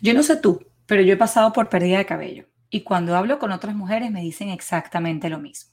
Yo 0.00 0.14
no 0.14 0.22
sé 0.22 0.36
tú, 0.36 0.66
pero 0.86 1.02
yo 1.02 1.14
he 1.14 1.16
pasado 1.16 1.52
por 1.52 1.68
pérdida 1.68 1.98
de 1.98 2.06
cabello 2.06 2.46
y 2.70 2.82
cuando 2.82 3.16
hablo 3.16 3.38
con 3.38 3.52
otras 3.52 3.74
mujeres 3.74 4.10
me 4.10 4.22
dicen 4.22 4.48
exactamente 4.48 5.28
lo 5.28 5.38
mismo. 5.38 5.72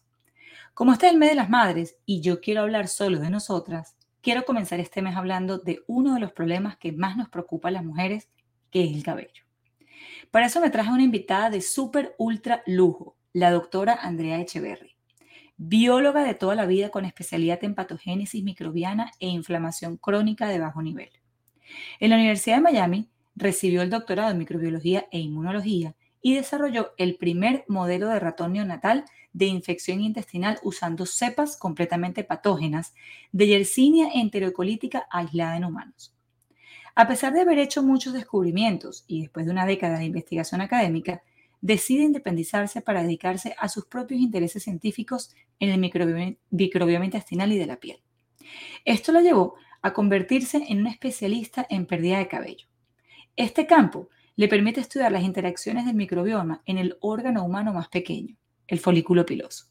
Como 0.74 0.94
está 0.94 1.10
el 1.10 1.18
mes 1.18 1.30
de 1.30 1.36
las 1.36 1.50
madres 1.50 1.98
y 2.06 2.22
yo 2.22 2.42
quiero 2.42 2.62
hablar 2.62 2.88
solo 2.88 3.20
de 3.20 3.30
nosotras, 3.30 3.96
quiero 4.22 4.46
comenzar 4.46 4.80
este 4.80 5.02
mes 5.02 5.16
hablando 5.16 5.58
de 5.58 5.84
uno 5.88 6.14
de 6.14 6.20
los 6.20 6.32
problemas 6.32 6.78
que 6.78 6.92
más 6.92 7.18
nos 7.18 7.30
preocupa 7.30 7.70
a 7.70 7.72
las 7.72 7.84
mujeres, 7.84 8.30
que 8.72 8.84
es 8.84 8.96
el 8.96 9.04
cabello. 9.04 9.44
Para 10.32 10.46
eso 10.46 10.62
me 10.62 10.70
traje 10.70 10.92
una 10.92 11.04
invitada 11.04 11.50
de 11.50 11.62
súper 11.62 12.16
ultra 12.18 12.64
lujo, 12.66 13.18
la 13.34 13.52
doctora 13.52 13.94
Andrea 13.94 14.40
Echeverry, 14.40 14.96
bióloga 15.58 16.24
de 16.24 16.34
toda 16.34 16.56
la 16.56 16.66
vida 16.66 16.90
con 16.90 17.06
especialidad 17.06 17.64
en 17.64 17.76
patogénesis 17.76 18.44
microbiana 18.44 19.12
e 19.20 19.28
inflamación 19.28 19.98
crónica 19.98 20.48
de 20.48 20.60
bajo 20.60 20.82
nivel. 20.82 21.10
En 22.00 22.10
la 22.10 22.16
Universidad 22.16 22.58
de 22.58 22.62
Miami 22.62 23.10
recibió 23.40 23.82
el 23.82 23.90
doctorado 23.90 24.32
en 24.32 24.38
microbiología 24.38 25.08
e 25.12 25.20
inmunología 25.20 25.96
y 26.22 26.36
desarrolló 26.36 26.92
el 26.98 27.16
primer 27.16 27.64
modelo 27.68 28.10
de 28.10 28.20
ratón 28.20 28.54
neonatal 28.54 29.06
de 29.32 29.46
infección 29.46 30.02
intestinal 30.02 30.60
usando 30.64 31.06
cepas 31.06 31.56
completamente 31.56 32.24
patógenas 32.24 32.94
de 33.32 33.48
Yersinia 33.48 34.10
enterocolítica 34.14 35.08
aislada 35.10 35.56
en 35.56 35.66
humanos. 35.66 36.14
A 36.96 37.08
pesar 37.08 37.32
de 37.34 37.42
haber 37.42 37.60
hecho 37.60 37.82
muchos 37.82 38.14
descubrimientos 38.14 39.06
y 39.08 39.22
después 39.22 39.46
de 39.46 39.54
una 39.54 39.66
década 39.66 40.00
de 40.00 40.06
investigación 40.06 40.60
académica, 40.60 41.24
decide 41.62 42.04
independizarse 42.04 42.82
para 42.82 43.04
dedicarse 43.04 43.56
a 43.58 43.70
sus 43.70 43.86
propios 43.86 44.20
intereses 44.20 44.64
científicos 44.64 45.34
en 45.60 45.70
el 45.70 45.80
microbioma, 45.80 47.06
intestinal 47.06 47.52
y 47.54 47.58
de 47.58 47.66
la 47.66 47.78
piel. 47.78 48.02
Esto 48.84 49.12
la 49.12 49.22
llevó 49.22 49.56
a 49.82 49.94
convertirse 49.94 50.66
en 50.68 50.82
una 50.82 50.92
especialista 50.92 51.66
en 51.70 51.86
pérdida 51.86 52.18
de 52.18 52.28
cabello. 52.28 52.69
Este 53.40 53.66
campo 53.66 54.10
le 54.36 54.50
permite 54.50 54.82
estudiar 54.82 55.14
las 55.14 55.24
interacciones 55.24 55.86
del 55.86 55.96
microbioma 55.96 56.62
en 56.66 56.78
el 56.78 56.98
órgano 57.00 57.46
humano 57.46 57.72
más 57.72 57.88
pequeño, 57.88 58.36
el 58.68 58.80
folículo 58.82 59.26
piloso. 59.26 59.68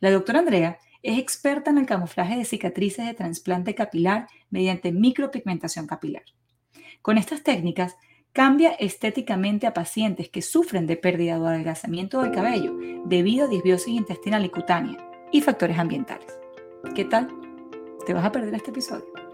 La 0.00 0.10
doctora 0.10 0.38
Andrea 0.38 0.78
es 1.02 1.18
experta 1.18 1.70
en 1.70 1.76
el 1.76 1.84
camuflaje 1.84 2.38
de 2.38 2.46
cicatrices 2.46 3.04
de 3.04 3.12
trasplante 3.12 3.74
capilar 3.74 4.28
mediante 4.48 4.92
micropigmentación 4.92 5.86
capilar. 5.86 6.22
Con 7.02 7.18
estas 7.18 7.42
técnicas, 7.42 7.96
cambia 8.32 8.70
estéticamente 8.70 9.66
a 9.66 9.74
pacientes 9.74 10.30
que 10.30 10.40
sufren 10.40 10.86
de 10.86 10.96
pérdida 10.96 11.38
o 11.38 11.44
adelgazamiento 11.44 12.22
del 12.22 12.32
cabello 12.32 12.78
debido 13.04 13.44
a 13.44 13.48
disbiosis 13.48 13.88
intestinal 13.94 14.46
y 14.46 14.48
cutánea 14.48 14.96
y 15.30 15.42
factores 15.42 15.78
ambientales. 15.78 16.38
¿Qué 16.94 17.04
tal? 17.04 17.28
¿Te 18.06 18.14
vas 18.14 18.24
a 18.24 18.32
perder 18.32 18.54
este 18.54 18.70
episodio? 18.70 19.25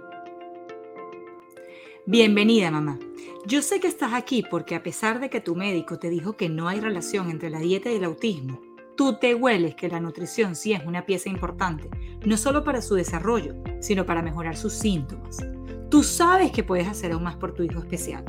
Bienvenida, 2.04 2.68
mamá. 2.72 2.98
Yo 3.46 3.62
sé 3.62 3.78
que 3.78 3.86
estás 3.86 4.12
aquí 4.12 4.42
porque 4.50 4.74
a 4.74 4.82
pesar 4.82 5.20
de 5.20 5.30
que 5.30 5.40
tu 5.40 5.54
médico 5.54 6.00
te 6.00 6.10
dijo 6.10 6.32
que 6.36 6.48
no 6.48 6.66
hay 6.66 6.80
relación 6.80 7.30
entre 7.30 7.48
la 7.48 7.60
dieta 7.60 7.92
y 7.92 7.94
el 7.94 8.02
autismo, 8.02 8.60
tú 8.96 9.20
te 9.20 9.36
hueles 9.36 9.76
que 9.76 9.88
la 9.88 10.00
nutrición 10.00 10.56
sí 10.56 10.72
es 10.72 10.84
una 10.84 11.06
pieza 11.06 11.28
importante, 11.28 11.88
no 12.26 12.36
solo 12.36 12.64
para 12.64 12.82
su 12.82 12.96
desarrollo, 12.96 13.54
sino 13.80 14.04
para 14.04 14.20
mejorar 14.20 14.56
sus 14.56 14.72
síntomas. 14.72 15.36
Tú 15.90 16.02
sabes 16.02 16.50
que 16.50 16.64
puedes 16.64 16.88
hacer 16.88 17.12
aún 17.12 17.22
más 17.22 17.36
por 17.36 17.54
tu 17.54 17.62
hijo 17.62 17.78
especial. 17.78 18.24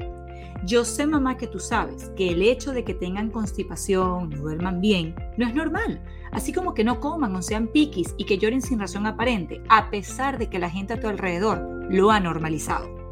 Yo 0.67 0.85
sé, 0.85 1.07
mamá, 1.07 1.35
que 1.37 1.47
tú 1.47 1.57
sabes 1.57 2.11
que 2.15 2.29
el 2.29 2.43
hecho 2.43 2.73
de 2.73 2.83
que 2.83 2.93
tengan 2.93 3.31
constipación, 3.31 4.29
no 4.29 4.37
duerman 4.37 4.81
bien, 4.81 5.15
no 5.35 5.47
es 5.47 5.55
normal. 5.55 5.99
Así 6.31 6.53
como 6.53 6.75
que 6.75 6.83
no 6.83 6.99
coman 6.99 7.35
o 7.35 7.41
sean 7.41 7.67
piquis 7.67 8.13
y 8.17 8.25
que 8.25 8.37
lloren 8.37 8.61
sin 8.61 8.79
razón 8.79 9.07
aparente, 9.07 9.63
a 9.67 9.89
pesar 9.89 10.37
de 10.37 10.47
que 10.47 10.59
la 10.59 10.69
gente 10.69 10.93
a 10.93 10.99
tu 10.99 11.07
alrededor 11.07 11.87
lo 11.89 12.11
ha 12.11 12.19
normalizado. 12.19 13.02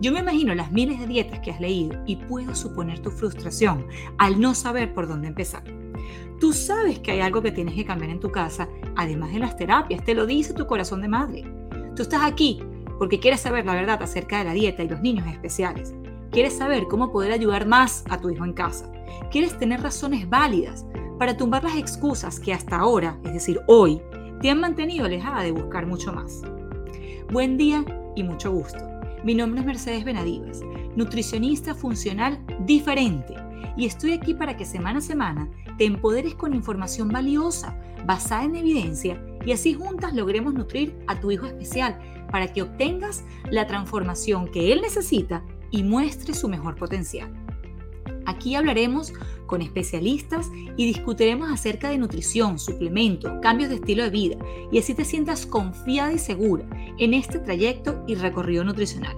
Yo 0.00 0.12
me 0.12 0.20
imagino 0.20 0.54
las 0.54 0.72
miles 0.72 1.00
de 1.00 1.06
dietas 1.06 1.40
que 1.40 1.50
has 1.50 1.60
leído 1.60 2.02
y 2.06 2.16
puedo 2.16 2.54
suponer 2.54 3.00
tu 3.00 3.10
frustración 3.10 3.86
al 4.18 4.40
no 4.40 4.54
saber 4.54 4.94
por 4.94 5.08
dónde 5.08 5.28
empezar. 5.28 5.64
Tú 6.40 6.52
sabes 6.52 7.00
que 7.00 7.10
hay 7.10 7.20
algo 7.20 7.42
que 7.42 7.50
tienes 7.50 7.74
que 7.74 7.84
cambiar 7.84 8.10
en 8.10 8.20
tu 8.20 8.30
casa, 8.30 8.68
además 8.96 9.32
de 9.32 9.40
las 9.40 9.56
terapias, 9.56 10.04
te 10.04 10.14
lo 10.14 10.24
dice 10.24 10.54
tu 10.54 10.66
corazón 10.66 11.02
de 11.02 11.08
madre. 11.08 11.44
Tú 11.96 12.02
estás 12.02 12.22
aquí 12.22 12.62
porque 12.98 13.18
quieres 13.18 13.40
saber 13.40 13.64
la 13.64 13.74
verdad 13.74 14.02
acerca 14.02 14.38
de 14.38 14.44
la 14.44 14.52
dieta 14.52 14.82
y 14.82 14.88
los 14.88 15.00
niños 15.00 15.26
especiales. 15.26 15.94
Quieres 16.30 16.56
saber 16.56 16.86
cómo 16.88 17.10
poder 17.10 17.32
ayudar 17.32 17.66
más 17.66 18.04
a 18.10 18.20
tu 18.20 18.30
hijo 18.30 18.44
en 18.44 18.52
casa. 18.52 18.90
Quieres 19.30 19.58
tener 19.58 19.80
razones 19.82 20.28
válidas 20.28 20.84
para 21.18 21.36
tumbar 21.36 21.64
las 21.64 21.76
excusas 21.76 22.38
que 22.38 22.52
hasta 22.52 22.76
ahora, 22.76 23.18
es 23.24 23.32
decir, 23.32 23.60
hoy, 23.66 24.00
te 24.40 24.50
han 24.50 24.60
mantenido 24.60 25.06
alejada 25.06 25.42
de 25.42 25.52
buscar 25.52 25.86
mucho 25.86 26.12
más. 26.12 26.42
Buen 27.32 27.56
día 27.56 27.84
y 28.14 28.22
mucho 28.22 28.52
gusto. 28.52 28.87
Mi 29.24 29.34
nombre 29.34 29.60
es 29.60 29.66
Mercedes 29.66 30.04
Benadivas, 30.04 30.60
nutricionista 30.94 31.74
funcional 31.74 32.38
diferente, 32.60 33.34
y 33.76 33.84
estoy 33.84 34.12
aquí 34.12 34.32
para 34.32 34.56
que 34.56 34.64
semana 34.64 34.98
a 34.98 35.02
semana 35.02 35.48
te 35.76 35.86
empoderes 35.86 36.34
con 36.34 36.54
información 36.54 37.08
valiosa, 37.08 37.76
basada 38.06 38.44
en 38.44 38.54
evidencia, 38.54 39.20
y 39.44 39.50
así 39.50 39.74
juntas 39.74 40.14
logremos 40.14 40.54
nutrir 40.54 40.96
a 41.08 41.18
tu 41.18 41.32
hijo 41.32 41.46
especial 41.46 41.98
para 42.30 42.52
que 42.52 42.62
obtengas 42.62 43.24
la 43.50 43.66
transformación 43.66 44.48
que 44.48 44.72
él 44.72 44.82
necesita 44.82 45.42
y 45.72 45.82
muestre 45.82 46.32
su 46.32 46.48
mejor 46.48 46.76
potencial. 46.76 47.34
Aquí 48.28 48.54
hablaremos 48.56 49.14
con 49.46 49.62
especialistas 49.62 50.50
y 50.76 50.84
discutiremos 50.84 51.50
acerca 51.50 51.88
de 51.88 51.96
nutrición, 51.96 52.58
suplementos, 52.58 53.32
cambios 53.40 53.70
de 53.70 53.76
estilo 53.76 54.04
de 54.04 54.10
vida 54.10 54.36
y 54.70 54.78
así 54.78 54.92
te 54.92 55.06
sientas 55.06 55.46
confiada 55.46 56.12
y 56.12 56.18
segura 56.18 56.66
en 56.98 57.14
este 57.14 57.38
trayecto 57.38 58.04
y 58.06 58.16
recorrido 58.16 58.64
nutricional. 58.64 59.16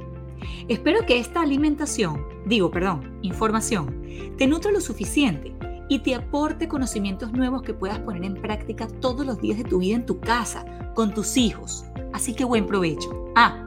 Espero 0.68 1.04
que 1.06 1.18
esta 1.18 1.42
alimentación, 1.42 2.24
digo, 2.46 2.70
perdón, 2.70 3.18
información, 3.22 4.00
te 4.38 4.46
nutra 4.46 4.70
lo 4.70 4.80
suficiente 4.80 5.56
y 5.88 5.98
te 5.98 6.14
aporte 6.14 6.68
conocimientos 6.68 7.32
nuevos 7.32 7.62
que 7.62 7.74
puedas 7.74 7.98
poner 7.98 8.22
en 8.22 8.40
práctica 8.40 8.86
todos 8.86 9.26
los 9.26 9.40
días 9.40 9.58
de 9.58 9.64
tu 9.64 9.80
vida 9.80 9.96
en 9.96 10.06
tu 10.06 10.20
casa, 10.20 10.64
con 10.94 11.12
tus 11.12 11.36
hijos. 11.36 11.84
Así 12.12 12.32
que 12.32 12.44
buen 12.44 12.64
provecho. 12.64 13.32
Ah, 13.34 13.66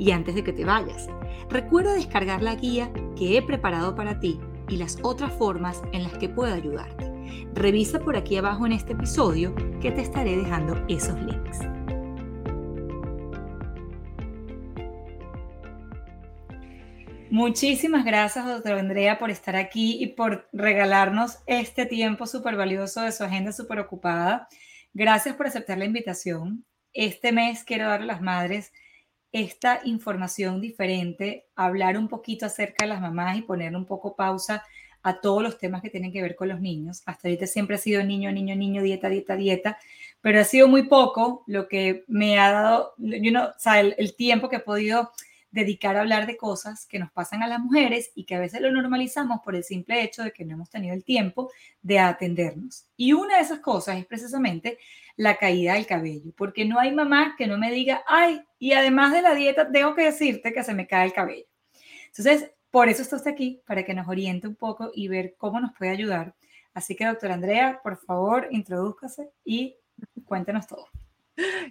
y 0.00 0.10
antes 0.10 0.34
de 0.34 0.42
que 0.42 0.52
te 0.52 0.64
vayas, 0.64 1.06
recuerda 1.48 1.94
descargar 1.94 2.42
la 2.42 2.56
guía 2.56 2.92
que 3.16 3.38
he 3.38 3.42
preparado 3.42 3.94
para 3.94 4.18
ti 4.18 4.40
y 4.70 4.76
las 4.76 4.98
otras 5.02 5.32
formas 5.32 5.82
en 5.92 6.04
las 6.04 6.16
que 6.18 6.28
puedo 6.28 6.54
ayudarte. 6.54 7.10
Revisa 7.54 7.98
por 8.00 8.16
aquí 8.16 8.36
abajo 8.36 8.66
en 8.66 8.72
este 8.72 8.92
episodio 8.92 9.54
que 9.80 9.90
te 9.90 10.00
estaré 10.00 10.36
dejando 10.36 10.82
esos 10.88 11.20
links. 11.20 11.58
Muchísimas 17.30 18.04
gracias, 18.04 18.44
doctora 18.44 18.80
Andrea, 18.80 19.18
por 19.18 19.30
estar 19.30 19.54
aquí 19.54 20.02
y 20.02 20.08
por 20.08 20.48
regalarnos 20.52 21.38
este 21.46 21.86
tiempo 21.86 22.26
súper 22.26 22.56
valioso 22.56 23.02
de 23.02 23.12
su 23.12 23.22
agenda 23.22 23.52
súper 23.52 23.78
ocupada. 23.78 24.48
Gracias 24.92 25.36
por 25.36 25.46
aceptar 25.46 25.78
la 25.78 25.84
invitación. 25.84 26.64
Este 26.92 27.30
mes 27.30 27.62
quiero 27.62 27.88
darle 27.88 28.04
a 28.04 28.14
las 28.14 28.20
madres 28.20 28.72
esta 29.32 29.80
información 29.84 30.60
diferente, 30.60 31.46
hablar 31.54 31.96
un 31.96 32.08
poquito 32.08 32.46
acerca 32.46 32.84
de 32.84 32.88
las 32.88 33.00
mamás 33.00 33.36
y 33.36 33.42
poner 33.42 33.74
un 33.76 33.84
poco 33.84 34.16
pausa 34.16 34.64
a 35.02 35.20
todos 35.20 35.42
los 35.42 35.58
temas 35.58 35.82
que 35.82 35.90
tienen 35.90 36.12
que 36.12 36.22
ver 36.22 36.36
con 36.36 36.48
los 36.48 36.60
niños. 36.60 37.02
Hasta 37.06 37.28
ahorita 37.28 37.46
siempre 37.46 37.76
ha 37.76 37.78
sido 37.78 38.02
niño, 38.02 38.30
niño, 38.32 38.54
niño, 38.56 38.82
dieta, 38.82 39.08
dieta, 39.08 39.36
dieta, 39.36 39.78
pero 40.20 40.40
ha 40.40 40.44
sido 40.44 40.68
muy 40.68 40.84
poco 40.84 41.44
lo 41.46 41.68
que 41.68 42.04
me 42.06 42.38
ha 42.38 42.50
dado, 42.50 42.94
you 42.98 43.30
know, 43.30 43.48
el, 43.76 43.94
el 43.98 44.14
tiempo 44.14 44.48
que 44.48 44.56
he 44.56 44.60
podido 44.60 45.10
dedicar 45.50 45.96
a 45.96 46.00
hablar 46.00 46.26
de 46.26 46.36
cosas 46.36 46.86
que 46.86 46.98
nos 46.98 47.10
pasan 47.10 47.42
a 47.42 47.48
las 47.48 47.60
mujeres 47.60 48.12
y 48.14 48.24
que 48.24 48.36
a 48.36 48.40
veces 48.40 48.60
lo 48.60 48.70
normalizamos 48.70 49.40
por 49.44 49.56
el 49.56 49.64
simple 49.64 50.02
hecho 50.02 50.22
de 50.22 50.32
que 50.32 50.44
no 50.44 50.54
hemos 50.54 50.70
tenido 50.70 50.94
el 50.94 51.04
tiempo 51.04 51.50
de 51.82 51.98
atendernos. 51.98 52.86
Y 52.96 53.12
una 53.12 53.36
de 53.36 53.42
esas 53.42 53.60
cosas 53.60 53.98
es 53.98 54.06
precisamente 54.06 54.78
la 55.16 55.36
caída 55.36 55.74
del 55.74 55.86
cabello, 55.86 56.32
porque 56.36 56.64
no 56.64 56.78
hay 56.78 56.92
mamá 56.92 57.34
que 57.36 57.46
no 57.46 57.58
me 57.58 57.70
diga, 57.70 58.02
ay, 58.06 58.42
y 58.58 58.72
además 58.72 59.12
de 59.12 59.22
la 59.22 59.34
dieta, 59.34 59.70
tengo 59.70 59.94
que 59.94 60.04
decirte 60.04 60.52
que 60.52 60.64
se 60.64 60.74
me 60.74 60.86
cae 60.86 61.06
el 61.06 61.12
cabello. 61.12 61.46
Entonces, 62.06 62.50
por 62.70 62.88
eso 62.88 63.02
estoy 63.02 63.32
aquí, 63.32 63.62
para 63.66 63.84
que 63.84 63.94
nos 63.94 64.08
oriente 64.08 64.46
un 64.46 64.54
poco 64.54 64.90
y 64.94 65.08
ver 65.08 65.34
cómo 65.36 65.60
nos 65.60 65.72
puede 65.76 65.90
ayudar. 65.90 66.34
Así 66.72 66.94
que, 66.94 67.04
doctora 67.04 67.34
Andrea, 67.34 67.80
por 67.82 67.96
favor, 67.98 68.48
introdúzcase 68.50 69.30
y 69.44 69.76
cuéntenos 70.24 70.66
todo. 70.66 70.86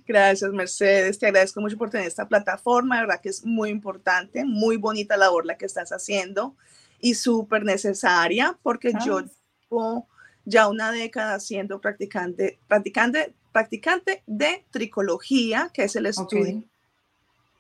Gracias, 0.08 0.52
Mercedes. 0.52 1.20
Te 1.20 1.28
agradezco 1.28 1.62
mucho 1.62 1.78
por 1.78 1.90
tener 1.90 2.08
esta 2.08 2.28
plataforma. 2.28 2.96
De 2.96 3.02
verdad 3.02 3.22
que 3.22 3.30
es 3.30 3.46
muy 3.46 3.70
importante, 3.70 4.46
muy 4.46 4.78
bonita 4.78 5.18
labor 5.18 5.46
la 5.46 5.58
que 5.58 5.66
estás 5.66 5.92
haciendo 5.92 6.56
y 7.00 7.16
súper 7.16 7.64
necesaria 7.64 8.58
porque 8.62 8.92
yo 9.06 9.22
llevo 9.22 10.08
ya 10.46 10.68
una 10.68 10.92
década 10.92 11.40
siendo 11.40 11.80
practicante, 11.80 12.60
practicante 12.68 13.34
practicante 13.52 14.24
de 14.28 14.64
tricología, 14.70 15.72
que 15.74 15.84
es 15.84 15.96
el 15.96 16.06
estudio 16.06 16.64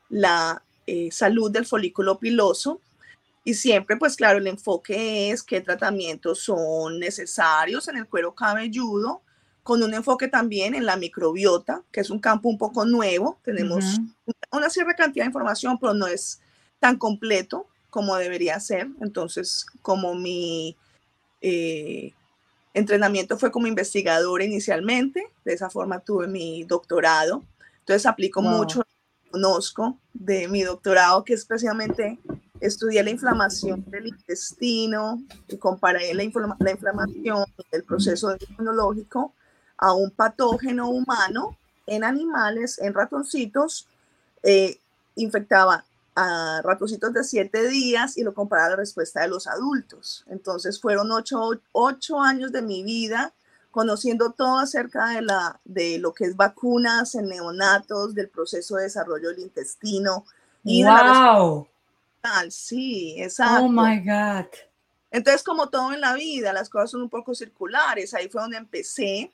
la 0.09 0.63
eh, 0.87 1.09
salud 1.11 1.51
del 1.51 1.65
folículo 1.65 2.19
piloso. 2.19 2.81
Y 3.43 3.53
siempre, 3.53 3.95
pues 3.95 4.15
claro, 4.15 4.39
el 4.39 4.47
enfoque 4.47 5.31
es 5.31 5.43
qué 5.43 5.61
tratamientos 5.61 6.39
son 6.39 6.99
necesarios 6.99 7.87
en 7.87 7.97
el 7.97 8.07
cuero 8.07 8.35
cabelludo, 8.35 9.21
con 9.63 9.83
un 9.83 9.93
enfoque 9.93 10.27
también 10.27 10.73
en 10.73 10.85
la 10.85 10.95
microbiota, 10.95 11.83
que 11.91 12.01
es 12.01 12.09
un 12.09 12.19
campo 12.19 12.49
un 12.49 12.57
poco 12.57 12.85
nuevo. 12.85 13.39
Tenemos 13.43 13.99
una 14.51 14.69
cierta 14.69 14.95
cantidad 14.95 15.25
de 15.25 15.29
información, 15.29 15.77
pero 15.79 15.93
no 15.93 16.07
es 16.07 16.41
tan 16.79 16.97
completo. 16.97 17.67
como 17.89 18.15
debería 18.15 18.59
ser. 18.59 18.87
Entonces, 19.01 19.65
como 19.81 20.13
mi 20.13 20.77
eh, 21.41 22.13
entrenamiento 22.73 23.37
fue 23.37 23.51
como 23.51 23.65
investigadora 23.65 24.43
inicialmente, 24.43 25.27
de 25.43 25.53
esa 25.53 25.69
forma 25.69 25.99
tuve 25.99 26.27
mi 26.27 26.63
doctorado. 26.65 27.43
Entonces, 27.79 28.05
aplico 28.05 28.43
mucho, 28.43 28.83
conozco 29.31 29.97
de 30.13 30.47
mi 30.47 30.61
doctorado, 30.61 31.23
que 31.23 31.33
es 31.33 31.45
precisamente 31.45 32.19
estudié 32.59 33.01
la 33.03 33.09
inflamación 33.09 33.83
del 33.87 34.07
intestino 34.07 35.21
y 35.47 35.57
comparé 35.57 36.13
la, 36.13 36.23
la 36.59 36.71
inflamación 36.71 37.45
del 37.71 37.83
proceso 37.83 38.35
inmunológico 38.49 39.33
a 39.79 39.93
un 39.93 40.11
patógeno 40.11 40.89
humano 40.89 41.57
en 41.87 42.03
animales, 42.03 42.79
en 42.79 42.93
ratoncitos, 42.93 43.87
eh, 44.43 44.77
infectaba 45.15 45.85
a 46.15 46.61
ratoncitos 46.63 47.13
de 47.13 47.23
siete 47.23 47.67
días 47.67 48.17
y 48.17 48.23
lo 48.23 48.33
comparaba 48.33 48.67
a 48.67 48.71
la 48.71 48.75
respuesta 48.77 49.21
de 49.21 49.29
los 49.29 49.47
adultos. 49.47 50.25
Entonces 50.27 50.79
fueron 50.79 51.11
ocho, 51.11 51.51
ocho 51.71 52.21
años 52.21 52.51
de 52.51 52.61
mi 52.61 52.83
vida 52.83 53.33
conociendo 53.71 54.31
todo 54.31 54.59
acerca 54.59 55.09
de, 55.09 55.21
la, 55.21 55.59
de 55.63 55.99
lo 55.99 56.13
que 56.13 56.25
es 56.25 56.35
vacunas 56.35 57.15
en 57.15 57.29
neonatos, 57.29 58.13
del 58.13 58.29
proceso 58.29 58.75
de 58.75 58.83
desarrollo 58.83 59.29
del 59.29 59.39
intestino. 59.39 60.25
Y 60.63 60.83
wow. 60.83 61.67
sí, 62.49 63.15
exacto. 63.17 63.65
Oh 63.65 63.69
my 63.69 63.99
God. 63.99 64.47
Entonces, 65.11 65.43
como 65.43 65.69
todo 65.69 65.93
en 65.93 66.01
la 66.01 66.13
vida, 66.13 66.53
las 66.53 66.69
cosas 66.69 66.91
son 66.91 67.01
un 67.03 67.09
poco 67.09 67.33
circulares. 67.33 68.13
Ahí 68.13 68.27
fue 68.29 68.41
donde 68.41 68.57
empecé. 68.57 69.31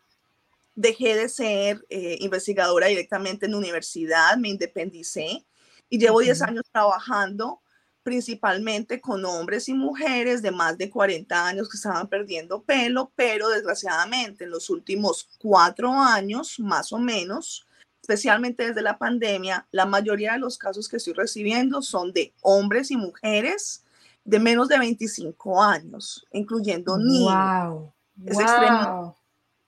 Dejé 0.75 1.15
de 1.15 1.29
ser 1.29 1.85
eh, 1.89 2.17
investigadora 2.19 2.87
directamente 2.87 3.45
en 3.45 3.55
universidad, 3.55 4.37
me 4.37 4.49
independicé 4.49 5.45
y 5.89 5.97
llevo 5.97 6.19
10 6.19 6.41
años 6.41 6.63
trabajando 6.71 7.61
principalmente 8.05 9.01
con 9.01 9.25
hombres 9.25 9.67
y 9.67 9.73
mujeres 9.73 10.43
de 10.43 10.51
más 10.51 10.77
de 10.77 10.91
40 10.91 11.47
años 11.47 11.67
que 11.67 11.77
estaban 11.77 12.07
perdiendo 12.07 12.61
pelo, 12.61 13.11
pero 13.15 13.49
desgraciadamente 13.49 14.43
en 14.43 14.51
los 14.51 14.69
últimos 14.69 15.27
cuatro 15.39 15.91
años, 15.91 16.59
más 16.59 16.93
o 16.93 16.99
menos, 16.99 17.65
especialmente 18.03 18.67
desde 18.67 18.83
la 18.83 18.99
pandemia, 18.99 19.67
la 19.71 19.87
mayoría 19.87 20.33
de 20.33 20.37
los 20.39 20.59
casos 20.59 20.87
que 20.87 20.97
estoy 20.97 21.13
recibiendo 21.13 21.81
son 21.81 22.13
de 22.13 22.31
hombres 22.41 22.91
y 22.91 22.95
mujeres 22.95 23.83
de 24.23 24.39
menos 24.39 24.67
de 24.67 24.77
25 24.77 25.63
años, 25.63 26.27
incluyendo 26.31 26.99
niños. 26.99 27.33
Wow. 27.33 27.93
Es 28.23 28.37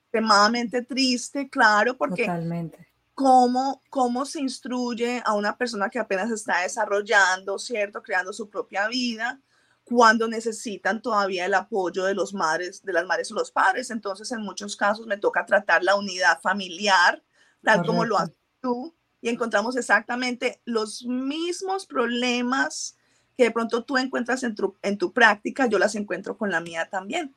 extremadamente 0.08 0.82
triste, 0.82 1.50
claro, 1.50 1.98
porque 1.98 2.24
Totalmente 2.24 2.88
cómo, 3.18 3.82
cómo 3.90 4.26
se 4.28 4.40
instruye 4.42 5.24
a 5.26 5.34
una 5.34 5.58
persona 5.58 5.90
que 5.90 5.98
apenas 5.98 6.30
está 6.30 6.62
desarrollando, 6.62 7.58
¿cierto? 7.58 8.04
Creando 8.04 8.32
su 8.32 8.48
propia 8.48 8.88
vida, 8.90 9.42
cuando 9.84 10.28
necesitan 10.28 11.02
todavía 11.02 11.48
el 11.48 11.56
apoyo 11.56 12.04
de 12.04 12.14
los 12.14 12.36
madres, 12.36 12.84
de 12.84 12.94
las 12.94 13.08
madres 13.08 13.32
o 13.32 13.34
los 13.34 13.50
padres. 13.50 13.90
Entonces, 13.90 14.32
en 14.32 14.44
muchos 14.44 14.76
casos 14.76 15.08
me 15.08 15.18
toca 15.18 15.48
tratar 15.48 15.84
la 15.84 15.96
unidad 15.96 16.40
familiar, 16.42 17.24
tal 17.64 17.84
como 17.88 18.06
lo 18.06 18.20
haces 18.20 18.38
tú, 18.62 18.94
y 19.20 19.30
encontramos 19.30 19.76
exactamente 19.78 20.62
los 20.64 21.04
mismos 21.04 21.88
problemas 21.88 22.98
que 23.36 23.46
de 23.46 23.52
pronto 23.52 23.84
tú 23.84 23.98
encuentras 23.98 24.44
en 24.44 24.54
tu, 24.54 24.76
en 24.84 25.00
tu 25.00 25.12
práctica, 25.12 25.66
yo 25.66 25.80
las 25.80 25.96
encuentro 25.96 26.38
con 26.38 26.52
la 26.52 26.62
mía 26.62 26.88
también. 26.88 27.36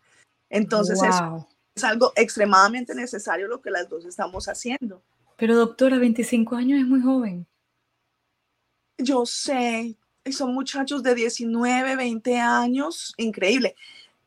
Entonces, 0.50 1.02
es, 1.02 1.14
es 1.75 1.84
algo 1.84 2.12
extremadamente 2.17 2.94
necesario 2.94 3.49
lo 3.49 3.61
que 3.61 3.70
las 3.70 3.88
dos 3.88 4.05
estamos 4.05 4.46
haciendo. 4.49 5.02
Pero 5.37 5.56
doctora, 5.56 5.99
25 5.99 6.56
años 6.56 6.81
es 6.81 6.87
muy 6.87 7.00
joven. 7.00 7.46
Yo 8.99 9.25
sé, 9.25 9.96
son 10.31 10.52
muchachos 10.52 11.02
de 11.02 11.14
19, 11.14 11.96
20 11.96 12.38
años, 12.38 13.14
increíble. 13.17 13.75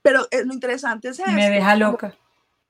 Pero 0.01 0.27
lo 0.45 0.53
interesante 0.53 1.09
es 1.09 1.19
eso. 1.19 1.31
Me 1.31 1.49
deja 1.49 1.75
loca. 1.75 2.17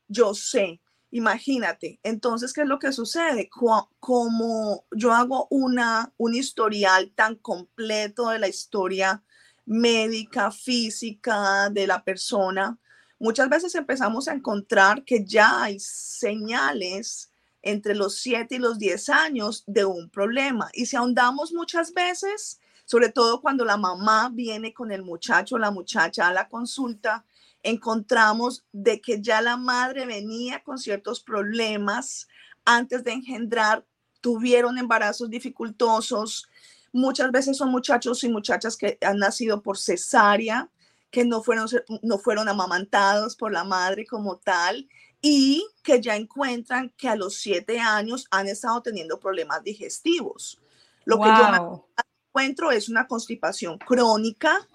Yo 0.07 0.33
sé, 0.33 0.81
imagínate. 1.11 1.99
Entonces, 2.03 2.53
¿qué 2.53 2.61
es 2.61 2.67
lo 2.67 2.79
que 2.79 2.91
sucede? 2.91 3.49
Como 3.49 4.85
yo 4.91 5.13
hago 5.13 5.47
una, 5.49 6.11
un 6.17 6.35
historial 6.35 7.11
tan 7.15 7.35
completo 7.35 8.29
de 8.29 8.39
la 8.39 8.49
historia 8.49 9.23
médica, 9.65 10.51
física 10.51 11.69
de 11.69 11.87
la 11.87 12.03
persona, 12.03 12.77
muchas 13.23 13.47
veces 13.47 13.73
empezamos 13.75 14.27
a 14.27 14.33
encontrar 14.33 15.05
que 15.05 15.23
ya 15.23 15.63
hay 15.63 15.79
señales 15.79 17.31
entre 17.61 17.95
los 17.95 18.17
7 18.17 18.55
y 18.55 18.59
los 18.59 18.77
10 18.77 19.07
años 19.07 19.63
de 19.65 19.85
un 19.85 20.09
problema. 20.09 20.69
Y 20.73 20.87
si 20.87 20.97
ahondamos 20.97 21.53
muchas 21.53 21.93
veces, 21.93 22.59
sobre 22.83 23.07
todo 23.07 23.39
cuando 23.39 23.63
la 23.63 23.77
mamá 23.77 24.29
viene 24.33 24.73
con 24.73 24.91
el 24.91 25.03
muchacho 25.03 25.55
o 25.55 25.57
la 25.57 25.71
muchacha 25.71 26.27
a 26.27 26.33
la 26.33 26.49
consulta, 26.49 27.23
encontramos 27.63 28.65
de 28.73 28.99
que 28.99 29.21
ya 29.21 29.41
la 29.41 29.55
madre 29.55 30.05
venía 30.05 30.61
con 30.61 30.77
ciertos 30.77 31.21
problemas 31.21 32.27
antes 32.65 33.05
de 33.05 33.13
engendrar, 33.13 33.85
tuvieron 34.19 34.77
embarazos 34.77 35.29
dificultosos. 35.29 36.49
Muchas 36.91 37.31
veces 37.31 37.55
son 37.55 37.71
muchachos 37.71 38.21
y 38.25 38.29
muchachas 38.29 38.75
que 38.75 38.97
han 38.99 39.19
nacido 39.19 39.61
por 39.61 39.77
cesárea, 39.77 40.69
que 41.13 41.23
no 41.23 41.43
fueron, 41.43 41.67
no 42.01 42.17
fueron 42.17 42.49
amamantados 42.49 43.35
por 43.35 43.51
la 43.51 43.63
madre 43.63 44.03
como 44.07 44.37
tal 44.37 44.89
y 45.21 45.63
que 45.83 46.01
ya 46.01 46.15
encuentran 46.15 46.91
que 46.97 47.07
a 47.07 47.15
los 47.15 47.35
siete 47.35 47.79
años 47.79 48.27
han 48.31 48.47
estado 48.47 48.81
teniendo 48.81 49.19
problemas 49.19 49.63
digestivos. 49.63 50.59
Lo 51.05 51.19
que 51.19 51.27
yo 51.27 51.87
encuentro 52.29 52.71
es 52.71 52.89
una 52.89 53.05
constipación 53.05 53.77
crónica, 53.77 54.67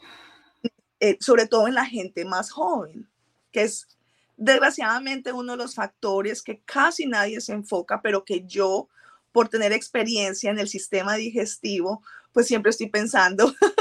eh, 1.00 1.16
sobre 1.18 1.48
todo 1.48 1.66
en 1.66 1.74
la 1.74 1.84
gente 1.84 2.24
más 2.24 2.52
joven, 2.52 3.10
que 3.50 3.62
es 3.62 3.88
desgraciadamente 4.36 5.32
uno 5.32 5.52
de 5.52 5.58
los 5.58 5.74
factores 5.74 6.40
que 6.40 6.60
casi 6.60 7.06
nadie 7.06 7.40
se 7.40 7.52
enfoca, 7.52 8.00
pero 8.00 8.24
que 8.24 8.46
yo, 8.46 8.88
por 9.32 9.48
tener 9.48 9.72
experiencia 9.72 10.52
en 10.52 10.60
el 10.60 10.68
sistema 10.68 11.16
digestivo, 11.16 12.00
pues 12.32 12.46
siempre 12.46 12.70
estoy 12.70 12.90
pensando. 12.90 13.52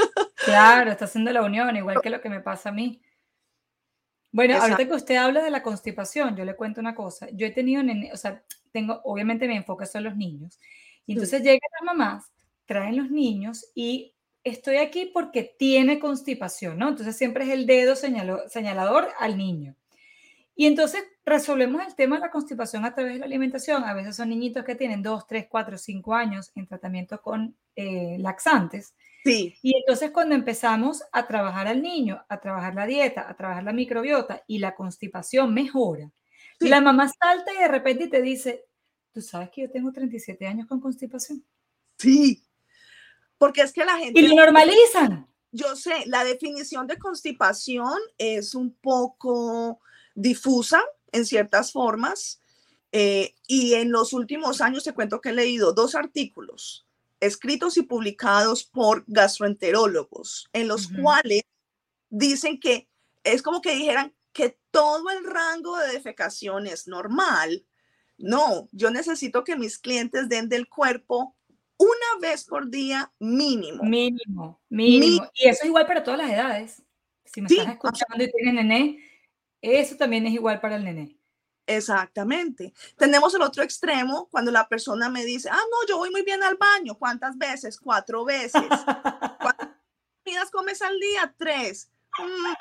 Claro, 0.50 0.90
está 0.90 1.04
haciendo 1.06 1.32
la 1.32 1.42
unión, 1.42 1.76
igual 1.76 2.00
que 2.02 2.10
lo 2.10 2.20
que 2.20 2.28
me 2.28 2.40
pasa 2.40 2.70
a 2.70 2.72
mí. 2.72 3.00
Bueno, 4.30 4.60
ahorita 4.60 4.86
que 4.86 4.94
usted 4.94 5.16
habla 5.16 5.42
de 5.42 5.50
la 5.50 5.62
constipación, 5.62 6.36
yo 6.36 6.44
le 6.44 6.54
cuento 6.54 6.80
una 6.80 6.94
cosa. 6.94 7.28
Yo 7.32 7.46
he 7.46 7.50
tenido, 7.50 7.82
o 8.12 8.16
sea, 8.16 8.42
tengo, 8.72 9.00
obviamente 9.04 9.48
mi 9.48 9.56
enfoque 9.56 9.86
son 9.86 10.04
los 10.04 10.16
niños. 10.16 10.58
Y 11.06 11.12
entonces 11.12 11.42
llegan 11.42 11.60
las 11.80 11.86
mamás, 11.86 12.32
traen 12.66 12.96
los 12.98 13.10
niños 13.10 13.70
y 13.74 14.14
estoy 14.44 14.76
aquí 14.76 15.10
porque 15.12 15.54
tiene 15.58 15.98
constipación, 15.98 16.78
¿no? 16.78 16.88
Entonces 16.88 17.16
siempre 17.16 17.44
es 17.44 17.50
el 17.50 17.66
dedo 17.66 17.96
señalador 17.96 19.08
al 19.18 19.38
niño. 19.38 19.74
Y 20.54 20.66
entonces 20.66 21.04
resolvemos 21.24 21.86
el 21.86 21.94
tema 21.94 22.16
de 22.16 22.22
la 22.22 22.30
constipación 22.30 22.84
a 22.84 22.92
través 22.92 23.14
de 23.14 23.20
la 23.20 23.26
alimentación. 23.26 23.84
A 23.84 23.94
veces 23.94 24.16
son 24.16 24.28
niñitos 24.28 24.64
que 24.64 24.74
tienen 24.74 25.02
2, 25.02 25.26
3, 25.26 25.46
4, 25.48 25.78
5 25.78 26.14
años 26.14 26.50
en 26.56 26.66
tratamiento 26.66 27.22
con 27.22 27.56
eh, 27.76 28.16
laxantes. 28.18 28.94
Y 29.24 29.76
entonces 29.76 30.10
cuando 30.10 30.34
empezamos 30.34 31.02
a 31.12 31.26
trabajar 31.26 31.66
al 31.66 31.82
niño, 31.82 32.24
a 32.28 32.40
trabajar 32.40 32.74
la 32.74 32.86
dieta, 32.86 33.28
a 33.28 33.36
trabajar 33.36 33.64
la 33.64 33.72
microbiota 33.72 34.42
y 34.46 34.58
la 34.58 34.74
constipación 34.74 35.52
mejora, 35.52 36.10
la 36.60 36.80
mamá 36.80 37.08
salta 37.08 37.52
y 37.52 37.58
de 37.58 37.68
repente 37.68 38.08
te 38.08 38.22
dice, 38.22 38.64
tú 39.12 39.20
sabes 39.20 39.50
que 39.50 39.62
yo 39.62 39.70
tengo 39.70 39.92
37 39.92 40.46
años 40.46 40.66
con 40.66 40.80
constipación. 40.80 41.44
Sí, 41.98 42.42
porque 43.36 43.62
es 43.62 43.72
que 43.72 43.84
la 43.84 43.96
gente... 43.98 44.18
Y 44.18 44.26
lo 44.26 44.34
normalizan. 44.34 45.26
Yo 45.52 45.76
sé, 45.76 46.04
la 46.06 46.24
definición 46.24 46.86
de 46.86 46.98
constipación 46.98 47.96
es 48.18 48.54
un 48.54 48.74
poco 48.74 49.80
difusa 50.14 50.82
en 51.12 51.24
ciertas 51.24 51.72
formas. 51.72 52.40
Eh, 52.90 53.34
y 53.46 53.74
en 53.74 53.92
los 53.92 54.12
últimos 54.12 54.60
años 54.60 54.84
te 54.84 54.94
cuento 54.94 55.20
que 55.20 55.28
he 55.28 55.34
leído 55.34 55.72
dos 55.72 55.94
artículos 55.94 56.87
escritos 57.20 57.76
y 57.76 57.82
publicados 57.82 58.64
por 58.64 59.04
gastroenterólogos, 59.06 60.48
en 60.52 60.68
los 60.68 60.88
cuales 60.88 61.42
dicen 62.10 62.60
que 62.60 62.88
es 63.24 63.42
como 63.42 63.60
que 63.60 63.74
dijeran 63.74 64.14
que 64.32 64.58
todo 64.70 65.10
el 65.10 65.24
rango 65.24 65.76
de 65.78 65.92
defecación 65.92 66.66
es 66.66 66.86
normal. 66.86 67.66
No, 68.16 68.68
yo 68.72 68.90
necesito 68.90 69.44
que 69.44 69.56
mis 69.56 69.78
clientes 69.78 70.28
den 70.28 70.48
del 70.48 70.68
cuerpo 70.68 71.36
una 71.76 72.20
vez 72.20 72.44
por 72.44 72.68
día 72.68 73.12
mínimo. 73.18 73.82
Mínimo, 73.84 74.60
mínimo. 74.68 75.30
Y 75.34 75.48
eso 75.48 75.60
es 75.62 75.66
igual 75.66 75.86
para 75.86 76.02
todas 76.02 76.18
las 76.18 76.30
edades. 76.30 76.82
Si 77.24 77.40
me 77.40 77.46
estás 77.48 77.68
escuchando 77.74 78.24
y 78.24 78.30
tienes 78.32 78.54
nené, 78.54 78.98
eso 79.60 79.96
también 79.96 80.26
es 80.26 80.34
igual 80.34 80.60
para 80.60 80.76
el 80.76 80.84
nené. 80.84 81.17
Exactamente. 81.68 82.72
Tenemos 82.96 83.34
el 83.34 83.42
otro 83.42 83.62
extremo 83.62 84.26
cuando 84.30 84.50
la 84.50 84.66
persona 84.68 85.10
me 85.10 85.24
dice, 85.24 85.50
ah, 85.52 85.60
no, 85.70 85.86
yo 85.86 85.98
voy 85.98 86.10
muy 86.10 86.22
bien 86.22 86.42
al 86.42 86.56
baño. 86.56 86.94
¿Cuántas 86.98 87.36
veces? 87.36 87.78
Cuatro 87.78 88.24
veces. 88.24 88.62
¿Cuántas 89.40 89.68
comidas 90.24 90.50
comes 90.50 90.80
al 90.80 90.98
día? 90.98 91.34
Tres. 91.36 91.90
Mm, 92.18 92.54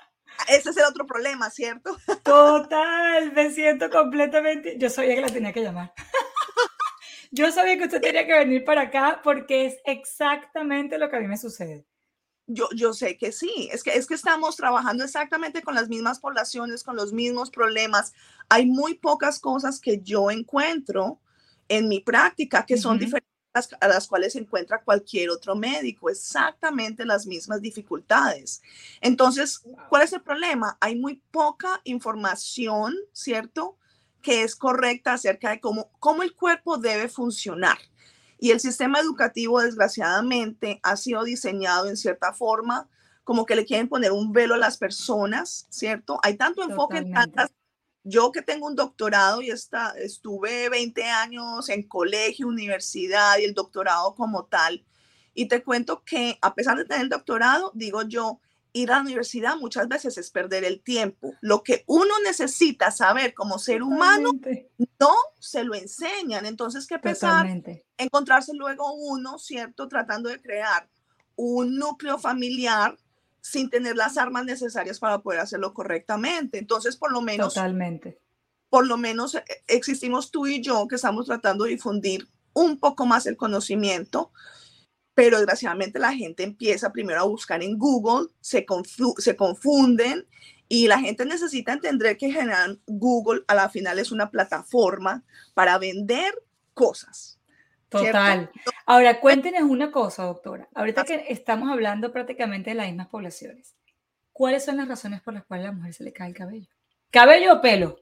ese 0.49 0.71
es 0.71 0.77
el 0.77 0.83
otro 0.83 1.05
problema, 1.05 1.49
¿cierto? 1.49 1.97
Total, 2.23 3.31
me 3.31 3.49
siento 3.51 3.89
completamente. 3.89 4.77
Yo 4.77 4.89
sabía 4.89 5.15
que 5.15 5.21
la 5.21 5.29
tenía 5.29 5.53
que 5.53 5.63
llamar. 5.63 5.93
Yo 7.31 7.49
sabía 7.51 7.77
que 7.77 7.85
usted 7.85 8.01
tenía 8.01 8.27
que 8.27 8.33
venir 8.33 8.65
para 8.65 8.81
acá 8.81 9.21
porque 9.23 9.67
es 9.67 9.77
exactamente 9.85 10.97
lo 10.97 11.09
que 11.09 11.15
a 11.15 11.19
mí 11.21 11.27
me 11.27 11.37
sucede. 11.37 11.85
Yo, 12.49 12.69
yo 12.73 12.93
sé 12.93 13.17
que 13.17 13.33
sí, 13.33 13.69
es 13.73 13.83
que, 13.83 13.91
es 13.91 14.07
que 14.07 14.13
estamos 14.13 14.55
trabajando 14.55 15.03
exactamente 15.03 15.61
con 15.61 15.75
las 15.75 15.89
mismas 15.89 16.19
poblaciones, 16.19 16.83
con 16.83 16.95
los 16.95 17.11
mismos 17.11 17.51
problemas. 17.51 18.13
Hay 18.47 18.65
muy 18.65 18.93
pocas 18.93 19.39
cosas 19.39 19.81
que 19.81 19.99
yo 20.01 20.31
encuentro 20.31 21.19
en 21.67 21.89
mi 21.89 21.99
práctica 21.99 22.65
que 22.65 22.77
son 22.77 22.97
diferentes 22.97 23.37
a 23.79 23.87
las 23.87 24.07
cuales 24.07 24.33
se 24.33 24.39
encuentra 24.39 24.83
cualquier 24.83 25.29
otro 25.29 25.55
médico, 25.55 26.09
exactamente 26.09 27.05
las 27.05 27.25
mismas 27.25 27.61
dificultades. 27.61 28.61
Entonces, 29.01 29.63
¿cuál 29.89 30.03
es 30.03 30.13
el 30.13 30.21
problema? 30.21 30.77
Hay 30.79 30.95
muy 30.95 31.21
poca 31.31 31.81
información, 31.83 32.95
¿cierto? 33.13 33.77
Que 34.21 34.43
es 34.43 34.55
correcta 34.55 35.13
acerca 35.13 35.49
de 35.49 35.59
cómo, 35.59 35.89
cómo 35.99 36.23
el 36.23 36.35
cuerpo 36.35 36.77
debe 36.77 37.09
funcionar. 37.09 37.77
Y 38.37 38.51
el 38.51 38.59
sistema 38.59 38.99
educativo, 38.99 39.61
desgraciadamente, 39.61 40.79
ha 40.83 40.95
sido 40.95 41.23
diseñado 41.23 41.89
en 41.89 41.97
cierta 41.97 42.33
forma 42.33 42.89
como 43.23 43.45
que 43.45 43.55
le 43.55 43.65
quieren 43.65 43.89
poner 43.89 44.11
un 44.11 44.31
velo 44.31 44.55
a 44.55 44.57
las 44.57 44.77
personas, 44.77 45.67
¿cierto? 45.69 46.19
Hay 46.23 46.37
tanto 46.37 46.63
enfoque 46.63 46.97
en 46.97 47.11
tantas 47.11 47.49
yo 48.07 48.31
que 48.31 48.41
tengo 48.41 48.67
un 48.67 48.75
doctorado 48.75 49.41
y 49.41 49.49
está, 49.49 49.93
estuve 49.97 50.69
20 50.69 51.03
años 51.03 51.67
en 51.67 51.83
colegio, 51.83 52.47
universidad 52.47 53.37
y 53.37 53.43
el 53.43 53.53
doctorado 53.53 54.15
como 54.15 54.45
tal, 54.45 54.85
y 55.33 55.47
te 55.47 55.61
cuento 55.61 56.03
que 56.05 56.39
a 56.41 56.55
pesar 56.55 56.77
de 56.77 56.85
tener 56.85 57.03
el 57.03 57.09
doctorado, 57.09 57.71
digo 57.75 58.03
yo, 58.03 58.39
ir 58.73 58.91
a 58.91 58.95
la 58.95 59.01
universidad 59.01 59.55
muchas 59.57 59.87
veces 59.87 60.17
es 60.17 60.29
perder 60.29 60.63
el 60.63 60.81
tiempo. 60.81 61.33
Lo 61.41 61.63
que 61.63 61.83
uno 61.87 62.13
necesita 62.23 62.91
saber 62.91 63.33
como 63.33 63.59
ser 63.59 63.83
humano, 63.83 64.31
no 64.99 65.15
se 65.39 65.63
lo 65.63 65.75
enseñan. 65.75 66.45
Entonces, 66.45 66.87
qué 66.87 66.99
pesar 66.99 67.47
encontrarse 67.97 68.53
luego 68.53 68.93
uno, 68.93 69.39
¿cierto? 69.39 69.87
Tratando 69.87 70.29
de 70.29 70.41
crear 70.41 70.87
un 71.35 71.77
núcleo 71.77 72.17
familiar 72.17 72.97
sin 73.41 73.69
tener 73.69 73.95
las 73.95 74.17
armas 74.17 74.45
necesarias 74.45 74.99
para 74.99 75.19
poder 75.19 75.39
hacerlo 75.39 75.73
correctamente. 75.73 76.57
Entonces, 76.57 76.97
por 76.97 77.11
lo 77.11 77.21
menos... 77.21 77.53
Totalmente. 77.53 78.19
Por 78.69 78.85
lo 78.85 78.97
menos 78.97 79.35
eh, 79.35 79.43
existimos 79.67 80.29
tú 80.29 80.45
y 80.45 80.61
yo 80.61 80.87
que 80.89 80.95
estamos 80.95 81.27
tratando 81.27 81.63
de 81.63 81.71
difundir 81.71 82.27
un 82.53 82.79
poco 82.79 83.05
más 83.05 83.25
el 83.25 83.37
conocimiento, 83.37 84.31
pero 85.17 85.37
desgraciadamente 85.37 85.97
la 85.97 86.13
gente 86.13 86.43
empieza 86.43 86.91
primero 86.91 87.19
a 87.19 87.23
buscar 87.23 87.63
en 87.63 87.75
Google, 87.79 88.27
se, 88.39 88.63
se 89.17 89.35
confunden 89.35 90.27
y 90.69 90.85
la 90.85 90.99
gente 90.99 91.25
necesita 91.25 91.73
entender 91.73 92.17
que 92.17 92.29
general 92.29 92.79
Google 92.85 93.41
a 93.47 93.55
la 93.55 93.67
final 93.67 93.97
es 93.97 94.11
una 94.11 94.29
plataforma 94.29 95.23
para 95.55 95.79
vender 95.79 96.35
cosas. 96.75 97.39
Total. 97.89 98.51
Ahora, 98.85 99.19
cuéntenos 99.19 99.63
una 99.63 99.91
cosa, 99.91 100.21
doctora. 100.21 100.69
Ahorita 100.75 101.03
que 101.03 101.25
estamos 101.29 101.71
hablando 101.71 102.11
prácticamente 102.11 102.69
de 102.69 102.75
las 102.75 102.85
mismas 102.85 103.07
poblaciones, 103.07 103.75
¿cuáles 104.31 104.65
son 104.65 104.77
las 104.77 104.87
razones 104.87 105.23
por 105.23 105.33
las 105.33 105.45
cuales 105.45 105.65
a 105.65 105.69
la 105.69 105.77
mujer 105.77 105.95
se 105.95 106.03
le 106.03 106.13
cae 106.13 106.27
el 106.27 106.35
cabello? 106.35 106.69
¿Cabello 107.09 107.55
o 107.55 107.61
pelo? 107.61 107.99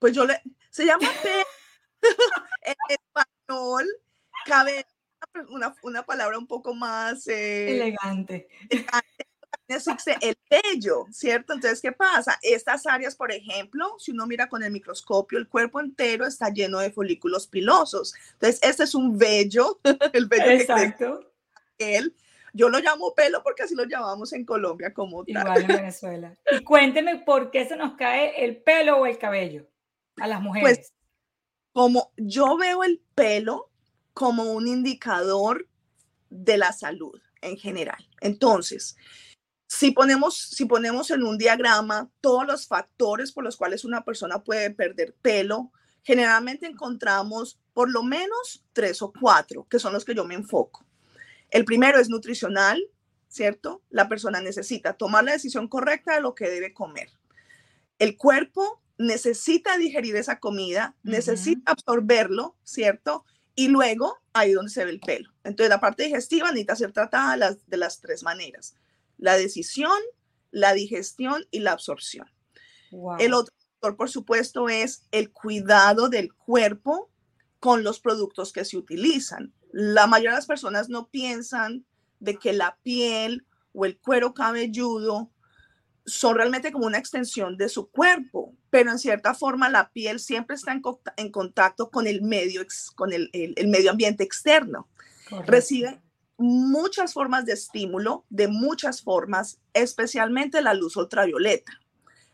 Pues 0.00 0.12
yo 0.12 0.24
le... 0.24 0.42
Se 0.68 0.84
llama 0.84 1.08
pelo 1.22 1.44
en 2.62 2.74
español, 2.88 3.86
cabello, 4.46 4.93
una, 5.48 5.74
una 5.82 6.04
palabra 6.04 6.38
un 6.38 6.46
poco 6.46 6.74
más... 6.74 7.26
Eh, 7.28 7.76
elegante. 7.76 8.48
elegante 8.70 9.26
el 10.20 10.36
vello, 10.50 11.06
¿cierto? 11.10 11.54
Entonces, 11.54 11.80
¿qué 11.80 11.92
pasa? 11.92 12.38
Estas 12.42 12.86
áreas, 12.86 13.16
por 13.16 13.32
ejemplo, 13.32 13.96
si 13.98 14.12
uno 14.12 14.26
mira 14.26 14.48
con 14.48 14.62
el 14.62 14.70
microscopio, 14.70 15.38
el 15.38 15.48
cuerpo 15.48 15.80
entero 15.80 16.26
está 16.26 16.50
lleno 16.50 16.78
de 16.80 16.90
folículos 16.90 17.46
pilosos. 17.46 18.14
Entonces, 18.34 18.60
este 18.62 18.84
es 18.84 18.94
un 18.94 19.16
vello, 19.18 19.80
el 20.12 20.26
vello 20.26 20.50
Exacto. 20.50 21.32
él. 21.78 22.14
Yo 22.52 22.68
lo 22.68 22.78
llamo 22.78 23.14
pelo 23.14 23.42
porque 23.42 23.64
así 23.64 23.74
lo 23.74 23.84
llamamos 23.84 24.32
en 24.32 24.44
Colombia 24.44 24.94
como 24.94 25.24
tal. 25.24 25.42
Igual 25.42 25.60
en 25.62 25.66
Venezuela. 25.66 26.36
Y 26.52 26.62
cuénteme 26.62 27.16
por 27.16 27.50
qué 27.50 27.66
se 27.66 27.76
nos 27.76 27.96
cae 27.96 28.44
el 28.44 28.58
pelo 28.58 28.98
o 28.98 29.06
el 29.06 29.18
cabello 29.18 29.66
a 30.18 30.28
las 30.28 30.40
mujeres. 30.40 30.78
Pues, 30.78 30.92
como 31.72 32.12
yo 32.16 32.56
veo 32.56 32.84
el 32.84 33.02
pelo 33.16 33.72
como 34.14 34.52
un 34.52 34.68
indicador 34.68 35.68
de 36.30 36.56
la 36.56 36.72
salud 36.72 37.20
en 37.42 37.56
general. 37.56 38.08
Entonces, 38.20 38.96
si 39.66 39.90
ponemos, 39.90 40.36
si 40.38 40.64
ponemos 40.66 41.10
en 41.10 41.22
un 41.24 41.36
diagrama 41.36 42.10
todos 42.20 42.46
los 42.46 42.66
factores 42.66 43.32
por 43.32 43.44
los 43.44 43.56
cuales 43.56 43.84
una 43.84 44.04
persona 44.04 44.42
puede 44.42 44.70
perder 44.70 45.14
pelo, 45.20 45.72
generalmente 46.02 46.66
encontramos 46.66 47.58
por 47.72 47.90
lo 47.90 48.02
menos 48.02 48.64
tres 48.72 49.02
o 49.02 49.12
cuatro, 49.12 49.66
que 49.68 49.78
son 49.78 49.92
los 49.92 50.04
que 50.04 50.14
yo 50.14 50.24
me 50.24 50.34
enfoco. 50.34 50.86
El 51.50 51.64
primero 51.64 51.98
es 51.98 52.08
nutricional, 52.08 52.82
¿cierto? 53.28 53.82
La 53.90 54.08
persona 54.08 54.40
necesita 54.40 54.94
tomar 54.94 55.24
la 55.24 55.32
decisión 55.32 55.66
correcta 55.66 56.14
de 56.14 56.20
lo 56.20 56.34
que 56.34 56.48
debe 56.48 56.72
comer. 56.72 57.10
El 57.98 58.16
cuerpo 58.16 58.80
necesita 58.98 59.76
digerir 59.76 60.14
esa 60.16 60.38
comida, 60.38 60.94
necesita 61.02 61.72
absorberlo, 61.72 62.56
¿cierto? 62.62 63.24
Y 63.54 63.68
luego 63.68 64.18
ahí 64.32 64.52
donde 64.52 64.70
se 64.70 64.84
ve 64.84 64.90
el 64.90 65.00
pelo. 65.00 65.30
Entonces 65.44 65.70
la 65.70 65.80
parte 65.80 66.04
digestiva 66.04 66.48
necesita 66.48 66.76
ser 66.76 66.92
tratada 66.92 67.56
de 67.66 67.76
las 67.76 68.00
tres 68.00 68.22
maneras 68.22 68.74
la 69.18 69.36
decisión, 69.36 69.98
la 70.50 70.72
digestión 70.72 71.46
y 71.50 71.60
la 71.60 71.72
absorción. 71.72 72.30
El 73.18 73.34
otro 73.34 73.54
factor, 73.58 73.96
por 73.96 74.10
supuesto, 74.10 74.68
es 74.68 75.06
el 75.10 75.32
cuidado 75.32 76.08
del 76.08 76.32
cuerpo 76.32 77.10
con 77.58 77.82
los 77.82 77.98
productos 77.98 78.52
que 78.52 78.64
se 78.64 78.76
utilizan. 78.76 79.52
La 79.72 80.06
mayoría 80.06 80.30
de 80.32 80.36
las 80.36 80.46
personas 80.46 80.88
no 80.88 81.08
piensan 81.08 81.84
de 82.20 82.38
que 82.38 82.52
la 82.52 82.78
piel 82.82 83.46
o 83.72 83.84
el 83.84 83.98
cuero 83.98 84.32
cabelludo 84.32 85.30
son 86.06 86.36
realmente 86.36 86.72
como 86.72 86.86
una 86.86 86.98
extensión 86.98 87.56
de 87.56 87.68
su 87.68 87.88
cuerpo, 87.90 88.54
pero 88.70 88.90
en 88.90 88.98
cierta 88.98 89.34
forma 89.34 89.68
la 89.68 89.90
piel 89.90 90.20
siempre 90.20 90.56
está 90.56 90.72
en, 91.16 91.30
contacto 91.30 91.90
con 91.90 92.06
el 92.06 92.22
medio, 92.22 92.62
con 92.94 93.12
el, 93.12 93.30
medio 93.66 93.90
ambiente 93.90 94.24
externo. 94.24 94.88
Recibe 95.46 96.02
muchas 96.36 97.14
formas 97.14 97.46
de 97.46 97.54
estímulo, 97.54 98.24
de 98.28 98.48
muchas 98.48 99.02
formas, 99.02 99.60
especialmente 99.72 100.60
la 100.60 100.74
luz 100.74 100.96
ultravioleta. 100.96 101.72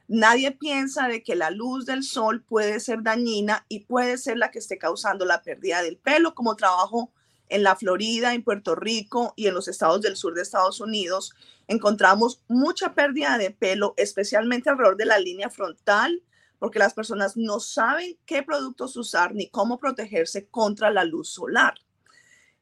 Nadie 0.08 0.50
piensa 0.50 1.06
de 1.06 1.22
que 1.22 1.36
la 1.36 1.50
luz 1.50 1.86
del 1.86 2.02
sol 2.02 2.42
puede 2.42 2.80
ser 2.80 3.02
dañina 3.02 3.64
y 3.68 3.84
puede 3.84 4.18
ser 4.18 4.38
la 4.38 4.50
que 4.50 4.58
esté 4.58 4.76
causando 4.76 5.24
la 5.24 5.42
pérdida 5.42 5.82
del 5.82 5.98
pelo, 5.98 6.34
como 6.34 6.56
trabajo 6.56 7.12
en 7.50 7.62
la 7.62 7.76
Florida, 7.76 8.32
en 8.32 8.42
Puerto 8.42 8.74
Rico 8.74 9.34
y 9.36 9.46
en 9.46 9.54
los 9.54 9.68
estados 9.68 10.00
del 10.00 10.16
sur 10.16 10.34
de 10.34 10.42
Estados 10.42 10.80
Unidos. 10.80 11.34
Encontramos 11.68 12.40
mucha 12.48 12.94
pérdida 12.94 13.36
de 13.36 13.50
pelo, 13.50 13.94
especialmente 13.96 14.70
alrededor 14.70 14.96
de 14.96 15.04
la 15.04 15.18
línea 15.18 15.50
frontal, 15.50 16.22
porque 16.58 16.78
las 16.78 16.94
personas 16.94 17.36
no 17.36 17.60
saben 17.60 18.18
qué 18.24 18.42
productos 18.42 18.96
usar 18.96 19.34
ni 19.34 19.48
cómo 19.48 19.78
protegerse 19.78 20.46
contra 20.46 20.90
la 20.90 21.04
luz 21.04 21.30
solar. 21.30 21.74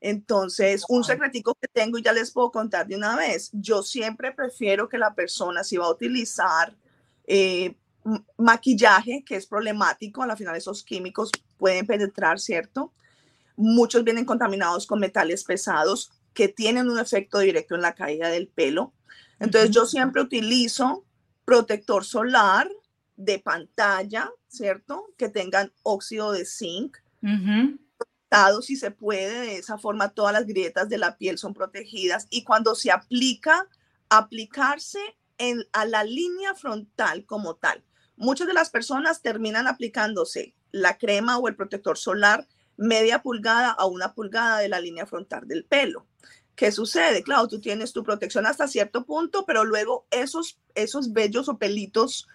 Entonces, 0.01 0.85
un 0.89 1.05
secretico 1.05 1.55
que 1.61 1.69
tengo 1.69 1.99
y 1.99 2.03
ya 2.03 2.13
les 2.13 2.31
puedo 2.31 2.51
contar 2.51 2.87
de 2.87 2.97
una 2.97 3.17
vez, 3.17 3.51
yo 3.53 3.83
siempre 3.83 4.33
prefiero 4.33 4.89
que 4.89 4.99
la 4.99 5.15
persona 5.15 5.65
si 5.65 5.77
va 5.77 5.87
a 5.87 5.91
utilizar 5.91 6.77
eh, 7.27 7.77
maquillaje, 8.37 9.25
que 9.27 9.37
es 9.37 9.47
problemático, 9.47 10.23
a 10.23 10.27
la 10.27 10.37
final 10.37 10.57
esos 10.57 10.83
químicos 10.83 11.31
pueden 11.57 11.87
penetrar, 11.87 12.39
¿cierto? 12.39 12.93
Muchos 13.59 14.05
vienen 14.05 14.25
contaminados 14.25 14.87
con 14.87 15.01
metales 15.01 15.45
pesados 15.45 16.11
que 16.33 16.49
tienen 16.49 16.89
un 16.89 16.99
efecto 16.99 17.41
directo 17.41 17.75
en 17.75 17.83
la 17.83 17.95
caída 17.95 18.31
del 18.31 18.49
pelo. 18.49 18.95
Entonces, 19.39 19.71
yo 19.71 19.85
siempre 19.85 20.23
utilizo 20.23 21.05
protector 21.45 22.05
solar 22.05 22.71
de 23.17 23.39
pantalla, 23.39 24.31
¿cierto? 24.49 25.13
Que 25.19 25.29
tengan 25.29 25.73
óxido 25.83 26.33
de 26.33 26.47
zinc 26.47 26.97
si 28.63 28.77
se 28.77 28.91
puede, 28.91 29.41
de 29.41 29.57
esa 29.57 29.79
forma 29.79 30.11
todas 30.11 30.33
las 30.33 30.47
grietas 30.47 30.89
de 30.89 30.99
la 30.99 31.17
piel 31.17 31.39
son 31.39 31.55
protegidas 31.55 32.27
y 32.31 32.45
cuando 32.45 32.75
se 32.75 32.91
aplica, 32.91 33.67
aplicarse 34.11 34.99
en, 35.39 35.65
a 35.73 35.85
la 35.85 36.05
línea 36.05 36.55
frontal 36.55 37.25
como 37.25 37.57
tal. 37.57 37.83
Muchas 38.17 38.47
de 38.47 38.53
las 38.53 38.71
personas 38.71 39.23
terminan 39.23 39.67
aplicándose 39.67 40.55
la 40.73 40.99
crema 40.99 41.39
o 41.39 41.49
el 41.49 41.57
protector 41.57 41.97
solar 41.97 42.47
media 42.79 43.21
pulgada 43.21 43.71
a 43.71 43.85
una 43.85 44.15
pulgada 44.15 44.61
de 44.61 44.69
la 44.69 44.81
línea 44.81 45.05
frontal 45.05 45.47
del 45.47 45.65
pelo. 45.65 46.07
¿Qué 46.55 46.73
sucede? 46.73 47.23
Claro, 47.23 47.47
tú 47.47 47.61
tienes 47.61 47.93
tu 47.93 48.03
protección 48.03 48.47
hasta 48.47 48.67
cierto 48.67 49.05
punto, 49.05 49.45
pero 49.45 49.65
luego 49.65 50.07
esos, 50.11 50.59
esos 50.75 51.13
vellos 51.13 51.49
o 51.49 51.59
pelitos, 51.59 52.27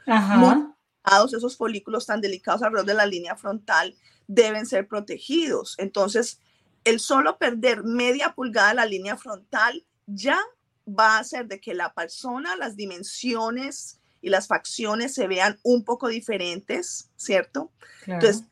esos 1.34 1.58
folículos 1.58 2.06
tan 2.06 2.22
delicados 2.22 2.62
alrededor 2.62 2.86
de 2.86 2.94
la 2.94 3.06
línea 3.06 3.36
frontal, 3.36 3.96
deben 4.28 4.66
ser 4.66 4.88
protegidos. 4.88 5.76
Entonces, 5.78 6.40
el 6.86 7.00
solo 7.00 7.38
perder 7.38 7.84
media 7.84 8.34
pulgada 8.34 8.70
de 8.70 8.76
la 8.76 8.86
línea 8.86 9.18
frontal 9.18 9.86
ya 10.06 10.40
va 10.88 11.18
a 11.18 11.20
hacer 11.20 11.48
de 11.48 11.60
que 11.60 11.74
la 11.74 11.94
persona, 11.94 12.56
las 12.56 12.76
dimensiones 12.76 14.00
y 14.22 14.30
las 14.30 14.48
facciones 14.48 15.14
se 15.14 15.28
vean 15.28 15.60
un 15.64 15.84
poco 15.84 16.08
diferentes, 16.08 17.10
¿cierto? 17.18 17.72
Entonces, 18.06 18.44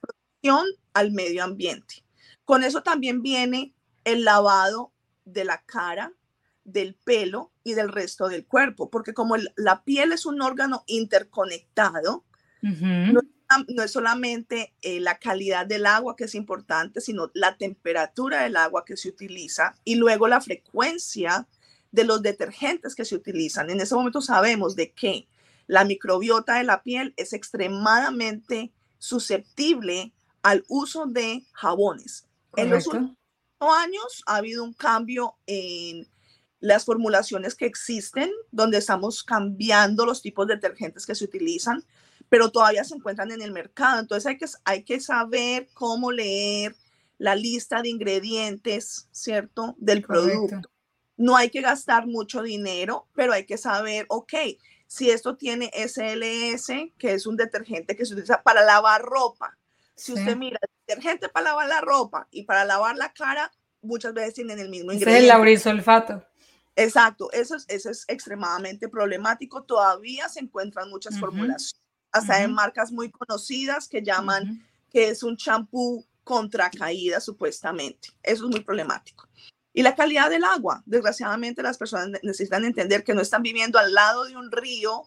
al 0.94 1.12
medio 1.12 1.44
ambiente. 1.44 2.04
Con 2.46 2.64
eso 2.64 2.82
también 2.82 3.22
viene 3.22 3.74
el 4.04 4.24
lavado 4.24 4.92
de 5.26 5.46
la 5.46 5.62
cara, 5.64 6.14
del 6.64 6.96
pelo 6.96 7.52
y 7.64 7.74
del 7.74 7.92
resto 7.92 8.28
del 8.28 8.46
cuerpo, 8.46 8.90
porque 8.90 9.14
como 9.14 9.36
la 9.56 9.84
piel 9.84 10.12
es 10.12 10.26
un 10.26 10.42
órgano 10.42 10.84
interconectado, 10.88 12.24
no, 12.62 13.84
es 13.84 13.92
solamente 13.92 14.74
eh, 14.82 15.00
la 15.00 15.18
calidad 15.18 15.66
del 15.66 15.86
agua 15.86 16.16
que 16.16 16.26
es 16.26 16.36
importante, 16.36 17.02
sino 17.02 17.32
la 17.34 17.58
temperatura 17.58 18.44
del 18.44 18.56
agua 18.56 18.86
que 18.86 18.96
se 18.96 19.10
utiliza 19.10 19.76
y 19.84 19.96
luego 19.96 20.28
la 20.28 20.42
frecuencia 20.42 21.48
de 21.92 22.04
los 22.04 22.22
detergentes 22.22 22.96
que 22.96 23.04
se 23.04 23.16
utilizan. 23.16 23.70
En 23.70 23.82
ese 23.82 23.96
momento 23.96 24.22
sabemos 24.22 24.76
de 24.76 24.92
que 24.92 25.28
la 25.68 25.84
microbiota 25.84 26.56
de 26.56 26.64
la 26.64 26.84
piel 26.84 27.14
es 27.18 27.34
extremadamente 27.34 28.72
susceptible 29.00 30.14
al 30.44 30.64
uso 30.68 31.06
de 31.06 31.46
jabones. 31.54 32.28
En 32.56 32.70
los 32.70 32.88
últimos 32.88 33.16
años 33.60 34.24
ha 34.26 34.38
habido 34.38 34.64
un 34.64 34.74
cambio 34.74 35.36
en 35.46 36.08
las 36.60 36.86
formulaciones 36.86 37.56
que 37.56 37.66
existen, 37.66 38.32
donde 38.52 38.78
estamos 38.78 39.24
cambiando 39.24 40.06
los 40.06 40.22
tipos 40.22 40.48
de 40.48 40.56
detergentes 40.56 41.06
que 41.06 41.16
se 41.16 41.26
utilizan, 41.26 41.84
pero 42.30 42.52
todavía 42.52 42.84
se 42.84 42.96
encuentran 42.96 43.32
en 43.32 43.42
el 43.42 43.52
mercado. 43.52 44.00
Entonces 44.00 44.28
hay 44.28 44.38
que, 44.38 44.46
hay 44.64 44.84
que 44.84 45.00
saber 45.00 45.70
cómo 45.74 46.12
leer 46.12 46.76
la 47.18 47.36
lista 47.36 47.82
de 47.82 47.90
ingredientes, 47.90 49.08
¿cierto? 49.12 49.76
Del 49.78 50.02
producto. 50.02 50.70
No 51.18 51.36
hay 51.36 51.50
que 51.50 51.62
gastar 51.62 52.08
mucho 52.08 52.42
dinero, 52.42 53.08
pero 53.14 53.34
hay 53.34 53.46
que 53.46 53.58
saber, 53.58 54.06
ok, 54.10 54.34
si 54.88 55.10
esto 55.10 55.36
tiene 55.36 55.72
SLS, 55.74 56.68
que 56.98 57.14
es 57.14 57.28
un 57.28 57.38
detergente 57.38 57.96
que 57.96 58.06
se 58.06 58.14
utiliza 58.14 58.42
para 58.42 58.64
lavar 58.64 59.02
ropa. 59.04 59.58
Si 60.02 60.14
usted 60.14 60.36
mira, 60.36 60.60
detergente 60.88 61.30
para 61.30 61.50
lavar 61.50 61.68
la 61.68 61.80
ropa 61.80 62.28
y 62.32 62.42
para 62.42 62.66
lavar 62.66 62.98
la 62.98 63.14
cara, 63.14 63.52
muchas 63.84 64.16
veces 64.16 64.34
tienen 64.34 64.58
el 64.58 64.70
mismo 64.70 64.92
ingrediente. 64.92 65.18
Es 65.18 65.22
el 65.22 65.28
laurisulfato. 65.28 66.26
Exacto, 66.76 67.32
eso 67.32 67.56
es, 67.56 67.66
eso 67.68 67.92
es 67.92 68.06
extremadamente 68.08 68.90
problemático. 68.90 69.62
Todavía 69.64 70.28
se 70.28 70.40
encuentran 70.40 70.90
muchas 70.90 71.20
formulaciones, 71.20 71.80
hasta 72.12 72.42
en 72.42 72.52
marcas 72.52 72.92
muy 72.92 73.12
conocidas 73.12 73.88
que 73.88 74.02
llaman 74.02 74.66
que 74.90 75.10
es 75.10 75.22
un 75.22 75.38
champú 75.38 76.04
contra 76.24 76.72
caída 76.72 77.20
supuestamente. 77.20 78.10
Eso 78.24 78.46
es 78.46 78.50
muy 78.50 78.62
problemático. 78.62 79.28
Y 79.72 79.84
la 79.84 79.96
calidad 79.96 80.32
del 80.32 80.44
agua. 80.44 80.82
Desgraciadamente 80.88 81.62
las 81.62 81.78
personas 81.78 82.20
necesitan 82.24 82.66
entender 82.66 83.04
que 83.04 83.14
no 83.14 83.22
están 83.22 83.44
viviendo 83.44 83.78
al 83.78 83.94
lado 83.94 84.26
de 84.26 84.36
un 84.36 84.52
río 84.52 85.04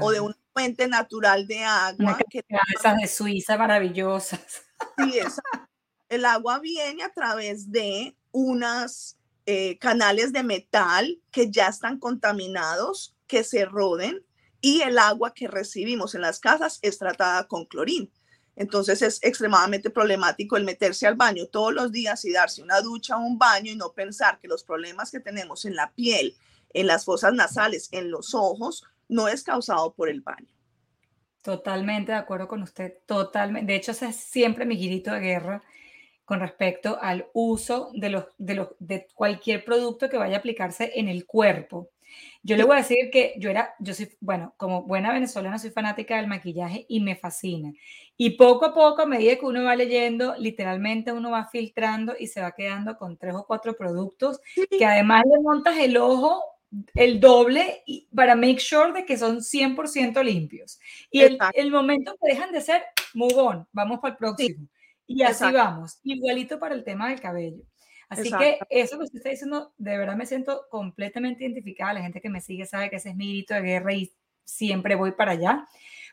o 0.00 0.10
de 0.10 0.20
una 0.20 0.36
fuente 0.52 0.88
natural 0.88 1.46
de 1.46 1.64
agua. 1.64 2.18
que 2.28 2.44
esas 2.76 2.96
de 2.96 3.06
Suiza 3.06 3.56
maravillosas. 3.56 4.40
Sí, 4.96 5.18
El 6.08 6.24
agua 6.24 6.60
viene 6.60 7.02
a 7.02 7.12
través 7.12 7.72
de 7.72 8.16
unas 8.30 9.18
eh, 9.44 9.76
canales 9.78 10.32
de 10.32 10.44
metal 10.44 11.20
que 11.32 11.50
ya 11.50 11.66
están 11.66 11.98
contaminados, 11.98 13.16
que 13.26 13.42
se 13.42 13.64
roden, 13.64 14.24
y 14.60 14.82
el 14.82 14.98
agua 14.98 15.34
que 15.34 15.48
recibimos 15.48 16.14
en 16.14 16.20
las 16.20 16.38
casas 16.38 16.78
es 16.82 16.98
tratada 16.98 17.48
con 17.48 17.64
clorín. 17.64 18.12
Entonces 18.56 19.02
es 19.02 19.20
extremadamente 19.22 19.88
problemático 19.88 20.56
el 20.56 20.64
meterse 20.64 21.06
al 21.06 21.14
baño 21.14 21.46
todos 21.46 21.72
los 21.72 21.92
días 21.92 22.24
y 22.24 22.32
darse 22.32 22.60
una 22.60 22.80
ducha 22.80 23.16
o 23.16 23.20
un 23.20 23.38
baño 23.38 23.70
y 23.70 23.76
no 23.76 23.92
pensar 23.92 24.40
que 24.40 24.48
los 24.48 24.64
problemas 24.64 25.10
que 25.12 25.20
tenemos 25.20 25.64
en 25.64 25.76
la 25.76 25.92
piel, 25.92 26.36
en 26.74 26.88
las 26.88 27.04
fosas 27.04 27.32
nasales, 27.32 27.88
en 27.92 28.10
los 28.10 28.34
ojos, 28.34 28.84
no 29.08 29.28
es 29.28 29.42
causado 29.42 29.92
por 29.94 30.08
el 30.08 30.20
baño. 30.20 30.54
Totalmente 31.42 32.12
de 32.12 32.18
acuerdo 32.18 32.48
con 32.48 32.62
usted, 32.62 32.98
totalmente. 33.06 33.72
De 33.72 33.78
hecho, 33.78 33.92
ese 33.92 34.08
es 34.08 34.16
siempre 34.16 34.66
mi 34.66 34.76
girito 34.76 35.12
de 35.12 35.20
guerra 35.20 35.62
con 36.24 36.40
respecto 36.40 36.98
al 37.00 37.26
uso 37.32 37.90
de, 37.94 38.10
los, 38.10 38.26
de, 38.36 38.54
los, 38.54 38.68
de 38.78 39.06
cualquier 39.14 39.64
producto 39.64 40.10
que 40.10 40.18
vaya 40.18 40.36
a 40.36 40.38
aplicarse 40.40 40.92
en 40.96 41.08
el 41.08 41.24
cuerpo. 41.24 41.90
Yo 42.42 42.56
le 42.56 42.64
voy 42.64 42.74
a 42.74 42.80
decir 42.80 43.10
que 43.10 43.34
yo 43.38 43.50
era, 43.50 43.74
yo 43.78 43.94
soy, 43.94 44.10
bueno, 44.20 44.54
como 44.56 44.82
buena 44.82 45.12
venezolana 45.12 45.58
soy 45.58 45.70
fanática 45.70 46.16
del 46.16 46.26
maquillaje 46.26 46.86
y 46.88 47.00
me 47.00 47.16
fascina. 47.16 47.72
Y 48.16 48.30
poco 48.30 48.66
a 48.66 48.74
poco, 48.74 49.02
a 49.02 49.06
medida 49.06 49.36
que 49.36 49.46
uno 49.46 49.64
va 49.64 49.76
leyendo, 49.76 50.34
literalmente 50.36 51.12
uno 51.12 51.30
va 51.30 51.46
filtrando 51.46 52.14
y 52.18 52.26
se 52.26 52.40
va 52.40 52.52
quedando 52.52 52.96
con 52.96 53.16
tres 53.16 53.34
o 53.34 53.46
cuatro 53.46 53.76
productos 53.76 54.40
que 54.70 54.84
además 54.84 55.24
le 55.30 55.40
montas 55.40 55.78
el 55.78 55.96
ojo 55.96 56.42
el 56.94 57.20
doble 57.20 57.82
para 58.14 58.36
make 58.36 58.58
sure 58.58 58.92
de 58.92 59.04
que 59.04 59.16
son 59.16 59.38
100% 59.38 60.22
limpios. 60.22 60.78
Y 61.10 61.22
el, 61.22 61.38
el, 61.54 61.70
momento 61.70 62.16
que 62.20 62.32
dejan 62.32 62.52
de 62.52 62.60
ser, 62.60 62.82
move 63.14 63.34
on, 63.34 63.66
vamos 63.72 64.00
para 64.00 64.12
el 64.12 64.18
próximo. 64.18 64.68
Y 65.06 65.22
así 65.22 65.50
vamos, 65.50 65.98
igualito 66.02 66.58
para 66.58 66.74
el 66.74 66.84
tema 66.84 67.08
del 67.08 67.20
cabello. 67.20 67.62
Así 68.08 68.30
que 68.30 68.58
eso 68.70 68.98
que 68.98 69.04
usted 69.04 69.18
está 69.18 69.30
diciendo, 69.30 69.72
de 69.76 69.98
verdad 69.98 70.16
me 70.16 70.26
siento 70.26 70.66
completamente 70.70 71.44
identificada. 71.44 71.94
La 71.94 72.02
gente 72.02 72.20
que 72.20 72.30
me 72.30 72.40
sigue 72.40 72.64
sabe 72.64 72.90
que 72.90 72.96
ese 72.96 73.10
es 73.10 73.16
mi 73.16 73.28
grito 73.28 73.54
de 73.54 73.62
guerra 73.62 73.92
y 73.92 74.12
siempre 74.44 74.94
voy 74.94 75.12
para 75.12 75.32
allá, 75.32 75.66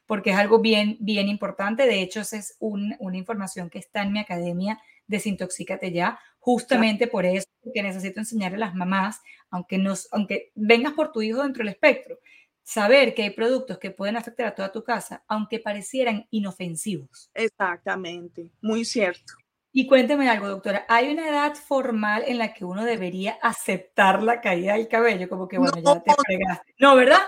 porque 0.05 0.31
es 0.31 0.37
algo 0.37 0.59
bien, 0.59 0.97
bien 0.99 1.29
importante. 1.29 1.85
De 1.85 2.01
hecho, 2.01 2.21
esa 2.21 2.37
es 2.37 2.57
una 2.59 3.17
información 3.17 3.69
que 3.69 3.79
está 3.79 4.03
en 4.03 4.11
mi 4.11 4.19
academia, 4.19 4.79
Desintoxícate 5.07 5.91
Ya, 5.91 6.19
justamente 6.45 7.07
por 7.07 7.25
eso, 7.25 7.47
que 7.73 7.81
necesito 7.81 8.19
enseñarle 8.19 8.57
a 8.57 8.67
las 8.67 8.75
mamás, 8.75 9.19
aunque, 9.49 9.79
nos, 9.79 10.07
aunque 10.11 10.51
vengas 10.53 10.93
por 10.93 11.11
tu 11.11 11.23
hijo 11.23 11.41
dentro 11.41 11.63
del 11.63 11.73
espectro, 11.73 12.19
saber 12.61 13.15
que 13.15 13.23
hay 13.23 13.31
productos 13.31 13.79
que 13.79 13.89
pueden 13.89 14.15
afectar 14.15 14.45
a 14.45 14.53
toda 14.53 14.71
tu 14.71 14.83
casa, 14.83 15.23
aunque 15.27 15.57
parecieran 15.57 16.27
inofensivos. 16.29 17.31
Exactamente, 17.33 18.51
muy 18.61 18.85
cierto. 18.85 19.33
Y 19.71 19.87
cuénteme 19.87 20.29
algo, 20.29 20.47
doctora, 20.47 20.85
¿hay 20.87 21.11
una 21.11 21.27
edad 21.27 21.55
formal 21.55 22.23
en 22.27 22.37
la 22.37 22.53
que 22.53 22.63
uno 22.63 22.85
debería 22.85 23.39
aceptar 23.41 24.21
la 24.21 24.39
caída 24.39 24.73
del 24.73 24.87
cabello? 24.87 25.27
Como 25.27 25.47
que, 25.47 25.57
bueno, 25.57 25.81
ya 25.83 25.99
te 25.99 26.13
fregaste. 26.27 26.75
No, 26.77 26.95
¿verdad? 26.95 27.23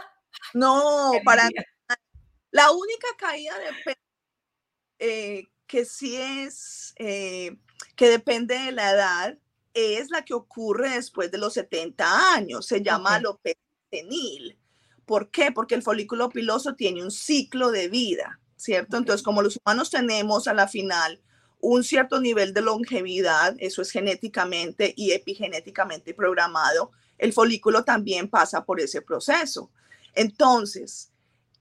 No, 0.54 1.12
para 1.26 1.50
La 2.52 2.70
única 2.70 3.08
caída 3.18 3.58
de 3.58 3.66
pelo 3.84 3.98
eh, 5.00 5.44
que 5.66 5.86
sí 5.86 6.16
es, 6.16 6.94
eh, 6.98 7.58
que 7.96 8.10
depende 8.10 8.58
de 8.58 8.72
la 8.72 8.92
edad, 8.92 9.38
es 9.74 10.10
la 10.10 10.24
que 10.24 10.34
ocurre 10.34 10.92
después 10.92 11.32
de 11.32 11.38
los 11.38 11.54
70 11.54 12.34
años. 12.34 12.66
Se 12.66 12.82
llama 12.82 13.16
alopecia 13.16 13.62
senil. 13.92 14.58
¿Por 15.06 15.30
qué? 15.32 15.52
Porque 15.52 15.76
el 15.76 15.84
folículo 15.84 16.30
piloso 16.30 16.76
tiene 16.76 17.04
un 17.04 17.12
ciclo 17.12 17.72
de 17.72 17.88
vida, 17.88 18.40
¿cierto? 18.56 18.98
Entonces, 18.98 19.24
como 19.24 19.42
los 19.42 19.58
humanos 19.64 19.90
tenemos 19.90 20.48
a 20.48 20.54
la 20.54 20.68
final 20.68 21.22
un 21.60 21.84
cierto 21.84 22.20
nivel 22.20 22.54
de 22.54 22.62
longevidad, 22.62 23.56
eso 23.60 23.82
es 23.82 23.92
genéticamente 23.92 24.94
y 24.96 25.12
epigenéticamente 25.12 26.14
programado, 26.14 26.92
el 27.18 27.34
folículo 27.34 27.84
también 27.84 28.30
pasa 28.30 28.64
por 28.64 28.80
ese 28.80 29.02
proceso. 29.02 29.72
Entonces, 30.14 31.12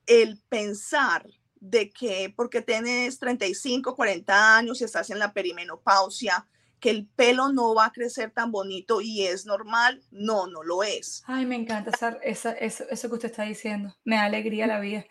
el 0.06 0.38
pensar 0.48 1.26
de 1.60 1.90
que 1.90 2.32
porque 2.34 2.62
tienes 2.62 3.18
35, 3.18 3.94
40 3.96 4.56
años 4.56 4.80
y 4.80 4.84
estás 4.84 5.10
en 5.10 5.18
la 5.18 5.32
perimenopausia, 5.32 6.46
que 6.80 6.90
el 6.90 7.06
pelo 7.06 7.52
no 7.52 7.74
va 7.74 7.86
a 7.86 7.92
crecer 7.92 8.30
tan 8.30 8.52
bonito 8.52 9.00
y 9.00 9.22
es 9.22 9.46
normal, 9.46 10.02
no, 10.10 10.46
no 10.46 10.62
lo 10.62 10.82
es. 10.82 11.22
Ay, 11.26 11.46
me 11.46 11.56
encanta 11.56 11.90
esa, 12.22 12.52
eso, 12.58 12.84
eso 12.90 13.08
que 13.08 13.14
usted 13.14 13.30
está 13.30 13.44
diciendo. 13.44 13.94
Me 14.04 14.16
da 14.16 14.24
alegría 14.24 14.66
la 14.66 14.80
vida. 14.80 15.04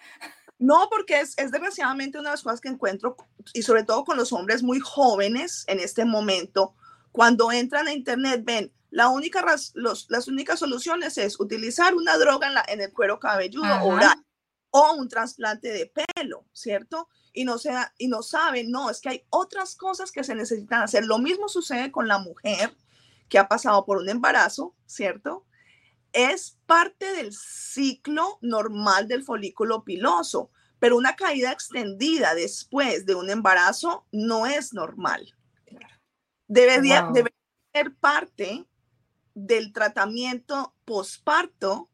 No, 0.58 0.88
porque 0.90 1.20
es, 1.20 1.38
es 1.38 1.52
desgraciadamente 1.52 2.18
una 2.18 2.30
de 2.30 2.34
las 2.34 2.44
cosas 2.44 2.62
que 2.62 2.70
encuentro, 2.70 3.18
y 3.54 3.64
sobre 3.64 3.84
todo 3.84 4.06
con 4.06 4.16
los 4.16 4.32
hombres 4.32 4.64
muy 4.64 4.80
jóvenes 4.80 5.66
en 5.68 5.80
este 5.80 6.06
momento, 6.06 6.76
cuando 7.12 7.52
entran 7.52 7.88
a 7.88 7.94
Internet, 7.94 8.42
ven, 8.46 8.72
la 8.90 9.10
única 9.10 9.44
los, 9.74 10.06
las 10.10 10.28
únicas 10.28 10.60
soluciones 10.60 11.18
es 11.18 11.40
utilizar 11.40 11.96
una 11.96 12.18
droga 12.18 12.48
en, 12.48 12.54
la, 12.54 12.66
en 12.68 12.80
el 12.80 12.94
cuero 12.94 13.20
cabelludo 13.20 13.84
oral 13.84 14.25
o 14.78 14.94
un 14.96 15.08
trasplante 15.08 15.70
de 15.70 15.92
pelo, 16.16 16.46
¿cierto? 16.52 17.08
y 17.36 17.44
no, 17.44 17.58
sea, 17.58 17.94
y 17.98 18.08
no 18.08 18.24
saben, 18.24 18.72
no, 18.72 18.90
es 18.90 19.02
que 19.02 19.10
hay 19.10 19.24
otras 19.30 19.76
cosas 19.76 20.12
que 20.12 20.24
se 20.24 20.34
necesitan 20.34 20.82
hacer. 20.82 21.06
Lo 21.06 21.20
mismo 21.20 21.50
sucede 21.50 21.92
con 21.92 22.08
la 22.08 22.18
mujer 22.18 22.76
que 23.28 23.38
ha 23.38 23.48
pasado 23.48 23.86
por 23.86 23.98
un 23.98 24.10
embarazo, 24.10 24.74
¿cierto? 24.86 25.46
Es 26.14 26.58
parte 26.66 27.12
del 27.14 27.34
ciclo 27.34 28.40
normal 28.42 29.08
del 29.08 29.24
folículo 29.24 29.84
piloso, 29.84 30.50
pero 30.80 30.98
una 30.98 31.16
caída 31.16 31.52
extendida 31.52 32.34
después 32.34 33.06
de 33.06 33.16
un 33.16 33.30
embarazo 33.30 34.06
no 34.12 34.46
es 34.46 34.74
normal. 34.74 35.36
Debería, 36.48 37.10
debería 37.14 37.38
ser 37.74 37.94
parte 37.96 38.66
del 39.34 39.74
tratamiento 39.74 40.74
posparto 40.86 41.90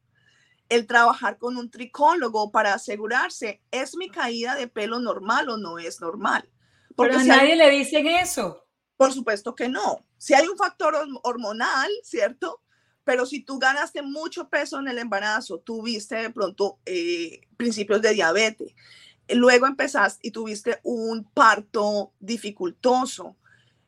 el 0.72 0.88
trabajar 0.88 1.38
con 1.38 1.58
un 1.58 1.70
tricólogo 1.70 2.50
para 2.50 2.74
asegurarse, 2.74 3.62
¿es 3.72 3.98
mi 3.98 4.10
caída 4.10 4.56
de 4.56 4.70
pelo 4.70 5.00
normal 5.00 5.50
o 5.50 5.58
no 5.58 5.80
es 5.80 6.00
normal? 6.00 6.50
Porque 6.96 7.18
Pero 7.18 7.34
a 7.34 7.36
nadie 7.36 7.58
le 7.58 7.70
dicen 7.70 8.08
eso. 8.08 8.66
Por 8.96 9.12
supuesto 9.12 9.54
que 9.54 9.68
no. 9.68 10.08
Si 10.18 10.34
hay 10.34 10.48
un 10.48 10.56
factor 10.56 10.96
hormonal, 11.24 11.92
¿cierto? 12.04 12.62
Pero 13.04 13.26
si 13.26 13.44
tú 13.44 13.60
ganaste 13.60 14.02
mucho 14.02 14.48
peso 14.48 14.80
en 14.80 14.88
el 14.88 14.98
embarazo, 14.98 15.60
tuviste 15.60 16.16
de 16.16 16.30
pronto 16.30 16.80
eh, 16.86 17.42
principios 17.58 18.02
de 18.02 18.14
diabetes, 18.14 18.74
luego 19.28 19.68
empezaste 19.68 20.26
y 20.26 20.32
tuviste 20.32 20.80
un 20.84 21.30
parto 21.34 22.14
dificultoso, 22.22 23.36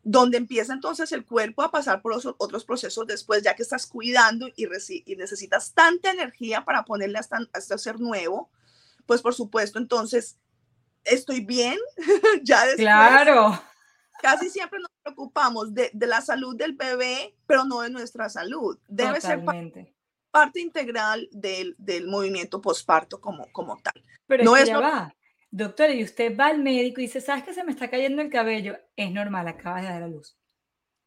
donde 0.04 0.38
empieza 0.38 0.74
entonces 0.74 1.12
el 1.14 1.26
cuerpo 1.26 1.64
a 1.64 1.72
pasar 1.72 2.02
por 2.02 2.14
otros 2.14 2.66
procesos 2.66 3.08
después, 3.08 3.42
ya 3.42 3.56
que 3.56 3.64
estás 3.64 3.88
cuidando 3.88 4.48
y, 4.56 4.68
necesitas 5.16 5.74
tanta 5.74 6.12
energía 6.12 6.66
para 6.66 6.84
ponerle 6.84 7.18
hasta, 7.18 7.40
hasta 7.54 7.78
ser 7.78 8.00
nuevo, 8.00 8.50
pues 9.06 9.22
por 9.22 9.34
supuesto, 9.34 9.80
entonces 9.80 10.38
estoy 11.06 11.42
bien, 11.42 11.78
ya 12.44 12.66
después. 12.66 12.86
Claro. 12.86 13.62
Casi 14.22 14.50
siempre 14.50 14.80
nos 14.80 14.92
preocupamos 15.02 15.74
de, 15.74 15.92
la 15.94 16.22
salud 16.22 16.56
del 16.56 16.74
bebé, 16.74 17.36
pero 17.46 17.66
no 17.66 17.82
de 17.82 17.90
nuestra 17.90 18.30
salud. 18.30 18.78
Debe 18.88 19.20
ser 19.20 19.44
parte 20.32 20.62
integral 20.62 21.30
del, 21.32 21.76
del 21.78 22.08
movimiento 22.08 22.62
posparto 22.62 23.20
como, 23.20 23.52
como 23.52 23.78
tal. 23.82 24.02
Pero 24.26 24.44
no 24.44 24.56
es, 24.58 24.68
ya 24.68 24.80
va. 24.80 25.16
Doctora, 25.56 25.94
y 25.94 26.04
usted 26.04 26.36
va 26.36 26.48
al 26.48 26.64
médico 26.64 27.00
y 27.00 27.04
dice, 27.04 27.22
¿sabes 27.22 27.44
que 27.44 27.54
se 27.54 27.64
me 27.64 27.72
está 27.72 27.88
cayendo 27.88 28.24
el 28.24 28.32
cabello? 28.32 28.76
Es 28.96 29.12
normal, 29.12 29.48
acabas 29.48 29.84
de 29.84 29.90
dar 29.90 30.02
a 30.02 30.08
luz. 30.08 30.36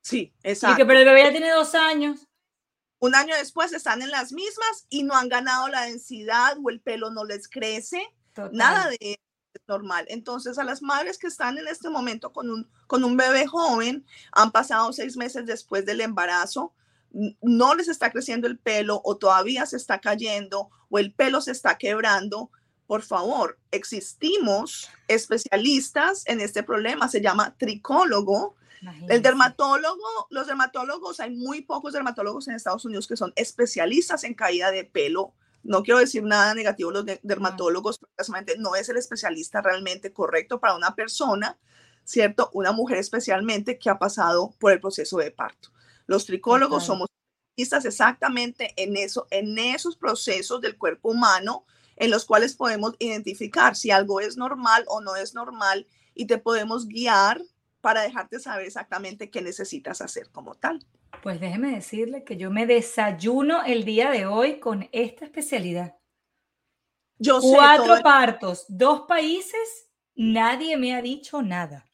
Sí, 0.03 0.33
exacto. 0.45 0.75
Y 0.75 0.77
que, 0.77 0.87
pero 0.87 1.01
el 1.01 1.05
bebé 1.05 1.25
ya 1.25 1.33
tiene 1.33 1.51
dos 1.51 1.75
años. 1.75 2.29
Un 3.01 3.17
año 3.17 3.35
después 3.35 3.73
están 3.73 4.03
en 4.03 4.13
las 4.13 4.31
mismas 4.31 4.87
y 4.89 5.03
no 5.03 5.17
han 5.17 5.29
ganado 5.29 5.67
la 5.67 5.87
densidad 5.87 6.57
o 6.63 6.71
el 6.71 6.81
pelo 6.81 7.11
no 7.11 7.25
les 7.25 7.49
crece. 7.49 8.01
Nada 8.53 8.89
de 8.91 9.19
normal. 9.67 10.07
Entonces, 10.11 10.61
a 10.61 10.65
las 10.65 10.81
madres 10.81 11.19
que 11.19 11.27
están 11.27 11.59
en 11.59 11.67
este 11.67 11.91
momento 11.91 12.33
con 12.33 12.49
un, 12.49 12.71
con 12.87 13.03
un 13.03 13.17
bebé 13.17 13.49
joven, 13.49 14.07
han 14.31 14.53
pasado 14.53 14.93
seis 14.93 15.17
meses 15.17 15.45
después 15.45 15.85
del 15.85 16.03
embarazo, 16.03 16.73
no 17.43 17.75
les 17.75 17.89
está 17.89 18.13
creciendo 18.13 18.47
el 18.47 18.61
pelo 18.61 19.01
o 19.05 19.17
todavía 19.17 19.67
se 19.67 19.77
está 19.77 20.01
cayendo 20.01 20.71
o 20.89 21.01
el 21.01 21.13
pelo 21.13 21.41
se 21.41 21.51
está 21.51 21.79
quebrando, 21.79 22.53
por 22.87 23.03
favor, 23.03 23.59
existimos 23.71 24.89
especialistas 25.09 26.23
en 26.27 26.41
este 26.41 26.63
problema, 26.63 27.09
se 27.09 27.21
llama 27.21 27.57
tricólogo. 27.59 28.55
El 29.09 29.23
dermatólogo, 29.23 30.29
los 30.31 30.47
dermatólogos, 30.47 31.19
hay 31.19 31.35
muy 31.35 31.63
pocos 31.63 31.93
dermatólogos 31.93 32.47
en 32.47 32.55
Estados 32.55 32.85
Unidos 32.85 33.09
que 33.09 33.17
son 33.17 33.33
especialistas 33.35 34.23
en 34.23 34.35
caída 34.35 34.71
de 34.71 34.85
pelo. 34.85 35.35
No 35.65 35.83
quiero 35.83 35.99
decir 35.99 36.23
nada 36.23 36.55
negativo 36.55 36.93
los 36.93 37.05
dermatólogos, 37.23 37.99
precisamente 38.15 38.57
no 38.59 38.77
es 38.77 38.89
el 38.89 38.99
especialista 38.99 39.61
realmente 39.61 40.13
correcto 40.13 40.61
para 40.61 40.77
una 40.77 40.95
persona, 40.95 41.59
¿cierto? 42.05 42.51
Una 42.53 42.71
mujer 42.71 42.99
especialmente 42.99 43.79
que 43.79 43.91
ha 43.91 43.99
pasado 43.99 44.55
por 44.61 44.71
el 44.71 44.81
proceso 44.81 45.17
de 45.19 45.33
parto. 45.33 45.71
Los 46.07 46.27
tricólogos 46.27 46.85
somos 46.85 47.09
especialistas 47.57 47.87
exactamente 47.87 48.73
en 48.77 48.97
eso, 48.97 49.27
en 49.31 49.59
esos 49.59 49.97
procesos 49.97 50.61
del 50.61 50.79
cuerpo 50.79 51.11
humano 51.11 51.65
en 51.97 52.11
los 52.11 52.25
cuales 52.25 52.55
podemos 52.55 52.95
identificar 52.99 53.77
si 53.77 53.91
algo 53.91 54.21
es 54.21 54.37
normal 54.37 54.85
o 54.89 55.01
no 55.01 55.17
es 55.17 55.35
normal 55.35 55.87
y 56.15 56.27
te 56.27 56.39
podemos 56.39 56.87
guiar 56.87 57.43
para 57.81 58.03
dejarte 58.03 58.41
saber 58.41 58.67
exactamente 58.67 59.31
qué 59.31 59.43
necesitas 59.43 60.01
hacer 60.01 60.31
como 60.31 60.55
tal. 60.55 60.85
Pues 61.23 61.41
déjeme 61.41 61.73
decirle 61.73 62.25
que 62.25 62.37
yo 62.37 62.51
me 62.51 62.67
desayuno 62.67 63.63
el 63.65 63.85
día 63.85 64.11
de 64.11 64.27
hoy 64.27 64.61
con 64.61 64.89
esta 64.93 65.25
especialidad. 65.25 65.97
Yo 67.19 67.41
Cuatro 67.41 68.03
partos, 68.03 68.67
dos 68.69 69.03
países, 69.03 69.89
nadie 70.15 70.77
me 70.77 70.95
ha 70.95 71.03
dicho 71.03 71.43
nada. 71.43 71.87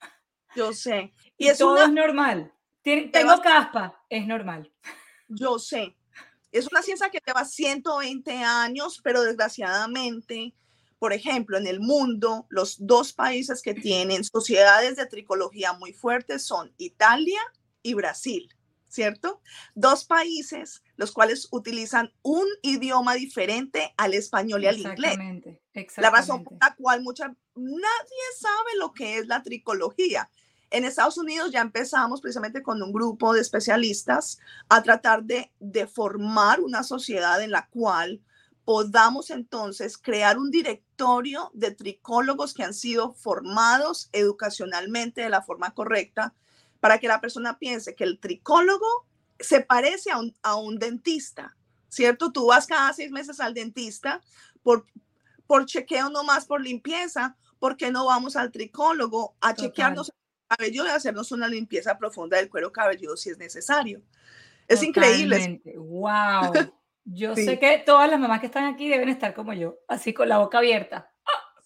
Yo 0.54 0.72
sé. 0.72 1.12
Y, 1.38 1.48
es 1.48 1.58
todo 1.58 1.82
es 1.82 1.90
normal. 1.90 2.52
Tengo 2.82 3.40
caspa, 3.42 4.00
es 4.08 4.24
normal. 4.28 4.72
Yo 5.26 5.58
sé. 5.58 5.96
Es 6.52 6.68
una 6.70 6.82
ciencia 6.82 7.10
que 7.10 7.22
lleva 7.26 7.46
120 7.46 8.30
años, 8.36 9.00
pero 9.02 9.22
desgraciadamente, 9.22 10.54
por 10.98 11.14
ejemplo, 11.14 11.56
en 11.56 11.66
el 11.66 11.80
mundo, 11.80 12.46
los 12.50 12.76
dos 12.78 13.14
países 13.14 13.62
que 13.62 13.72
tienen 13.74 14.22
sociedades 14.22 14.96
de 14.96 15.06
tricología 15.06 15.72
muy 15.72 15.94
fuertes 15.94 16.44
son 16.44 16.72
Italia 16.76 17.40
y 17.82 17.94
Brasil, 17.94 18.54
¿cierto? 18.86 19.40
Dos 19.74 20.04
países 20.04 20.82
los 20.96 21.10
cuales 21.10 21.48
utilizan 21.50 22.12
un 22.20 22.46
idioma 22.60 23.14
diferente 23.14 23.94
al 23.96 24.12
español 24.12 24.62
y 24.62 24.66
al 24.66 24.78
inglés. 24.78 25.12
Exactamente. 25.12 25.62
La 25.96 26.10
razón 26.10 26.44
por 26.44 26.58
la 26.60 26.74
cual 26.76 27.02
mucha, 27.02 27.34
nadie 27.54 28.24
sabe 28.38 28.76
lo 28.78 28.92
que 28.92 29.18
es 29.18 29.26
la 29.26 29.42
tricología. 29.42 30.30
En 30.72 30.86
Estados 30.86 31.18
Unidos 31.18 31.52
ya 31.52 31.60
empezamos 31.60 32.22
precisamente 32.22 32.62
con 32.62 32.82
un 32.82 32.92
grupo 32.92 33.34
de 33.34 33.42
especialistas 33.42 34.38
a 34.70 34.82
tratar 34.82 35.22
de, 35.22 35.52
de 35.60 35.86
formar 35.86 36.60
una 36.60 36.82
sociedad 36.82 37.42
en 37.42 37.50
la 37.50 37.68
cual 37.68 38.22
podamos 38.64 39.28
entonces 39.28 39.98
crear 39.98 40.38
un 40.38 40.50
directorio 40.50 41.50
de 41.52 41.72
tricólogos 41.72 42.54
que 42.54 42.62
han 42.62 42.72
sido 42.72 43.12
formados 43.12 44.08
educacionalmente 44.12 45.20
de 45.20 45.28
la 45.28 45.42
forma 45.42 45.74
correcta 45.74 46.32
para 46.80 46.98
que 46.98 47.06
la 47.08 47.20
persona 47.20 47.58
piense 47.58 47.94
que 47.94 48.04
el 48.04 48.18
tricólogo 48.18 49.06
se 49.38 49.60
parece 49.60 50.10
a 50.10 50.18
un, 50.18 50.34
a 50.42 50.54
un 50.54 50.78
dentista, 50.78 51.54
¿cierto? 51.90 52.32
Tú 52.32 52.46
vas 52.46 52.66
cada 52.66 52.94
seis 52.94 53.10
meses 53.10 53.40
al 53.40 53.52
dentista 53.52 54.22
por, 54.62 54.86
por 55.46 55.66
chequeo 55.66 56.08
nomás, 56.08 56.46
por 56.46 56.62
limpieza, 56.62 57.36
¿por 57.58 57.76
qué 57.76 57.90
no 57.90 58.06
vamos 58.06 58.36
al 58.36 58.50
tricólogo 58.50 59.34
a 59.42 59.54
chequearnos 59.54 60.12
cabello 60.56 60.84
y 60.84 60.88
hacernos 60.88 61.32
una 61.32 61.48
limpieza 61.48 61.96
profunda 61.98 62.36
del 62.36 62.50
cuero 62.50 62.72
cabelludo 62.72 63.16
si 63.16 63.30
es 63.30 63.38
necesario. 63.38 64.02
Es 64.68 64.82
increíble. 64.82 65.60
Wow. 65.76 66.52
Yo 67.04 67.34
sé 67.34 67.58
que 67.58 67.82
todas 67.84 68.08
las 68.08 68.20
mamás 68.20 68.40
que 68.40 68.46
están 68.46 68.72
aquí 68.72 68.88
deben 68.88 69.08
estar 69.08 69.34
como 69.34 69.52
yo, 69.52 69.78
así 69.88 70.14
con 70.14 70.28
la 70.28 70.38
boca 70.38 70.58
abierta. 70.58 71.10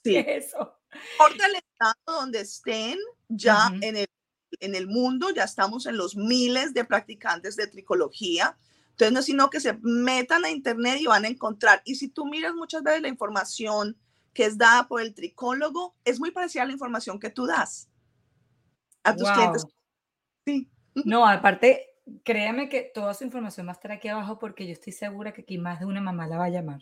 Sí. 0.02 0.16
es 0.16 0.46
eso? 0.46 0.78
Por 1.18 1.32
el 1.32 1.56
estado 1.56 2.20
donde 2.20 2.40
estén, 2.40 2.96
ya 3.28 3.70
en, 3.82 3.96
el, 3.96 4.06
en 4.60 4.74
el 4.74 4.86
mundo, 4.86 5.30
ya 5.30 5.44
estamos 5.44 5.86
en 5.86 5.96
los 5.96 6.16
miles 6.16 6.72
de 6.72 6.84
practicantes 6.84 7.56
de 7.56 7.66
tricología. 7.66 8.56
Entonces, 8.92 9.12
no 9.12 9.20
es 9.20 9.26
sino 9.26 9.50
que 9.50 9.60
se 9.60 9.76
metan 9.82 10.44
a 10.44 10.50
internet 10.50 10.98
y 11.00 11.06
van 11.06 11.26
a 11.26 11.28
encontrar. 11.28 11.82
Y 11.84 11.96
si 11.96 12.08
tú 12.08 12.24
miras 12.24 12.54
muchas 12.54 12.82
veces 12.82 13.02
la 13.02 13.08
información 13.08 13.96
que 14.32 14.46
es 14.46 14.56
dada 14.56 14.88
por 14.88 15.02
el 15.02 15.12
tricólogo, 15.12 15.94
es 16.04 16.18
muy 16.18 16.30
parecida 16.30 16.62
a 16.62 16.66
la 16.66 16.72
información 16.72 17.18
que 17.18 17.30
tú 17.30 17.46
das 17.46 17.90
a 19.06 19.16
tus 19.16 19.30
clientes. 19.30 19.66
Sí. 20.44 20.68
No, 21.04 21.26
aparte, 21.26 21.96
créeme 22.24 22.68
que 22.68 22.82
toda 22.82 23.14
su 23.14 23.24
información 23.24 23.66
va 23.66 23.72
a 23.72 23.74
estar 23.74 23.92
aquí 23.92 24.08
abajo 24.08 24.38
porque 24.38 24.66
yo 24.66 24.72
estoy 24.72 24.92
segura 24.92 25.32
que 25.32 25.42
aquí 25.42 25.58
más 25.58 25.80
de 25.80 25.86
una 25.86 26.00
mamá 26.00 26.26
la 26.26 26.38
va 26.38 26.44
a 26.44 26.50
llamar. 26.50 26.80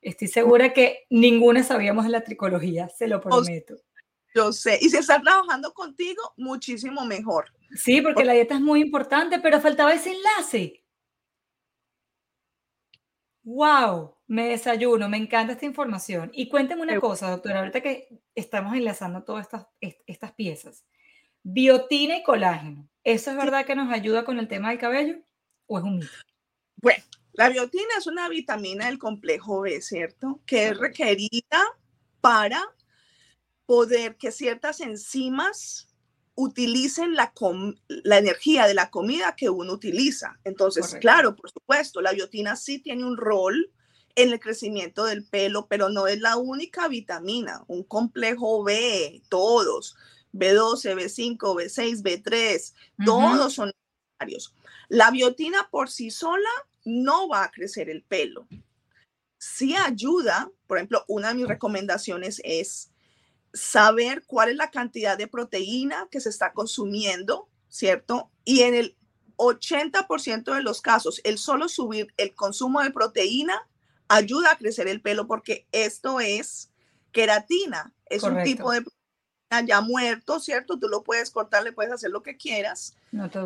Estoy 0.00 0.28
segura 0.28 0.72
que 0.72 1.06
ninguna 1.10 1.62
sabíamos 1.62 2.04
de 2.04 2.10
la 2.10 2.24
tricología, 2.24 2.88
se 2.88 3.06
lo 3.06 3.20
prometo. 3.20 3.76
Yo 4.34 4.52
sé. 4.52 4.78
Y 4.80 4.88
si 4.88 4.96
está 4.96 5.20
trabajando 5.20 5.72
contigo, 5.72 6.22
muchísimo 6.36 7.04
mejor. 7.04 7.52
Sí, 7.74 8.00
porque 8.00 8.24
la 8.24 8.32
dieta 8.32 8.54
es 8.54 8.60
muy 8.60 8.80
importante, 8.80 9.40
pero 9.40 9.60
faltaba 9.60 9.92
ese 9.92 10.12
enlace. 10.12 10.84
Wow, 13.42 14.14
me 14.28 14.48
desayuno, 14.48 15.08
me 15.08 15.16
encanta 15.16 15.54
esta 15.54 15.66
información. 15.66 16.30
Y 16.32 16.48
cuénteme 16.48 16.82
una 16.82 17.00
cosa, 17.00 17.30
doctora, 17.30 17.58
ahorita 17.58 17.80
que 17.80 18.20
estamos 18.34 18.74
enlazando 18.74 19.24
todas 19.24 19.46
estas, 19.46 19.66
estas 20.06 20.32
piezas. 20.32 20.86
Biotina 21.42 22.18
y 22.18 22.22
colágeno. 22.22 22.88
¿Eso 23.04 23.30
es 23.30 23.36
verdad 23.36 23.64
que 23.64 23.74
nos 23.74 23.92
ayuda 23.92 24.24
con 24.24 24.38
el 24.38 24.48
tema 24.48 24.70
del 24.70 24.78
cabello 24.78 25.16
o 25.66 25.78
es 25.78 25.84
un 25.84 25.98
mito? 25.98 26.12
Bueno, 26.76 27.02
la 27.32 27.48
biotina 27.48 27.88
es 27.98 28.06
una 28.06 28.28
vitamina 28.28 28.86
del 28.86 28.98
complejo 28.98 29.60
B, 29.60 29.80
¿cierto? 29.80 30.40
Que 30.46 30.68
es 30.68 30.78
requerida 30.78 31.62
para 32.20 32.62
poder 33.66 34.16
que 34.16 34.32
ciertas 34.32 34.80
enzimas 34.80 35.88
utilicen 36.34 37.14
la, 37.14 37.32
la 37.88 38.18
energía 38.18 38.66
de 38.66 38.74
la 38.74 38.90
comida 38.90 39.36
que 39.36 39.50
uno 39.50 39.72
utiliza. 39.72 40.38
Entonces, 40.44 40.96
claro, 41.00 41.36
por 41.36 41.50
supuesto, 41.50 42.00
la 42.00 42.12
biotina 42.12 42.56
sí 42.56 42.78
tiene 42.78 43.04
un 43.04 43.16
rol 43.16 43.70
en 44.16 44.32
el 44.32 44.40
crecimiento 44.40 45.04
del 45.04 45.24
pelo, 45.24 45.66
pero 45.68 45.88
no 45.88 46.06
es 46.06 46.20
la 46.20 46.36
única 46.36 46.88
vitamina, 46.88 47.64
un 47.68 47.84
complejo 47.84 48.62
B, 48.64 49.22
todos. 49.28 49.96
B12, 50.32 50.94
B5, 50.94 51.38
B6, 51.38 52.02
B3, 52.02 52.72
todos 53.04 53.54
son 53.54 53.72
necesarios. 54.18 54.54
La 54.88 55.10
biotina 55.10 55.68
por 55.70 55.90
sí 55.90 56.10
sola 56.10 56.50
no 56.84 57.28
va 57.28 57.44
a 57.44 57.50
crecer 57.50 57.90
el 57.90 58.02
pelo. 58.02 58.46
Sí 59.38 59.74
ayuda, 59.76 60.50
por 60.66 60.78
ejemplo, 60.78 61.04
una 61.08 61.28
de 61.28 61.34
mis 61.34 61.48
recomendaciones 61.48 62.40
es 62.44 62.90
saber 63.52 64.24
cuál 64.26 64.50
es 64.50 64.56
la 64.56 64.70
cantidad 64.70 65.18
de 65.18 65.26
proteína 65.26 66.08
que 66.10 66.20
se 66.20 66.28
está 66.28 66.52
consumiendo, 66.52 67.48
¿cierto? 67.68 68.30
Y 68.44 68.60
en 68.62 68.74
el 68.74 68.96
80% 69.36 70.54
de 70.54 70.62
los 70.62 70.82
casos, 70.82 71.20
el 71.24 71.38
solo 71.38 71.68
subir 71.68 72.12
el 72.16 72.34
consumo 72.34 72.82
de 72.82 72.90
proteína 72.90 73.66
ayuda 74.08 74.52
a 74.52 74.58
crecer 74.58 74.86
el 74.88 75.00
pelo 75.00 75.26
porque 75.26 75.66
esto 75.72 76.20
es 76.20 76.70
queratina, 77.12 77.94
es 78.06 78.22
un 78.22 78.42
tipo 78.42 78.70
de 78.72 78.84
ya 79.66 79.80
muerto, 79.80 80.38
¿cierto? 80.38 80.78
Tú 80.78 80.88
lo 80.88 81.02
puedes 81.02 81.30
cortar, 81.30 81.64
le 81.64 81.72
puedes 81.72 81.92
hacer 81.92 82.10
lo 82.10 82.22
que 82.22 82.36
quieras. 82.36 82.94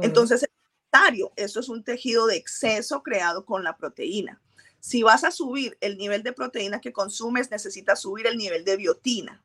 Entonces, 0.03 0.43
es 0.43 0.51
necesario. 0.93 1.33
Eso 1.37 1.61
es 1.61 1.69
un 1.69 1.83
tejido 1.83 2.27
de 2.27 2.37
exceso 2.37 3.03
creado 3.03 3.45
con 3.45 3.65
la 3.65 3.77
proteína. 3.77 4.41
Si 4.81 5.03
vas 5.03 5.25
a 5.25 5.31
subir 5.31 5.79
el 5.81 5.97
nivel 5.97 6.23
de 6.23 6.35
proteína 6.35 6.81
que 6.81 6.93
consumes, 6.93 7.51
necesitas 7.51 8.03
subir 8.03 8.27
el 8.27 8.37
nivel 8.37 8.65
de 8.65 8.77
biotina. 8.77 9.43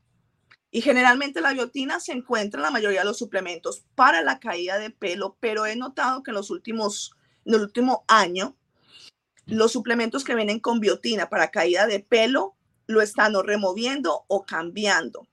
Y 0.71 0.81
generalmente 0.81 1.41
la 1.41 1.53
biotina 1.53 1.99
se 1.99 2.11
encuentra 2.11 2.59
en 2.59 2.63
la 2.63 2.71
mayoría 2.71 2.99
de 2.99 3.05
los 3.05 3.17
suplementos 3.17 3.83
para 3.95 4.21
la 4.21 4.39
caída 4.39 4.77
de 4.77 4.91
pelo, 4.91 5.37
pero 5.39 5.65
he 5.65 5.75
notado 5.75 6.21
que 6.21 6.31
en 6.31 6.35
los 6.35 6.51
últimos, 6.51 7.15
en 7.45 7.55
el 7.55 7.61
último 7.61 8.03
año, 8.07 8.55
los 9.45 9.71
suplementos 9.71 10.23
que 10.23 10.35
vienen 10.35 10.59
con 10.59 10.79
biotina 10.79 11.29
para 11.29 11.49
caída 11.49 11.87
de 11.87 12.01
pelo 12.01 12.55
lo 12.85 13.01
están 13.01 13.35
o 13.35 13.41
removiendo 13.41 14.25
o 14.27 14.45
cambiando. 14.45 15.27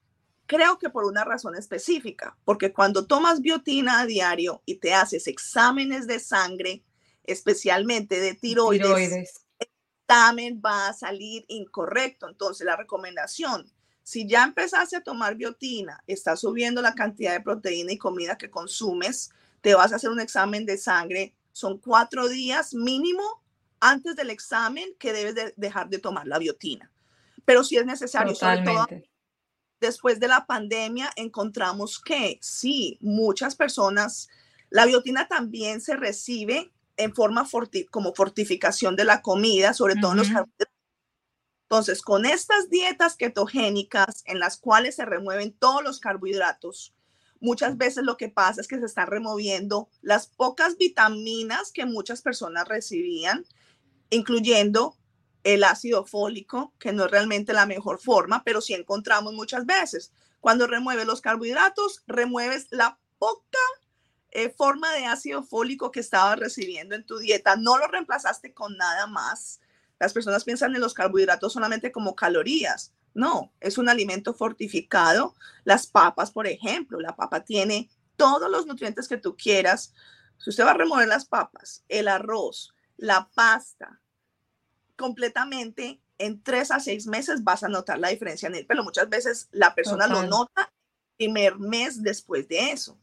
Creo 0.46 0.78
que 0.78 0.90
por 0.90 1.04
una 1.04 1.24
razón 1.24 1.56
específica, 1.56 2.36
porque 2.44 2.72
cuando 2.72 3.06
tomas 3.06 3.40
biotina 3.40 4.00
a 4.00 4.06
diario 4.06 4.62
y 4.64 4.76
te 4.76 4.94
haces 4.94 5.26
exámenes 5.26 6.06
de 6.06 6.20
sangre, 6.20 6.84
especialmente 7.24 8.20
de 8.20 8.34
tiroides, 8.34 8.86
tiroides. 8.86 9.40
el 9.58 9.68
examen 10.08 10.62
va 10.64 10.88
a 10.88 10.92
salir 10.92 11.44
incorrecto. 11.48 12.28
Entonces, 12.28 12.64
la 12.64 12.76
recomendación 12.76 13.70
si 14.06 14.24
ya 14.28 14.44
empezaste 14.44 14.94
a 14.94 15.00
tomar 15.00 15.34
biotina, 15.34 16.00
está 16.06 16.36
subiendo 16.36 16.80
la 16.80 16.94
cantidad 16.94 17.32
de 17.32 17.40
proteína 17.40 17.90
y 17.90 17.98
comida 17.98 18.38
que 18.38 18.48
consumes, 18.48 19.30
te 19.62 19.74
vas 19.74 19.92
a 19.92 19.96
hacer 19.96 20.10
un 20.10 20.20
examen 20.20 20.64
de 20.64 20.78
sangre. 20.78 21.34
Son 21.50 21.78
cuatro 21.78 22.28
días 22.28 22.72
mínimo 22.72 23.42
antes 23.80 24.14
del 24.14 24.30
examen 24.30 24.94
que 25.00 25.12
debes 25.12 25.34
de 25.34 25.54
dejar 25.56 25.88
de 25.88 25.98
tomar 25.98 26.24
la 26.28 26.38
biotina. 26.38 26.88
Pero 27.44 27.64
si 27.64 27.78
es 27.78 27.84
necesario, 27.84 28.32
sobre 28.36 28.62
todo 28.62 28.86
después 29.80 30.20
de 30.20 30.28
la 30.28 30.46
pandemia, 30.46 31.10
encontramos 31.16 32.00
que 32.00 32.38
sí, 32.40 32.98
muchas 33.00 33.54
personas, 33.54 34.28
la 34.70 34.86
biotina 34.86 35.28
también 35.28 35.80
se 35.80 35.96
recibe 35.96 36.72
en 36.96 37.14
forma 37.14 37.46
como 37.90 38.14
fortificación 38.14 38.96
de 38.96 39.04
la 39.04 39.22
comida, 39.22 39.74
sobre 39.74 39.96
todo 39.96 40.12
en 40.12 40.18
los 40.18 40.28
entonces, 41.68 42.00
con 42.00 42.26
estas 42.26 42.70
dietas 42.70 43.16
ketogénicas 43.16 44.22
en 44.26 44.38
las 44.38 44.56
cuales 44.56 44.94
se 44.94 45.04
remueven 45.04 45.52
todos 45.52 45.82
los 45.82 45.98
carbohidratos, 45.98 46.94
muchas 47.40 47.76
veces 47.76 48.04
lo 48.04 48.16
que 48.16 48.28
pasa 48.28 48.60
es 48.60 48.68
que 48.68 48.78
se 48.78 48.86
están 48.86 49.08
removiendo 49.08 49.88
las 50.00 50.28
pocas 50.28 50.76
vitaminas 50.78 51.72
que 51.72 51.84
muchas 51.84 52.22
personas 52.22 52.68
recibían, 52.68 53.44
incluyendo 54.10 54.96
el 55.54 55.64
ácido 55.64 56.04
fólico, 56.04 56.74
que 56.78 56.92
no 56.92 57.04
es 57.04 57.10
realmente 57.10 57.52
la 57.52 57.66
mejor 57.66 58.00
forma, 58.00 58.42
pero 58.44 58.60
sí 58.60 58.74
encontramos 58.74 59.32
muchas 59.32 59.66
veces. 59.66 60.12
Cuando 60.40 60.66
remueves 60.66 61.06
los 61.06 61.20
carbohidratos, 61.20 62.02
remueves 62.06 62.66
la 62.70 62.98
poca 63.18 63.58
eh, 64.30 64.50
forma 64.50 64.92
de 64.92 65.06
ácido 65.06 65.42
fólico 65.42 65.90
que 65.90 66.00
estabas 66.00 66.38
recibiendo 66.38 66.94
en 66.94 67.06
tu 67.06 67.18
dieta. 67.18 67.56
No 67.56 67.78
lo 67.78 67.86
reemplazaste 67.88 68.52
con 68.52 68.76
nada 68.76 69.06
más 69.06 69.60
las 69.98 70.12
personas 70.12 70.44
piensan 70.44 70.74
en 70.74 70.80
los 70.80 70.94
carbohidratos 70.94 71.52
solamente 71.52 71.92
como 71.92 72.14
calorías. 72.14 72.92
No, 73.14 73.52
es 73.60 73.78
un 73.78 73.88
alimento 73.88 74.34
fortificado. 74.34 75.34
Las 75.64 75.86
papas, 75.86 76.30
por 76.30 76.46
ejemplo, 76.46 77.00
la 77.00 77.16
papa 77.16 77.44
tiene 77.44 77.88
todos 78.16 78.50
los 78.50 78.66
nutrientes 78.66 79.08
que 79.08 79.16
tú 79.16 79.36
quieras. 79.36 79.94
Si 80.38 80.50
usted 80.50 80.64
va 80.64 80.72
a 80.72 80.74
remover 80.74 81.08
las 81.08 81.24
papas, 81.24 81.82
el 81.88 82.08
arroz, 82.08 82.74
la 82.98 83.30
pasta, 83.34 84.00
completamente, 84.96 86.00
en 86.18 86.42
tres 86.42 86.70
a 86.70 86.80
seis 86.80 87.06
meses 87.06 87.44
vas 87.44 87.62
a 87.62 87.68
notar 87.68 87.98
la 87.98 88.08
diferencia 88.08 88.48
en 88.48 88.54
el 88.54 88.66
pelo. 88.66 88.82
Muchas 88.82 89.08
veces 89.08 89.48
la 89.52 89.74
persona 89.74 90.06
lo 90.06 90.22
nota 90.22 90.72
el 91.18 91.26
primer 91.26 91.58
mes 91.58 92.02
después 92.02 92.48
de 92.48 92.70
eso. 92.72 92.98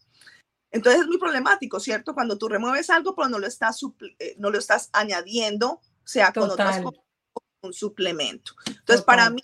Entonces 0.71 1.01
es 1.01 1.07
muy 1.07 1.19
problemático, 1.19 1.79
¿cierto? 1.79 2.15
Cuando 2.15 2.37
tú 2.37 2.47
remueves 2.47 2.89
algo, 2.89 3.15
pero 3.15 3.29
no 3.29 3.37
lo 3.37 3.45
estás, 3.45 3.79
eh, 4.19 4.35
no 4.39 4.49
lo 4.49 4.57
estás 4.57 4.89
añadiendo 4.91 5.81
sea 6.03 6.33
con 6.33 6.49
otras 6.49 6.81
un 7.61 7.73
suplemento. 7.73 8.53
Entonces, 8.67 9.05
para 9.05 9.29
mí, 9.29 9.41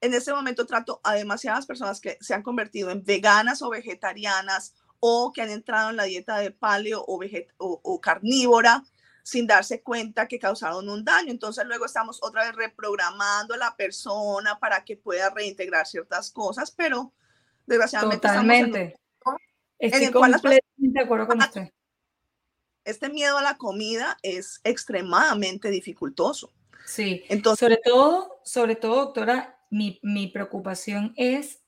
en 0.00 0.14
ese 0.14 0.32
momento 0.32 0.66
trato 0.66 1.00
a 1.04 1.14
demasiadas 1.14 1.66
personas 1.66 2.00
que 2.00 2.16
se 2.20 2.32
han 2.32 2.42
convertido 2.42 2.90
en 2.90 3.04
veganas 3.04 3.60
o 3.62 3.68
vegetarianas 3.68 4.74
o 4.98 5.30
que 5.32 5.42
han 5.42 5.50
entrado 5.50 5.90
en 5.90 5.96
la 5.96 6.04
dieta 6.04 6.38
de 6.38 6.50
paleo 6.50 7.04
o, 7.06 7.20
o, 7.58 8.00
carnívora 8.00 8.82
sin 9.24 9.48
darse 9.48 9.82
cuenta 9.82 10.28
que 10.28 10.38
causaron 10.38 10.88
un 10.88 11.04
daño. 11.04 11.32
Entonces 11.32 11.66
luego 11.66 11.86
estamos 11.86 12.22
otra 12.22 12.44
vez 12.44 12.54
reprogramando 12.54 13.54
a 13.54 13.56
la 13.56 13.74
persona 13.74 14.60
para 14.60 14.84
que 14.84 14.96
pueda 14.96 15.30
reintegrar 15.30 15.88
ciertas 15.88 16.30
cosas, 16.30 16.70
pero 16.70 17.12
desgraciadamente... 17.66 18.28
Totalmente. 18.28 19.00
Estoy 19.80 20.12
completamente 20.12 20.62
de 20.76 21.00
acuerdo 21.00 21.26
con 21.26 21.40
usted 21.40 21.68
este 22.84 23.08
miedo 23.08 23.38
a 23.38 23.42
la 23.42 23.56
comida 23.56 24.18
es 24.22 24.60
extremadamente 24.64 25.70
dificultoso. 25.70 26.52
Sí, 26.86 27.24
Entonces, 27.28 27.60
sobre 27.60 27.80
todo, 27.82 28.40
sobre 28.44 28.76
todo, 28.76 28.96
doctora, 29.06 29.58
mi, 29.70 29.98
mi 30.02 30.26
preocupación 30.28 31.14
es 31.16 31.62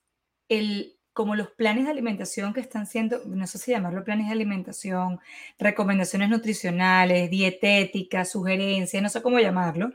el 0.48 0.95
como 1.16 1.34
los 1.34 1.50
planes 1.52 1.86
de 1.86 1.90
alimentación 1.90 2.52
que 2.52 2.60
están 2.60 2.86
siendo, 2.86 3.22
no 3.24 3.46
sé 3.46 3.56
si 3.56 3.70
llamarlo 3.70 4.04
planes 4.04 4.26
de 4.26 4.32
alimentación, 4.32 5.18
recomendaciones 5.58 6.28
nutricionales, 6.28 7.30
dietéticas, 7.30 8.30
sugerencias, 8.30 9.02
no 9.02 9.08
sé 9.08 9.22
cómo 9.22 9.38
llamarlo, 9.40 9.90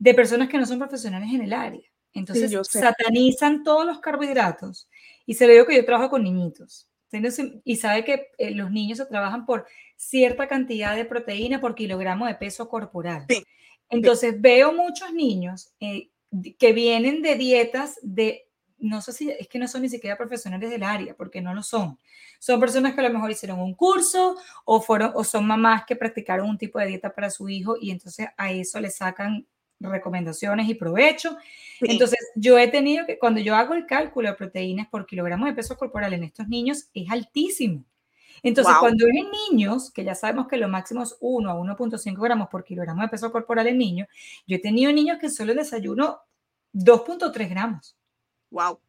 de 0.00 0.14
personas 0.14 0.48
que 0.48 0.58
no 0.58 0.66
son 0.66 0.80
profesionales 0.80 1.32
en 1.32 1.42
el 1.42 1.52
área. 1.52 1.88
Entonces, 2.12 2.52
satanizan 2.68 3.62
todos 3.62 3.86
los 3.86 4.00
carbohidratos. 4.00 4.88
Y 5.26 5.34
se 5.34 5.46
ve 5.46 5.64
que 5.64 5.76
yo 5.76 5.84
trabajo 5.84 6.10
con 6.10 6.24
niñitos. 6.24 6.88
Y 7.62 7.76
sabe 7.76 8.04
que 8.04 8.26
eh, 8.36 8.50
los 8.50 8.72
niños 8.72 8.98
se 8.98 9.06
trabajan 9.06 9.46
por 9.46 9.64
cierta 9.94 10.48
cantidad 10.48 10.96
de 10.96 11.04
proteína 11.04 11.60
por 11.60 11.76
kilogramo 11.76 12.26
de 12.26 12.34
peso 12.34 12.68
corporal. 12.68 13.26
Entonces 13.88 14.40
veo 14.40 14.72
muchos 14.72 15.12
niños 15.12 15.72
eh, 15.78 16.10
que 16.58 16.72
vienen 16.72 17.22
de 17.22 17.36
dietas 17.36 18.00
de, 18.02 18.47
no 18.78 19.00
sé 19.00 19.12
si 19.12 19.30
es 19.30 19.48
que 19.48 19.58
no 19.58 19.68
son 19.68 19.82
ni 19.82 19.88
siquiera 19.88 20.16
profesionales 20.16 20.70
del 20.70 20.82
área, 20.82 21.14
porque 21.14 21.40
no 21.40 21.54
lo 21.54 21.62
son. 21.62 21.98
Son 22.38 22.60
personas 22.60 22.94
que 22.94 23.00
a 23.00 23.04
lo 23.04 23.12
mejor 23.12 23.30
hicieron 23.30 23.60
un 23.60 23.74
curso 23.74 24.36
o, 24.64 24.80
fueron, 24.80 25.12
o 25.14 25.24
son 25.24 25.46
mamás 25.46 25.84
que 25.86 25.96
practicaron 25.96 26.48
un 26.48 26.58
tipo 26.58 26.78
de 26.78 26.86
dieta 26.86 27.14
para 27.14 27.30
su 27.30 27.48
hijo 27.48 27.76
y 27.80 27.90
entonces 27.90 28.28
a 28.36 28.52
eso 28.52 28.80
le 28.80 28.90
sacan 28.90 29.46
recomendaciones 29.80 30.68
y 30.68 30.74
provecho. 30.74 31.36
Entonces, 31.80 32.18
yo 32.34 32.58
he 32.58 32.68
tenido 32.68 33.06
que, 33.06 33.18
cuando 33.18 33.40
yo 33.40 33.54
hago 33.54 33.74
el 33.74 33.86
cálculo 33.86 34.28
de 34.28 34.34
proteínas 34.34 34.88
por 34.88 35.06
kilogramo 35.06 35.46
de 35.46 35.52
peso 35.52 35.76
corporal 35.76 36.12
en 36.14 36.24
estos 36.24 36.48
niños, 36.48 36.88
es 36.94 37.10
altísimo. 37.10 37.84
Entonces, 38.42 38.74
cuando 38.78 39.06
es 39.06 39.14
en 39.14 39.30
niños, 39.50 39.90
que 39.90 40.04
ya 40.04 40.14
sabemos 40.14 40.46
que 40.46 40.56
lo 40.56 40.68
máximo 40.68 41.02
es 41.02 41.16
1 41.20 41.50
a 41.50 41.54
1.5 41.54 42.22
gramos 42.22 42.48
por 42.48 42.64
kilogramo 42.64 43.02
de 43.02 43.08
peso 43.08 43.32
corporal 43.32 43.66
en 43.66 43.78
niños, 43.78 44.08
yo 44.46 44.56
he 44.56 44.60
tenido 44.60 44.92
niños 44.92 45.18
que 45.18 45.28
solo 45.28 45.54
desayuno 45.54 46.20
2.3 46.72 47.48
gramos. 47.48 47.97
Wow, 48.50 48.80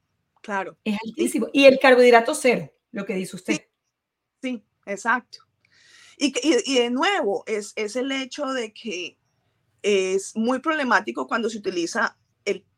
claro. 0.41 0.77
Es 0.83 0.97
altísimo. 1.05 1.47
Y 1.53 1.65
el 1.65 1.79
carbohidrato 1.79 2.33
cero, 2.35 2.71
lo 2.91 3.05
que 3.05 3.15
dice 3.15 3.35
usted. 3.35 3.61
Sí, 4.41 4.63
exacto. 4.85 5.39
Y, 6.17 6.33
y, 6.43 6.79
de 6.79 6.89
nuevo, 6.89 7.43
es, 7.47 7.73
es 7.75 7.95
el 7.95 8.11
hecho 8.11 8.47
de 8.47 8.73
que 8.73 9.17
es 9.81 10.35
muy 10.35 10.59
problemático 10.59 11.27
cuando 11.27 11.49
se 11.49 11.57
utiliza 11.59 12.17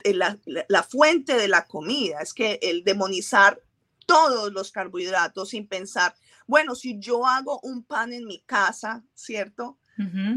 la, 0.03 0.39
la, 0.67 0.83
fuente 0.83 1.35
de 1.35 1.47
la 1.47 1.65
comida, 1.65 2.19
es 2.21 2.33
que 2.33 2.59
el 2.61 2.83
demonizar 2.83 3.61
todos 4.05 4.51
los 4.51 4.71
carbohidratos 4.71 5.49
sin 5.49 5.67
pensar, 5.67 6.13
bueno, 6.47 6.75
si 6.75 6.99
yo 6.99 7.25
hago 7.25 7.59
un 7.61 7.83
pan 7.83 8.13
en 8.13 8.25
mi 8.25 8.41
casa, 8.41 9.03
¿cierto? 9.13 9.77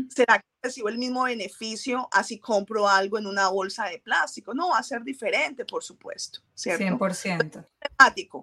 ¿Será 0.09 0.39
que 0.39 0.45
recibo 0.63 0.89
el 0.89 0.99
mismo 0.99 1.25
beneficio 1.25 2.09
así 2.13 2.39
compro 2.39 2.89
algo 2.89 3.19
en 3.19 3.27
una 3.27 3.49
bolsa 3.49 3.87
de 3.87 3.99
plástico? 3.99 4.55
No, 4.55 4.71
va 4.71 4.79
a 4.79 4.83
ser 4.83 5.03
diferente, 5.03 5.65
por 5.65 5.83
supuesto, 5.83 6.41
¿cierto? 6.55 6.85
100%. 6.85 7.65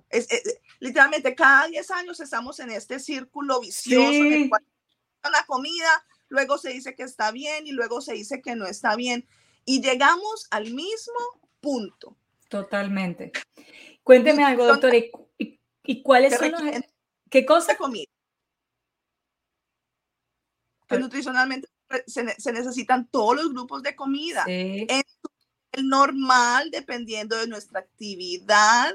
Es, 0.10 0.32
es, 0.32 0.60
literalmente, 0.80 1.36
cada 1.36 1.68
10 1.68 1.92
años 1.92 2.20
estamos 2.20 2.60
en 2.60 2.72
este 2.72 3.00
círculo 3.00 3.60
vicioso 3.60 4.12
en 4.12 4.34
el 4.34 4.50
cual 4.50 4.64
la 5.30 5.46
comida, 5.46 6.06
luego 6.30 6.58
se 6.58 6.70
dice 6.70 6.96
que 6.96 7.04
está 7.04 7.32
bien 7.32 7.68
y 7.68 7.72
luego 7.72 8.02
se 8.02 8.14
dice 8.14 8.42
que 8.42 8.56
no 8.56 8.66
está 8.66 8.96
bien. 8.96 9.28
Y 9.66 9.82
llegamos 9.82 10.48
al 10.50 10.74
mismo 10.74 11.20
punto. 11.60 12.18
Totalmente. 12.50 13.32
Cuénteme 14.04 14.44
algo, 14.44 14.66
doctor, 14.66 14.94
¿y, 15.38 16.04
cuáles 16.04 16.36
son 16.36 16.52
los... 16.52 16.62
¿Qué 17.30 17.46
cosa? 17.46 17.78
Comida. 17.78 18.11
Que 20.92 21.00
nutricionalmente 21.00 21.68
se, 22.08 22.24
necesitan 22.52 23.08
todos 23.08 23.36
los 23.36 23.54
grupos 23.54 23.84
de 23.84 23.96
comida. 23.96 24.44
Sí. 24.46 24.88
el 25.74 25.88
normal, 25.88 26.70
dependiendo 26.72 27.38
de 27.38 27.48
nuestra 27.48 27.80
actividad 27.80 28.94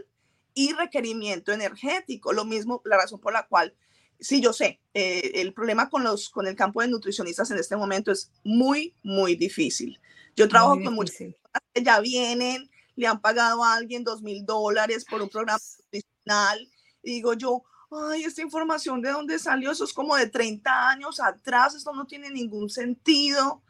y 0.54 0.72
requerimiento 0.72 1.52
energético. 1.52 2.32
Lo 2.32 2.44
mismo, 2.44 2.82
la 2.84 2.96
razón 2.96 3.20
por 3.20 3.32
la 3.32 3.46
cual, 3.46 3.74
sí, 4.18 4.40
yo 4.40 4.52
sé, 4.52 4.80
eh, 4.94 5.32
el 5.34 5.52
problema 5.52 5.88
con, 5.88 6.02
los, 6.04 6.30
con 6.30 6.46
el 6.46 6.56
campo 6.56 6.80
de 6.80 6.88
nutricionistas 6.88 7.50
en 7.50 7.58
este 7.58 7.76
momento 7.76 8.10
es 8.10 8.30
muy, 8.42 8.94
muy 9.02 9.36
difícil. 9.36 10.00
Yo 10.34 10.48
trabajo 10.48 10.82
con 10.82 10.94
muchas 10.94 11.16
personas 11.16 11.62
que 11.72 11.82
ya 11.82 12.00
vienen, 12.00 12.70
le 12.94 13.06
han 13.06 13.20
pagado 13.20 13.62
a 13.64 13.74
alguien 13.74 14.04
dos 14.04 14.22
mil 14.22 14.44
dólares 14.44 15.04
por 15.08 15.22
un 15.22 15.28
programa 15.28 15.60
nutricional. 15.78 16.68
Y 17.02 17.12
digo 17.12 17.34
yo, 17.34 17.62
ay, 17.90 18.24
esta 18.24 18.42
información 18.42 19.00
de 19.00 19.10
dónde 19.10 19.38
salió, 19.38 19.70
eso 19.70 19.84
es 19.84 19.92
como 19.92 20.16
de 20.16 20.28
30 20.28 20.88
años 20.90 21.20
atrás, 21.20 21.74
esto 21.74 21.92
no 21.92 22.06
tiene 22.06 22.30
ningún 22.30 22.70
sentido. 22.70 23.62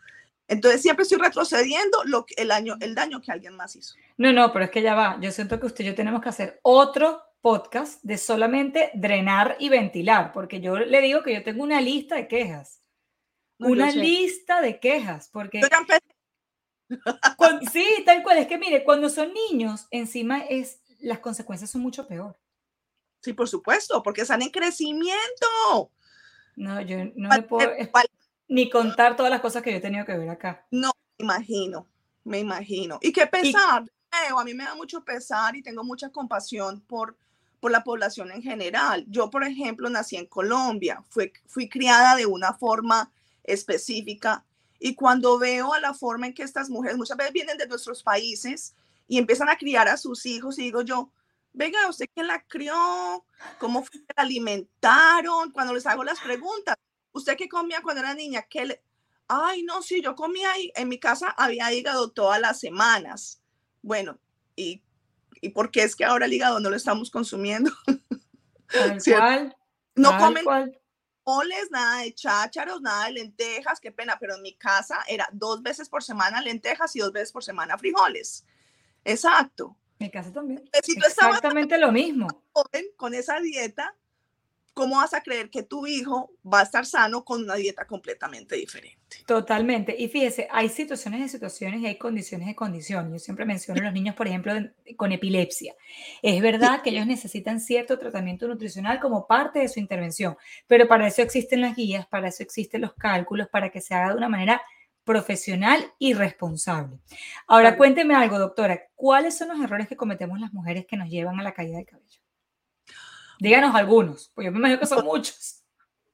Entonces 0.49 0.83
siempre 0.83 1.03
estoy 1.03 1.19
retrocediendo 1.19 2.05
lo 2.05 2.25
que, 2.25 2.35
el, 2.37 2.51
año, 2.51 2.77
el 2.81 2.95
daño 2.95 3.21
que 3.21 3.33
alguien 3.33 3.57
más 3.57 3.75
hizo. 3.75 3.95
No, 4.17 4.33
no, 4.33 4.53
pero 4.53 4.67
es 4.67 4.71
que 4.71 4.83
ya 4.83 4.95
va. 4.95 5.19
Yo 5.21 5.33
siento 5.33 5.59
que 5.59 5.67
usted 5.67 5.85
y 5.85 5.89
yo 5.89 5.95
tenemos 5.95 6.23
que 6.23 6.29
hacer 6.29 6.61
otro 6.63 7.21
podcast 7.41 8.03
de 8.03 8.19
solamente 8.19 8.91
drenar 8.95 9.57
y 9.59 9.69
ventilar, 9.69 10.33
porque 10.33 10.61
yo 10.61 10.77
le 10.77 11.01
digo 11.01 11.23
que 11.23 11.35
yo 11.35 11.43
tengo 11.43 11.63
una 11.63 11.81
lista 11.81 12.17
de 12.17 12.29
quejas. 12.29 12.83
una 13.59 13.91
lista 13.91 14.61
de 14.61 14.79
quejas, 14.79 15.31
porque... 15.33 15.61
sí, 17.73 17.87
tal 18.05 18.23
cual. 18.23 18.39
Es 18.39 18.47
que 18.47 18.59
mire, 18.59 18.85
cuando 18.85 19.09
son 19.09 19.33
niños, 19.33 19.87
encima 19.91 20.41
es, 20.41 20.81
las 21.01 21.19
consecuencias 21.19 21.71
son 21.71 21.83
mucho 21.83 22.07
peor. 22.07 22.39
Sí, 23.27 23.33
por 23.33 23.49
supuesto, 23.49 24.05
porque 24.05 24.21
están 24.21 24.41
en 24.41 24.51
crecimiento. 24.51 25.91
No, 26.55 26.81
yo 26.81 26.99
no 27.17 27.29
le 27.29 27.43
puedo 27.43 27.73
ni 28.47 28.71
contar 28.71 29.17
todas 29.17 29.33
las 29.33 29.41
cosas 29.41 29.65
que 29.65 29.73
yo 29.73 29.79
he 29.79 29.81
tenido 29.81 30.05
que 30.05 30.17
ver 30.17 30.29
acá. 30.31 30.65
No, 30.71 30.93
me 31.19 31.25
imagino, 31.25 31.89
me 32.23 32.39
imagino. 32.39 33.01
Y 33.03 33.13
qué 33.13 33.27
pesar, 33.27 33.85
a 34.13 34.45
mí 34.45 34.55
me 34.55 34.63
da 34.63 34.77
mucho 34.77 35.05
pesar 35.05 35.57
y 35.57 35.63
tengo 35.63 35.83
mucha 35.83 36.11
compasión 36.11 36.81
por, 36.83 37.17
por 37.59 37.73
la 37.73 37.83
población 37.83 38.31
en 38.31 38.43
general. 38.43 39.05
Yo, 39.09 39.29
por 39.29 39.43
ejemplo, 39.43 39.91
nací 39.91 40.15
en 40.15 40.27
Colombia, 40.27 41.03
fui, 41.09 41.33
fui 41.49 41.69
criada 41.69 42.15
de 42.15 42.27
una 42.27 42.53
forma 42.53 43.11
específica 43.43 44.45
y 44.79 44.95
cuando 44.95 45.37
veo 45.37 45.75
a 45.75 45.81
la 45.81 45.95
forma 45.95 46.29
en 46.29 46.35
que 46.35 46.45
estas 46.45 46.71
mujeres 46.71 46.97
muchas 46.97 47.17
veces 47.17 47.33
vienen 47.33 47.59
de 47.59 47.67
nuestros 47.67 48.05
países 48.05 48.77
y 49.09 49.19
empiezan 49.19 49.49
a 49.49 49.59
criar 49.59 49.89
a 49.89 49.97
sus 49.97 50.25
hijos 50.27 50.61
y 50.61 50.63
digo 50.63 50.83
yo, 50.83 51.11
venga, 51.57 51.89
¿usted 51.89 52.07
quién 52.15 52.29
la 52.29 52.41
crió? 52.43 53.27
¿Cómo 53.59 53.83
fue 53.83 54.01
que 54.01 54.15
la 54.17 54.23
alimentaron? 54.23 55.51
Cuando 55.51 55.75
les 55.75 55.87
hago 55.87 56.05
las 56.05 56.21
preguntas, 56.21 56.77
¿usted 57.13 57.37
qué 57.37 57.49
comía 57.49 57.83
cuando 57.83 58.03
era 58.03 58.15
niña? 58.15 58.43
¿Qué 58.49 58.67
le... 58.67 58.83
Ay, 59.27 59.65
no, 59.65 59.83
sí, 59.83 60.01
yo 60.03 60.15
comía 60.15 60.53
ahí, 60.53 60.71
en 60.77 60.89
mi 60.89 61.01
casa 61.01 61.35
había 61.37 61.73
hígado 61.73 62.13
todas 62.13 62.41
las 62.41 62.61
semanas. 62.61 63.43
Bueno, 63.83 64.21
¿y, 64.55 64.85
¿y 65.41 65.49
por 65.49 65.73
qué 65.73 65.83
es 65.83 65.97
que 65.97 66.05
ahora 66.05 66.27
el 66.27 66.33
hígado 66.33 66.61
no 66.61 66.71
lo 66.71 66.77
estamos 66.77 67.11
consumiendo? 67.11 67.73
no 69.97 70.19
comen 70.19 70.45
moles, 71.27 71.71
nada 71.73 72.03
de 72.03 72.15
chácharos, 72.15 72.81
nada 72.81 73.07
de 73.07 73.13
lentejas, 73.13 73.81
qué 73.81 73.91
pena, 73.91 74.17
pero 74.21 74.37
en 74.37 74.43
mi 74.43 74.55
casa 74.55 75.03
era 75.09 75.29
dos 75.33 75.61
veces 75.61 75.89
por 75.89 76.05
semana 76.05 76.41
lentejas 76.41 76.95
y 76.95 77.01
dos 77.01 77.11
veces 77.11 77.33
por 77.33 77.43
semana 77.43 77.77
frijoles. 77.77 78.45
Exacto. 79.05 79.77
Mi 79.99 80.11
casa 80.11 80.33
también. 80.33 80.69
Exactamente 80.73 81.79
lo 81.79 81.93
mismo. 81.93 82.29
Con 82.97 83.15
esa 83.15 83.41
dieta, 83.41 83.95
¿cómo 84.75 84.97
vas 84.97 85.15
a 85.15 85.23
creer 85.23 85.49
que 85.49 85.63
tu 85.63 85.87
hijo 85.87 86.31
va 86.45 86.61
a 86.61 86.63
estar 86.65 86.85
sano 86.85 87.25
con 87.25 87.45
una 87.45 87.55
dieta 87.55 87.87
completamente 87.87 88.57
diferente? 88.57 88.99
Totalmente. 89.27 89.97
Y 89.99 90.09
fíjese, 90.09 90.49
hay 90.51 90.69
situaciones 90.69 91.21
de 91.21 91.29
situaciones 91.29 91.81
y 91.81 91.87
hay 91.87 91.97
condiciones 91.97 92.47
de 92.47 92.55
condiciones. 92.55 93.11
Yo 93.11 93.19
siempre 93.19 93.47
menciono 93.47 93.81
a 93.81 93.85
los 93.85 93.95
niños, 93.95 94.15
por 94.15 94.29
ejemplo, 94.29 94.53
con 94.97 95.13
epilepsia. 95.13 95.75
Es 96.21 96.43
verdad 96.43 96.83
que 96.83 96.91
ellos 96.91 97.07
necesitan 97.07 97.61
cierto 97.61 97.99
tratamiento 97.99 98.47
nutricional 98.47 99.01
como 99.01 99.27
parte 99.27 99.61
de 99.61 99.69
su 99.69 99.81
intervención, 99.81 100.37
pero 100.67 100.87
para 100.87 101.07
eso 101.07 101.23
existen 101.23 101.63
las 101.63 101.75
guías, 101.75 102.07
para 102.07 102.29
eso 102.29 102.43
existen 102.43 102.83
los 102.83 102.93
cálculos, 102.95 103.49
para 103.49 103.71
que 103.71 103.81
se 103.81 103.95
haga 103.95 104.11
de 104.11 104.17
una 104.19 104.29
manera 104.29 104.61
profesional 105.07 105.95
y 106.01 106.13
responsable. 106.13 106.99
Ahora, 107.47 107.79
cuénteme 107.79 108.15
algo, 108.15 108.39
doctora. 108.39 108.89
¿Cuáles 108.97 109.39
son 109.39 109.49
los 109.49 109.61
errores 109.61 109.87
que 109.89 109.97
cometemos 109.97 110.39
las 110.41 110.53
mujeres 110.53 110.85
que 110.85 110.97
nos 110.97 111.09
llevan 111.09 111.39
a 111.39 111.45
la 111.45 111.55
caída 111.55 111.79
de 111.79 111.87
cabello? 111.87 112.21
Díganos 113.39 113.75
algunos, 113.75 114.33
porque 114.35 114.47
yo 114.47 114.53
me 114.53 114.59
imagino 114.59 114.81
que 114.81 114.87
son 114.87 115.05
muchos. 115.05 115.63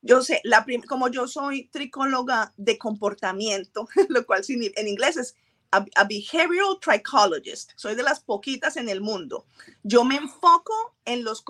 Yo 0.03 0.21
sé, 0.23 0.41
la 0.45 0.67
como 0.87 1.09
yo 1.09 1.27
soy 1.27 1.69
tricóloga 1.69 2.53
de 2.57 2.77
comportamiento, 2.77 3.89
lo 4.09 4.27
cual 4.27 4.43
en 4.47 4.89
inglés 4.89 5.17
es 5.17 5.35
a, 5.71 6.05
behavioral 6.05 6.79
trichologist, 6.81 7.71
soy 7.77 7.95
de 7.95 8.03
las 8.03 8.21
poquitas 8.21 8.77
en 8.77 8.91
el 8.91 9.01
mundo. 9.01 9.47
Yo 9.83 10.05
me 10.05 10.17
enfoco 10.17 10.97
en 11.07 11.25
los, 11.25 11.43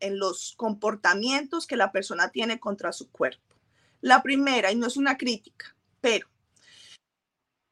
en 0.00 0.18
los 0.18 0.54
comportamientos 0.58 1.66
que 1.66 1.76
la 1.76 1.92
persona 1.92 2.28
tiene 2.28 2.60
contra 2.60 2.92
su 2.92 3.10
cuerpo. 3.10 3.56
La 4.02 4.22
primera, 4.22 4.70
y 4.70 4.76
no 4.76 4.86
es 4.86 4.98
una 4.98 5.16
crítica, 5.16 5.74
pero 6.02 6.28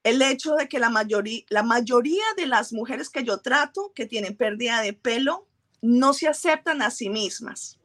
el 0.04 0.22
hecho 0.22 0.54
de 0.54 0.68
que 0.68 0.78
la 0.78 0.90
mayoría, 0.90 1.42
la 1.48 1.62
mayoría 1.62 2.24
de 2.36 2.46
las 2.46 2.72
mujeres 2.72 3.10
que 3.10 3.24
yo 3.24 3.38
trato 3.38 3.92
que 3.94 4.06
tienen 4.06 4.36
pérdida 4.36 4.80
de 4.80 4.92
pelo 4.92 5.46
no 5.80 6.12
se 6.14 6.28
aceptan 6.28 6.82
a 6.82 6.90
sí 6.90 7.08
mismas. 7.08 7.78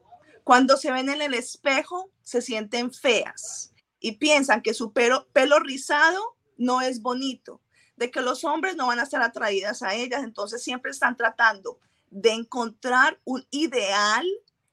Cuando 0.44 0.78
se 0.78 0.92
ven 0.92 1.10
en 1.10 1.22
el 1.22 1.34
espejo, 1.34 2.10
se 2.22 2.42
sienten 2.42 2.92
feas 2.92 3.74
y 4.00 4.14
piensan 4.14 4.62
que 4.62 4.74
su 4.74 4.92
pelo, 4.92 5.28
pelo 5.32 5.60
rizado 5.60 6.38
no 6.58 6.82
es 6.82 7.02
bonito, 7.02 7.62
de 7.96 8.12
que 8.12 8.22
los 8.22 8.44
hombres 8.44 8.76
no 8.76 8.88
van 8.88 9.00
a 9.00 9.04
estar 9.04 9.22
atraídas 9.22 9.82
a 9.82 9.96
ellas, 9.96 10.24
entonces 10.24 10.64
siempre 10.64 10.92
están 10.92 11.16
tratando 11.16 11.80
de 12.10 12.32
encontrar 12.32 13.20
un 13.24 13.46
ideal 13.52 14.26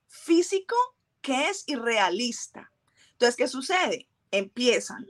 físico 0.08 0.76
que 1.20 1.48
es 1.48 1.64
irrealista. 1.66 2.72
Entonces, 3.12 3.36
¿qué 3.36 3.48
sucede? 3.48 4.08
Empiezan 4.30 5.06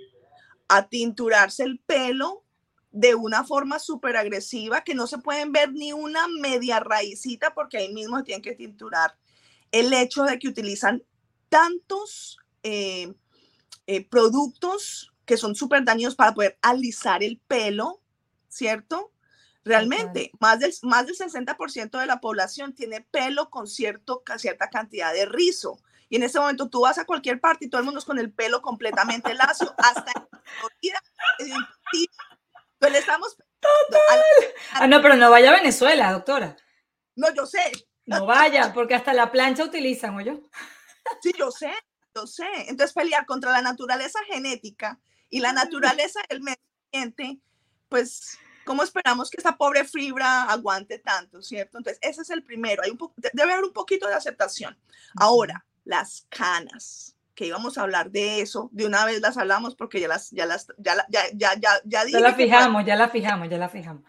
a 0.70 0.88
tinturarse 0.88 1.64
el 1.64 1.80
pelo 1.80 2.44
de 2.92 3.16
una 3.16 3.44
forma 3.44 3.80
súper 3.80 4.16
agresiva 4.16 4.82
que 4.82 4.94
no 4.94 5.08
se 5.08 5.18
pueden 5.18 5.50
ver 5.50 5.72
ni 5.72 5.92
una 5.92 6.28
media 6.28 6.78
raicita 6.78 7.54
porque 7.54 7.78
ahí 7.78 7.92
mismo 7.92 8.22
tienen 8.22 8.42
que 8.42 8.54
tinturar. 8.54 9.16
El 9.72 9.92
hecho 9.92 10.22
de 10.22 10.38
que 10.38 10.48
utilizan 10.48 11.02
tantos 11.48 12.38
eh, 12.62 13.12
eh, 13.88 14.08
productos 14.08 15.12
que 15.24 15.36
son 15.36 15.56
súper 15.56 15.84
dañinos 15.84 16.14
para 16.14 16.34
poder 16.34 16.56
alisar 16.62 17.24
el 17.24 17.38
pelo, 17.48 18.00
¿cierto? 18.48 19.12
Realmente, 19.64 20.30
más 20.40 20.60
del, 20.60 20.72
más 20.82 21.06
del 21.06 21.16
60% 21.16 21.98
de 21.98 22.06
la 22.06 22.20
población 22.20 22.74
tiene 22.74 23.00
pelo 23.00 23.50
con 23.50 23.66
cierto, 23.66 24.22
cierta 24.38 24.70
cantidad 24.70 25.12
de 25.12 25.26
rizo. 25.26 25.80
Y 26.10 26.16
en 26.16 26.24
ese 26.24 26.38
momento 26.40 26.68
tú 26.68 26.82
vas 26.82 26.98
a 26.98 27.06
cualquier 27.06 27.40
parte 27.40 27.64
y 27.64 27.70
todo 27.70 27.78
el 27.78 27.84
mundo 27.84 28.00
es 28.00 28.04
con 28.04 28.18
el 28.18 28.32
pelo 28.32 28.60
completamente 28.60 29.32
lacio, 29.32 29.72
hasta 29.78 30.12
en 31.38 31.52
le 32.90 32.98
estamos... 32.98 33.36
Ah, 34.72 34.86
no, 34.86 35.00
pero 35.00 35.16
no 35.16 35.30
vaya 35.30 35.50
a 35.50 35.56
Venezuela, 35.56 36.12
doctora. 36.12 36.56
No, 37.14 37.32
yo 37.32 37.46
sé. 37.46 37.70
No 38.06 38.26
vaya, 38.26 38.72
porque 38.72 38.94
hasta 38.94 39.12
la 39.12 39.30
plancha 39.30 39.62
utilizan, 39.62 40.16
¿o 40.16 40.20
yo? 40.20 40.40
Sí, 41.22 41.32
yo 41.38 41.50
sé, 41.52 41.72
yo 42.14 42.26
sé. 42.26 42.48
Entonces 42.66 42.92
pelear 42.92 43.24
contra 43.24 43.52
la 43.52 43.62
naturaleza 43.62 44.18
genética 44.26 44.98
y 45.28 45.38
la 45.38 45.52
naturaleza 45.52 46.20
del 46.28 46.40
medio 46.40 46.58
ambiente, 46.92 47.38
pues 47.88 48.36
¿cómo 48.64 48.82
esperamos 48.82 49.30
que 49.30 49.36
esa 49.36 49.56
pobre 49.56 49.84
fibra 49.84 50.44
aguante 50.44 50.98
tanto, 50.98 51.42
cierto? 51.42 51.78
Entonces, 51.78 52.00
ese 52.02 52.22
es 52.22 52.30
el 52.30 52.42
primero. 52.42 52.82
Hay 52.82 52.90
un 52.90 53.12
debe 53.32 53.52
haber 53.52 53.64
un 53.64 53.72
poquito 53.72 54.08
de 54.08 54.14
aceptación. 54.14 54.76
Ahora, 55.16 55.64
las 55.90 56.26
canas, 56.28 57.16
que 57.34 57.46
íbamos 57.46 57.76
a 57.76 57.82
hablar 57.82 58.10
de 58.10 58.40
eso, 58.40 58.70
de 58.72 58.86
una 58.86 59.04
vez 59.04 59.20
las 59.20 59.36
hablamos 59.36 59.74
porque 59.74 60.00
ya 60.00 60.06
las, 60.06 60.30
ya 60.30 60.46
las, 60.46 60.68
ya, 60.78 60.94
ya, 61.08 61.22
ya, 61.34 61.54
ya, 61.58 61.80
ya, 61.84 62.04
ya 62.08 62.20
la 62.20 62.34
fijamos, 62.34 62.86
ya 62.86 62.96
la 62.96 63.08
fijamos, 63.08 63.48
ya 63.50 63.58
la 63.58 63.68
fijamos. 63.68 64.04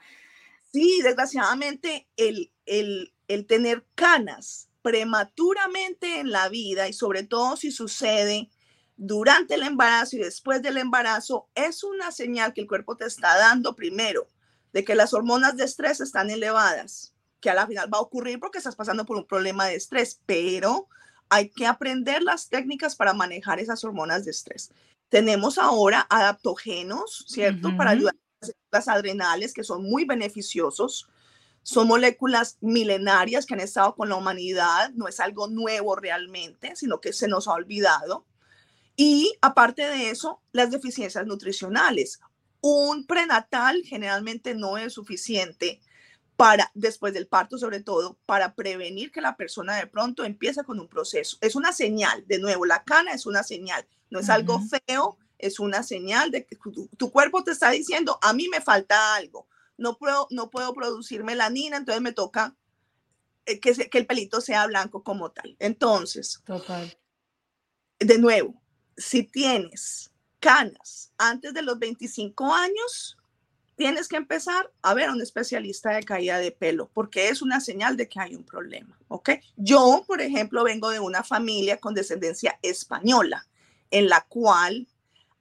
Sí, 0.72 1.02
desgraciadamente 1.02 2.08
el, 2.18 2.52
el, 2.66 3.14
el 3.28 3.48
tener 3.48 3.84
canas 3.96 4.70
prematuramente 4.84 6.20
en 6.20 6.32
la 6.32 6.50
vida 6.50 6.88
y 6.88 6.94
sobre 6.94 7.24
todo 7.24 7.58
si 7.58 7.72
sucede 7.72 8.50
durante 8.96 9.56
el 9.56 9.64
embarazo 9.64 10.18
y 10.18 10.20
después 10.20 10.62
del 10.62 10.78
embarazo, 10.78 11.50
es 11.56 11.84
una 11.84 12.12
señal 12.12 12.54
que 12.54 12.62
el 12.62 12.68
cuerpo 12.68 12.96
te 12.96 13.06
está 13.06 13.36
dando 13.38 13.76
primero 13.76 14.28
de 14.72 14.84
que 14.84 14.94
las 14.94 15.16
hormonas 15.16 15.58
de 15.58 15.64
estrés 15.64 16.00
están 16.00 16.30
elevadas, 16.30 17.16
que 17.40 17.50
a 17.50 17.56
la 17.56 17.66
final 17.66 17.92
va 17.92 17.98
a 17.98 18.02
ocurrir 18.02 18.40
porque 18.40 18.60
estás 18.60 18.76
pasando 18.76 19.06
por 19.06 19.18
un 19.18 19.26
problema 19.26 19.66
de 19.66 19.76
estrés, 19.76 20.22
pero 20.28 20.88
hay 21.32 21.50
que 21.50 21.66
aprender 21.66 22.22
las 22.22 22.50
técnicas 22.50 22.98
para 22.98 23.14
manejar 23.14 23.62
esas 23.62 23.86
hormonas 23.86 24.26
de 24.26 24.32
estrés. 24.32 24.70
Tenemos 25.08 25.58
ahora 25.58 26.06
adaptógenos, 26.10 27.24
¿cierto? 27.26 27.76
Para 27.78 27.92
ayudar 27.92 28.16
a 28.42 28.48
las 28.70 28.90
adrenales, 28.90 29.54
que 29.54 29.64
son 29.64 29.84
muy 29.84 30.04
beneficiosos. 30.04 31.08
Son 31.64 31.88
moléculas 31.88 32.58
milenarias 32.60 33.46
que 33.46 33.54
han 33.54 33.62
estado 33.62 33.96
con 33.96 34.10
la 34.10 34.16
humanidad, 34.16 34.92
no 34.94 35.08
es 35.08 35.22
algo 35.22 35.48
nuevo 35.48 35.96
realmente, 35.96 36.76
sino 36.76 37.00
que 37.00 37.14
se 37.14 37.30
nos 37.30 37.48
ha 37.48 37.54
olvidado. 37.54 38.26
Y 38.98 39.34
aparte 39.42 39.84
de 39.84 40.10
eso, 40.10 40.42
las 40.52 40.70
deficiencias 40.70 41.26
nutricionales. 41.26 42.20
Un 42.60 43.06
prenatal 43.06 43.84
generalmente 43.86 44.54
no 44.54 44.78
es 44.78 44.94
suficiente 44.94 45.80
para, 46.42 46.72
después 46.74 47.14
del 47.14 47.28
parto 47.28 47.60
sobre 47.60 47.82
todo, 47.82 48.18
para 48.26 48.56
prevenir 48.56 49.12
que 49.12 49.22
la 49.22 49.38
persona 49.38 49.76
de 49.76 49.86
pronto 49.86 50.24
empiece 50.24 50.64
con 50.64 50.80
un 50.80 50.88
proceso. 50.88 51.38
Es 51.40 51.56
una 51.56 51.72
señal, 51.72 52.26
de 52.26 52.40
nuevo, 52.40 52.66
la 52.66 52.84
cana 52.84 53.14
es 53.14 53.28
una 53.28 53.44
señal, 53.44 53.88
no 54.10 54.18
es 54.18 54.28
algo 54.28 54.60
feo, 54.60 55.20
es 55.38 55.60
una 55.60 55.84
señal 55.84 56.32
de 56.32 56.48
que 56.48 56.58
tu, 56.98 57.12
cuerpo 57.12 57.44
te 57.44 57.52
está 57.52 57.70
diciendo, 57.70 58.18
a 58.24 58.34
mí 58.34 58.48
me 58.48 58.60
falta 58.60 59.14
algo, 59.14 59.48
no 59.78 60.00
puedo, 60.00 60.28
no 60.32 60.50
puedo 60.50 60.74
producir 60.74 61.24
melanina, 61.24 61.78
entonces 61.78 62.02
me 62.02 62.12
toca 62.12 62.56
eh, 63.46 63.60
que, 63.60 63.76
que 63.76 63.98
el 64.00 64.08
pelito 64.08 64.42
sea 64.42 64.66
blanco 64.66 65.04
como 65.04 65.30
tal. 65.30 65.56
Entonces, 65.60 66.42
Total. 66.44 66.98
de 68.00 68.18
nuevo, 68.18 68.60
si 68.98 69.22
tienes 69.22 70.10
canas 70.40 71.14
antes 71.20 71.54
de 71.54 71.62
los 71.62 71.78
25 71.78 72.52
años, 72.52 73.16
tienes 73.76 74.08
que 74.08 74.18
empezar 74.18 74.72
a 74.82 74.94
ver 74.94 75.10
a 75.10 75.14
un 75.14 75.22
especialista 75.22 75.92
de 75.92 76.04
caída 76.04 76.38
de 76.38 76.52
pelo, 76.52 76.90
porque 76.94 77.30
es 77.30 77.42
una 77.42 77.60
señal 77.60 77.98
de 77.98 78.08
que 78.08 78.20
hay 78.20 78.36
un 78.36 78.44
problema, 78.44 79.00
¿ok? 79.08 79.32
Yo, 79.56 80.04
por 80.06 80.22
ejemplo, 80.22 80.64
vengo 80.64 80.90
de 80.90 81.00
una 81.00 81.24
familia 81.24 81.78
con 81.78 81.94
descendencia 81.94 82.60
española, 82.62 83.48
en 83.90 84.08
la 84.08 84.22
cual 84.22 84.88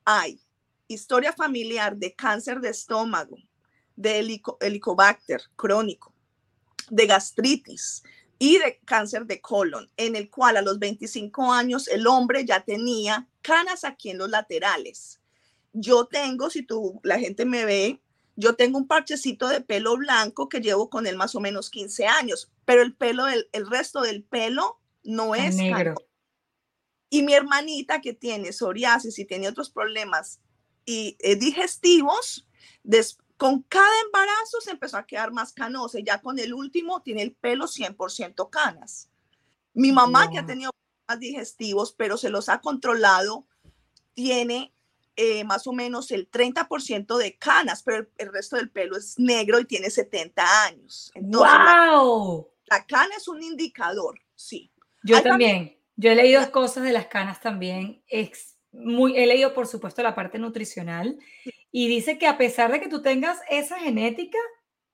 hay 0.05 0.41
historia 0.89 1.33
familiar 1.33 1.97
de 1.97 2.15
cáncer 2.15 2.61
de 2.61 2.71
estómago, 2.71 3.37
de 3.97 4.43
helicobacter 4.61 5.43
crónico, 5.55 6.13
de 6.89 7.07
gastritis 7.07 8.03
y 8.39 8.59
de 8.59 8.81
cáncer 8.85 9.27
de 9.27 9.41
colon, 9.41 9.91
en 9.97 10.17
el 10.17 10.31
cual 10.31 10.57
a 10.57 10.63
los 10.63 10.79
25 10.79 11.53
años 11.53 11.87
el 11.89 12.07
hombre 12.07 12.45
ya 12.45 12.61
tenía 12.65 13.29
canas 13.43 13.85
aquí 13.85 14.11
en 14.11 14.19
los 14.19 14.31
laterales. 14.31 15.21
Yo 15.73 16.07
tengo, 16.07 16.51
si 16.51 16.63
tú, 16.63 16.99
la 17.05 17.19
gente 17.19 17.45
me 17.45 17.65
ve, 17.65 18.01
yo 18.41 18.57
tengo 18.57 18.79
un 18.79 18.87
parchecito 18.87 19.49
de 19.49 19.61
pelo 19.61 19.97
blanco 19.97 20.49
que 20.49 20.61
llevo 20.61 20.89
con 20.89 21.07
él 21.07 21.17
más 21.17 21.35
o 21.35 21.41
menos 21.41 21.69
15 21.69 22.07
años, 22.07 22.51
pero 22.65 22.83
el 22.83 22.95
pelo, 22.95 23.29
el, 23.29 23.49
el 23.53 23.69
resto 23.69 24.01
del 24.01 24.25
pelo 24.25 24.81
no 25.05 25.35
es 25.35 25.57
negro. 25.57 25.95
Y 27.11 27.23
mi 27.23 27.35
hermanita 27.35 28.01
que 28.01 28.15
tiene 28.15 28.53
psoriasis 28.53 29.19
y 29.19 29.25
tiene 29.27 29.49
otros 29.49 29.69
problemas 29.69 30.41
y 30.87 31.17
eh, 31.21 31.37
digestivos, 31.37 32.47
con 33.37 33.63
cada 33.63 34.01
embarazo 34.07 34.61
se 34.63 34.71
empezó 34.71 34.97
a 34.97 35.07
quedar 35.07 35.33
más 35.33 35.53
canosa 35.53 35.99
y 35.99 36.05
ya 36.05 36.23
con 36.23 36.39
el 36.39 36.55
último 36.55 37.03
tiene 37.03 37.23
el 37.23 37.33
pelo 37.33 37.67
100% 37.67 38.49
canas. 38.49 39.11
Mi 39.75 39.93
mamá 39.93 40.31
que 40.31 40.39
ha 40.39 40.47
tenido 40.47 40.73
problemas 40.73 41.21
digestivos, 41.21 41.93
pero 41.93 42.17
se 42.17 42.31
los 42.31 42.49
ha 42.49 42.61
controlado, 42.61 43.47
tiene 44.15 44.73
eh, 45.17 45.45
más 45.45 45.67
o 45.67 45.73
menos 45.73 46.11
el 46.11 46.31
30% 46.31 47.17
de 47.17 47.37
canas, 47.37 47.83
pero 47.83 48.07
el, 48.17 48.33
resto 48.33 48.57
del 48.57 48.71
pelo 48.71 48.97
es 48.97 49.19
negro 49.19 49.61
y 49.61 49.65
tiene 49.65 49.91
70 49.91 50.65
años. 50.65 51.11
¡Wow! 51.15 52.49
La, 52.67 52.87
cana 52.87 53.15
es 53.17 53.29
un 53.29 53.43
indicador, 53.43 54.19
sí. 54.35 54.73
Yo 55.03 55.23
también. 55.23 55.77
Yo 55.97 56.11
he 56.11 56.15
leído 56.15 56.51
cosas 56.51 56.85
de 56.85 56.93
las 56.93 57.07
canas 57.07 57.41
también. 57.41 58.03
muy, 58.73 59.17
he 59.19 59.27
leído, 59.27 59.53
por 59.53 59.67
supuesto, 59.67 60.03
la 60.03 60.15
parte 60.15 60.39
nutricional 60.39 61.19
y 61.71 61.89
dice 61.89 62.17
que 62.17 62.27
a 62.27 62.39
pesar 62.39 62.73
de 62.73 62.81
que 62.81 62.89
tú 62.89 63.03
tengas 63.03 63.39
esa 63.51 63.79
genética, 63.79 64.39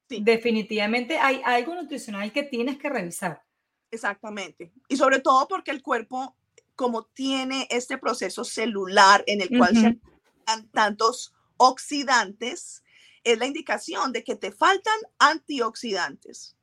definitivamente 0.09 1.19
hay 1.19 1.41
algo 1.45 1.75
nutricional 1.75 2.33
que 2.33 2.43
tienes 2.43 2.79
que 2.79 2.89
revisar. 2.89 3.43
Exactamente. 3.91 4.73
Y 4.89 4.97
sobre 4.97 5.21
todo 5.21 5.47
porque 5.49 5.71
el 5.71 5.83
cuerpo, 5.83 6.37
como 6.77 7.07
tiene 7.07 7.67
este 7.71 7.99
proceso 7.99 8.45
celular 8.45 9.25
en 9.27 9.41
el 9.41 9.49
cual 9.49 9.75
se 9.75 9.99
dan 10.47 10.69
tantos 10.71 11.35
oxidantes, 11.57 12.85
es 13.25 13.39
la 13.39 13.47
indicación 13.47 14.13
de 14.13 14.23
que 14.23 14.37
te 14.37 14.53
faltan 14.53 14.95
antioxidantes. 15.19 16.57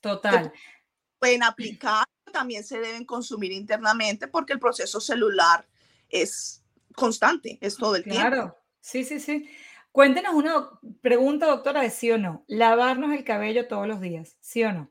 Total. 0.00 0.52
pueden 1.18 1.42
aplicar, 1.42 2.04
también 2.32 2.62
se 2.62 2.78
deben 2.78 3.04
consumir 3.04 3.50
internamente 3.50 4.28
porque 4.28 4.52
el 4.52 4.60
proceso 4.60 5.00
celular 5.00 5.66
es 6.08 6.62
constante, 6.94 7.58
es 7.60 7.76
todo 7.76 7.96
el 7.96 8.04
tiempo. 8.04 8.20
Claro. 8.20 8.58
Sí, 8.80 9.04
sí, 9.04 9.18
sí. 9.18 9.50
Cuéntenos 9.90 10.34
una 10.34 10.70
pregunta, 11.00 11.46
doctora, 11.46 11.80
de 11.80 11.90
sí 11.90 12.10
o 12.12 12.18
no. 12.18 12.44
Lavarnos 12.46 13.12
el 13.12 13.24
cabello 13.24 13.66
todos 13.66 13.88
los 13.88 14.00
días, 14.00 14.36
¿sí 14.40 14.62
o 14.62 14.72
no? 14.72 14.90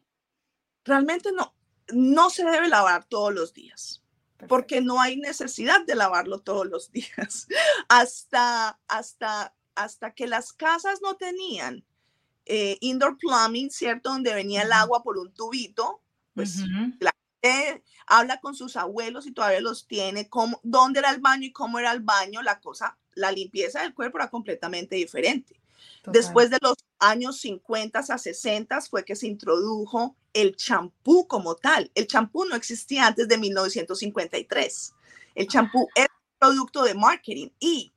Realmente 0.84 1.32
no. 1.32 1.54
No 1.94 2.30
se 2.30 2.44
debe 2.44 2.68
lavar 2.68 3.06
todos 3.06 3.34
los 3.34 3.54
días. 3.54 4.04
Porque 4.48 4.82
no 4.82 5.02
hay 5.02 5.18
necesidad 5.18 5.86
de 5.86 5.96
lavarlo 5.96 6.40
todos 6.40 6.68
los 6.68 6.92
días. 6.92 7.48
Hasta, 7.90 8.80
hasta, 8.88 9.56
hasta 9.76 10.14
que 10.14 10.28
las 10.28 10.54
casas 10.54 11.00
no 11.02 11.16
tenían 11.16 11.84
eh, 12.46 12.78
indoor 12.82 13.18
plumbing, 13.18 13.72
¿cierto? 13.72 14.10
Donde 14.10 14.34
venía 14.34 14.62
el 14.62 14.72
agua 14.72 15.04
por 15.04 15.18
un 15.18 15.34
tubito, 15.34 16.02
pues 16.34 16.60
la 17.00 17.12
gente 17.42 17.84
habla 18.06 18.40
con 18.40 18.56
sus 18.56 18.78
abuelos 18.78 19.26
y 19.26 19.32
todavía 19.32 19.60
los 19.60 19.88
tiene, 19.88 20.30
cómo, 20.30 20.60
dónde 20.64 21.00
era 21.00 21.10
el 21.10 21.20
baño 21.20 21.46
y 21.48 21.52
cómo 21.52 21.80
era 21.80 21.92
el 21.92 22.02
baño, 22.02 22.42
la 22.44 22.60
cosa 22.60 22.98
la 23.18 23.32
limpieza 23.32 23.82
del 23.82 23.94
cuerpo 23.94 24.20
era 24.20 24.30
completamente 24.30 24.96
diferente. 24.96 25.60
Después 26.06 26.50
de 26.50 26.60
los 26.62 26.76
años 27.00 27.40
50 27.42 28.00
a 28.00 28.18
60 28.18 28.82
fue 28.82 29.04
que 29.04 29.16
se 29.16 29.28
introdujo 29.28 30.16
el 30.34 30.56
champú 30.56 31.28
como 31.28 31.56
tal. 31.56 31.92
El 31.96 32.08
champú 32.08 32.46
no 32.46 32.56
existía 32.56 33.08
antes 33.08 33.28
de 33.28 33.38
1953. 33.38 34.94
El 35.36 35.48
champú 35.48 35.88
es 35.96 36.08
producto 36.40 36.84
de 36.84 36.94
marketing 36.94 37.50
y 37.60 37.94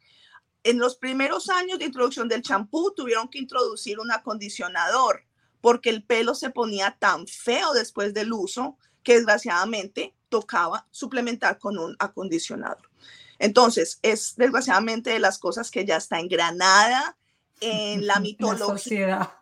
en 0.64 0.78
los 0.78 0.96
primeros 0.96 1.48
años 1.48 1.78
de 1.78 1.86
introducción 1.86 2.28
del 2.28 2.42
champú 2.42 2.92
tuvieron 2.94 3.28
que 3.28 3.38
introducir 3.38 3.98
un 3.98 4.10
acondicionador 4.10 5.24
porque 5.60 5.90
el 5.90 6.02
pelo 6.02 6.34
se 6.34 6.50
ponía 6.50 6.96
tan 6.98 7.26
feo 7.26 7.72
después 7.72 8.14
del 8.14 8.32
uso 8.32 8.78
que 9.02 9.14
desgraciadamente 9.14 10.14
tocaba 10.28 10.86
suplementar 10.90 11.58
con 11.58 11.78
un 11.78 11.96
acondicionador. 11.98 12.90
Entonces, 13.38 13.98
es 14.02 14.36
desgraciadamente 14.36 15.10
de 15.10 15.18
las 15.18 15.38
cosas 15.38 15.70
que 15.70 15.84
ya 15.84 15.96
está 15.96 16.20
engranada 16.20 17.16
en 17.96 18.06
la 18.06 18.20
mitología. 18.20 19.36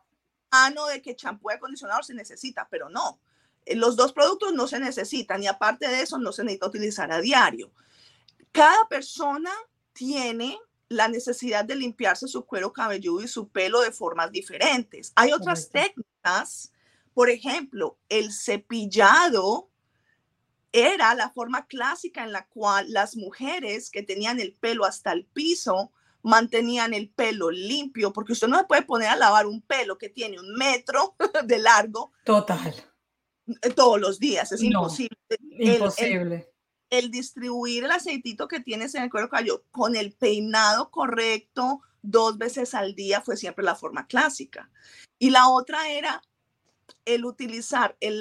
Ah, 0.50 0.70
no, 0.74 0.86
de 0.86 1.02
que 1.02 1.16
champú 1.16 1.50
y 1.50 1.54
acondicionador 1.54 2.04
se 2.04 2.14
necesita, 2.14 2.66
pero 2.70 2.88
no. 2.88 3.20
Eh, 3.66 3.76
los 3.76 3.96
dos 3.96 4.12
productos 4.12 4.52
no 4.54 4.66
se 4.66 4.80
necesitan 4.80 5.42
y 5.42 5.46
aparte 5.46 5.88
de 5.88 6.00
eso 6.00 6.18
no 6.18 6.32
se 6.32 6.42
necesita 6.42 6.66
utilizar 6.66 7.12
a 7.12 7.20
diario. 7.20 7.70
Cada 8.52 8.88
persona 8.88 9.52
tiene 9.92 10.58
la 10.88 11.08
necesidad 11.08 11.64
de 11.64 11.76
limpiarse 11.76 12.28
su 12.28 12.46
cuero 12.46 12.72
cabelludo 12.72 13.22
y 13.22 13.28
su 13.28 13.48
pelo 13.48 13.80
de 13.82 13.92
formas 13.92 14.32
diferentes. 14.32 15.12
Hay 15.16 15.32
otras 15.32 15.68
técnicas, 15.68 16.72
por 17.12 17.28
ejemplo, 17.28 17.98
el 18.08 18.32
cepillado 18.32 19.68
era 20.72 21.14
la 21.14 21.30
forma 21.30 21.66
clásica 21.66 22.24
en 22.24 22.32
la 22.32 22.46
cual 22.46 22.90
las 22.90 23.16
mujeres 23.16 23.90
que 23.90 24.02
tenían 24.02 24.40
el 24.40 24.54
pelo 24.54 24.84
hasta 24.84 25.12
el 25.12 25.26
piso 25.26 25.92
mantenían 26.28 26.92
el 26.92 27.08
pelo 27.08 27.50
limpio, 27.50 28.12
porque 28.12 28.32
usted 28.32 28.48
no 28.48 28.58
se 28.58 28.66
puede 28.66 28.82
poner 28.82 29.08
a 29.08 29.16
lavar 29.16 29.46
un 29.46 29.62
pelo 29.62 29.96
que 29.96 30.10
tiene 30.10 30.38
un 30.38 30.52
metro 30.54 31.16
de 31.44 31.58
largo. 31.58 32.12
Total. 32.22 32.74
Eh, 33.62 33.70
todos 33.70 33.98
los 33.98 34.18
días, 34.18 34.52
es 34.52 34.62
imposible. 34.62 35.16
Imposible. 35.58 36.52
El, 36.90 37.10
distribuir 37.10 37.84
el 37.84 37.92
aceitito 37.92 38.46
que 38.46 38.60
tienes 38.60 38.94
en 38.94 39.04
el 39.04 39.10
cuero 39.10 39.30
cabelludo 39.30 39.64
con 39.70 39.96
el 39.96 40.12
peinado 40.12 40.90
correcto 40.90 41.80
dos 42.02 42.36
veces 42.36 42.74
al 42.74 42.94
día 42.94 43.22
fue 43.22 43.38
siempre 43.38 43.64
la 43.64 43.74
forma 43.74 44.06
clásica. 44.06 44.70
Y 45.18 45.30
la 45.30 45.48
otra 45.48 45.90
era 45.90 46.22
el 47.06 47.24
utilizar 47.24 47.96
el, 48.00 48.20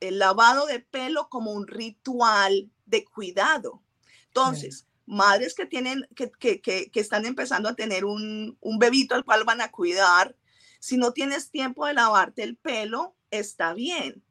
lavado 0.00 0.66
de 0.66 0.78
pelo 0.78 1.28
como 1.28 1.50
un 1.50 1.66
ritual 1.66 2.70
de 2.86 3.04
cuidado. 3.04 3.82
Entonces, 4.28 4.86
madres 5.12 5.54
que 5.54 5.66
tienen, 5.66 6.06
que, 6.14 6.90
están 6.94 7.26
empezando 7.26 7.68
a 7.68 7.74
tener 7.74 8.04
un, 8.04 8.56
bebito 8.78 9.14
al 9.14 9.24
cual 9.24 9.44
van 9.44 9.60
a 9.60 9.70
cuidar, 9.70 10.34
si 10.80 10.96
no 10.96 11.12
tienes 11.12 11.50
tiempo 11.50 11.86
de 11.86 11.94
lavarte 11.94 12.42
el 12.42 12.56
pelo, 12.56 13.14
está 13.30 13.74
bien. 13.74 14.22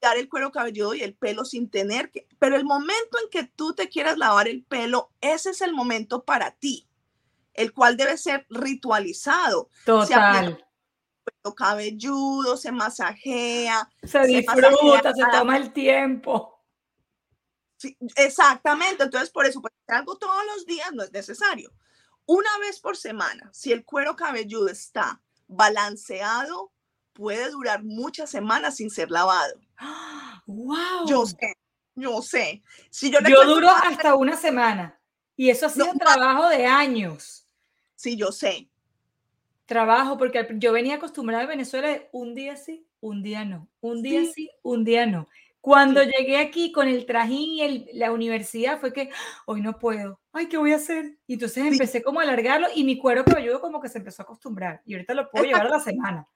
Dar 0.00 0.16
el 0.16 0.28
cuero 0.28 0.52
cabelludo 0.52 0.94
y 0.94 1.02
el 1.02 1.14
pelo 1.14 1.44
sin 1.44 1.70
tener 1.70 2.10
que, 2.10 2.26
pero 2.38 2.56
el 2.56 2.64
momento 2.64 3.18
en 3.22 3.30
que 3.30 3.44
tú 3.44 3.74
te 3.74 3.88
quieras 3.88 4.18
lavar 4.18 4.48
el 4.48 4.64
pelo, 4.64 5.10
ese 5.20 5.50
es 5.50 5.60
el 5.60 5.72
momento 5.72 6.24
para 6.24 6.52
ti, 6.52 6.86
el 7.54 7.72
cual 7.72 7.96
debe 7.96 8.16
ser 8.16 8.46
ritualizado. 8.50 9.68
Total 9.84 10.58
cabelludo, 11.56 12.56
se 12.56 12.70
masajea. 12.70 13.88
Se, 14.02 14.20
disfruta, 14.26 15.12
se 15.12 15.22
toma 15.32 15.56
el 15.56 15.72
tiempo. 15.72 16.61
Exactamente, 18.16 19.04
entonces 19.04 19.30
por 19.30 19.46
eso, 19.46 19.60
pues, 19.60 19.72
algo 19.88 20.16
todos 20.16 20.44
los 20.54 20.66
días 20.66 20.92
no 20.92 21.02
es 21.02 21.12
necesario. 21.12 21.72
Una 22.26 22.50
vez 22.60 22.80
por 22.80 22.96
semana, 22.96 23.50
si 23.52 23.72
el 23.72 23.84
cuero 23.84 24.16
cabelludo 24.16 24.68
está 24.68 25.20
balanceado, 25.48 26.72
puede 27.12 27.50
durar 27.50 27.82
muchas 27.82 28.30
semanas 28.30 28.76
sin 28.76 28.90
ser 28.90 29.10
lavado. 29.10 29.60
¡Wow! 30.46 31.06
Yo 31.08 31.26
sé, 31.26 31.56
yo 31.94 32.22
sé. 32.22 32.62
Si 32.90 33.10
yo, 33.10 33.18
yo 33.28 33.44
duro 33.44 33.68
hasta 33.68 34.14
una 34.14 34.36
semana 34.36 34.98
y 35.36 35.50
eso 35.50 35.66
ha 35.66 35.68
sido 35.68 35.90
un 35.90 35.98
trabajo 35.98 36.48
de 36.48 36.66
años. 36.66 37.46
Sí, 37.96 38.16
yo 38.16 38.32
sé 38.32 38.72
trabajo, 39.72 40.18
porque 40.18 40.46
yo 40.56 40.72
venía 40.72 40.96
acostumbrada 40.96 41.44
a 41.44 41.46
Venezuela 41.46 41.88
de 41.88 42.08
un 42.12 42.34
día 42.34 42.56
sí, 42.56 42.86
un 43.00 43.22
día 43.22 43.44
no, 43.46 43.68
un 43.80 44.02
día 44.02 44.22
sí, 44.26 44.50
un 44.62 44.84
día 44.84 45.06
no. 45.06 45.28
Cuando 45.62 46.02
llegué 46.02 46.38
aquí 46.38 46.72
con 46.72 46.88
el 46.88 47.06
trajín 47.06 47.86
y 47.86 47.92
la 47.94 48.10
universidad 48.10 48.80
fue 48.80 48.92
que 48.92 49.10
hoy 49.46 49.60
no 49.60 49.78
puedo, 49.78 50.20
ay, 50.32 50.48
¿qué 50.48 50.56
voy 50.56 50.72
a 50.72 50.76
hacer? 50.76 51.16
Y 51.28 51.34
entonces 51.34 51.64
empecé 51.64 52.02
como 52.02 52.18
a 52.18 52.24
alargarlo 52.24 52.66
y 52.74 52.82
mi 52.82 52.98
cuero 52.98 53.24
cabelludo 53.24 53.60
como 53.60 53.80
que 53.80 53.88
se 53.88 53.98
empezó 53.98 54.22
a 54.22 54.24
acostumbrar 54.24 54.82
y 54.84 54.94
ahorita 54.94 55.14
lo 55.14 55.30
puedo 55.30 55.44
llevar 55.44 55.68
a 55.68 55.70
la 55.70 55.80
semana. 55.80 56.28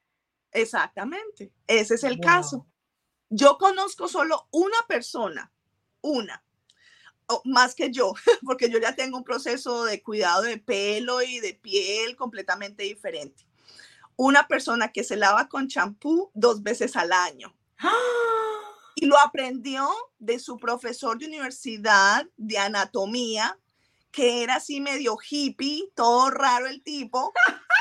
Exactamente, 0.52 1.52
ese 1.66 1.96
es 1.96 2.04
el 2.04 2.20
caso. 2.20 2.68
Yo 3.28 3.58
conozco 3.58 4.06
solo 4.06 4.46
una 4.52 4.78
persona, 4.86 5.52
una, 6.02 6.44
más 7.46 7.74
que 7.74 7.90
yo, 7.90 8.14
porque 8.46 8.70
yo 8.70 8.78
ya 8.78 8.94
tengo 8.94 9.18
un 9.18 9.24
proceso 9.24 9.84
de 9.86 10.04
cuidado 10.04 10.42
de 10.42 10.58
pelo 10.58 11.20
y 11.20 11.40
de 11.40 11.54
piel 11.54 12.14
completamente 12.14 12.84
diferente. 12.84 13.44
Una 14.14 14.46
persona 14.46 14.92
que 14.92 15.02
se 15.02 15.16
lava 15.16 15.48
con 15.48 15.66
champú 15.66 16.30
dos 16.32 16.62
veces 16.62 16.94
al 16.94 17.12
año. 17.12 17.52
Y 18.96 19.06
lo 19.06 19.18
aprendió 19.18 19.88
de 20.18 20.38
su 20.38 20.56
profesor 20.56 21.18
de 21.18 21.26
universidad 21.26 22.26
de 22.36 22.58
anatomía, 22.58 23.58
que 24.10 24.42
era 24.42 24.56
así 24.56 24.80
medio 24.80 25.18
hippie, 25.18 25.92
todo 25.94 26.30
raro 26.30 26.66
el 26.66 26.82
tipo. 26.82 27.32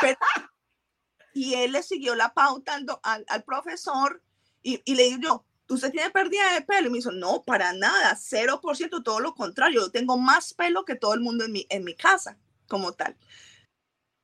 y 1.33 1.53
él 1.53 1.71
le 1.71 1.83
siguió 1.83 2.15
la 2.15 2.33
pauta 2.33 2.75
al, 3.01 3.25
al, 3.27 3.43
profesor 3.43 4.21
y, 4.61 4.81
y 4.83 4.95
le 4.95 5.05
dijo 5.05 5.19
yo, 5.21 5.45
¿usted 5.69 5.91
tiene 5.91 6.09
pérdida 6.09 6.53
de 6.53 6.61
pelo? 6.61 6.87
Y 6.87 6.91
me 6.91 6.97
dijo, 6.97 7.11
no, 7.11 7.43
para 7.43 7.73
nada, 7.73 8.15
0%, 8.15 9.03
todo 9.03 9.19
lo 9.21 9.33
contrario, 9.35 9.81
yo 9.81 9.91
tengo 9.91 10.17
más 10.17 10.53
pelo 10.53 10.85
que 10.85 10.95
todo 10.95 11.13
el 11.13 11.21
mundo 11.21 11.45
en 11.45 11.53
mi, 11.53 11.65
en 11.69 11.85
mi 11.85 11.95
casa, 11.95 12.37
como 12.67 12.91
tal. 12.91 13.15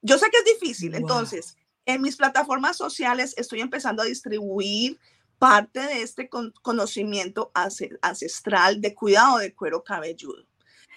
Yo 0.01 0.17
sé 0.17 0.29
que 0.29 0.37
es 0.37 0.59
difícil, 0.59 0.95
entonces, 0.95 1.55
en 1.85 2.01
mis 2.01 2.17
plataformas 2.17 2.77
sociales 2.77 3.33
estoy 3.37 3.61
empezando 3.61 4.01
a 4.01 4.05
distribuir 4.05 4.99
parte 5.41 5.79
de 5.79 6.03
este 6.03 6.29
conocimiento 6.29 7.51
ancestral 7.55 8.79
de 8.79 8.93
cuidado 8.93 9.39
de 9.39 9.55
cuero 9.55 9.83
cabelludo. 9.83 10.45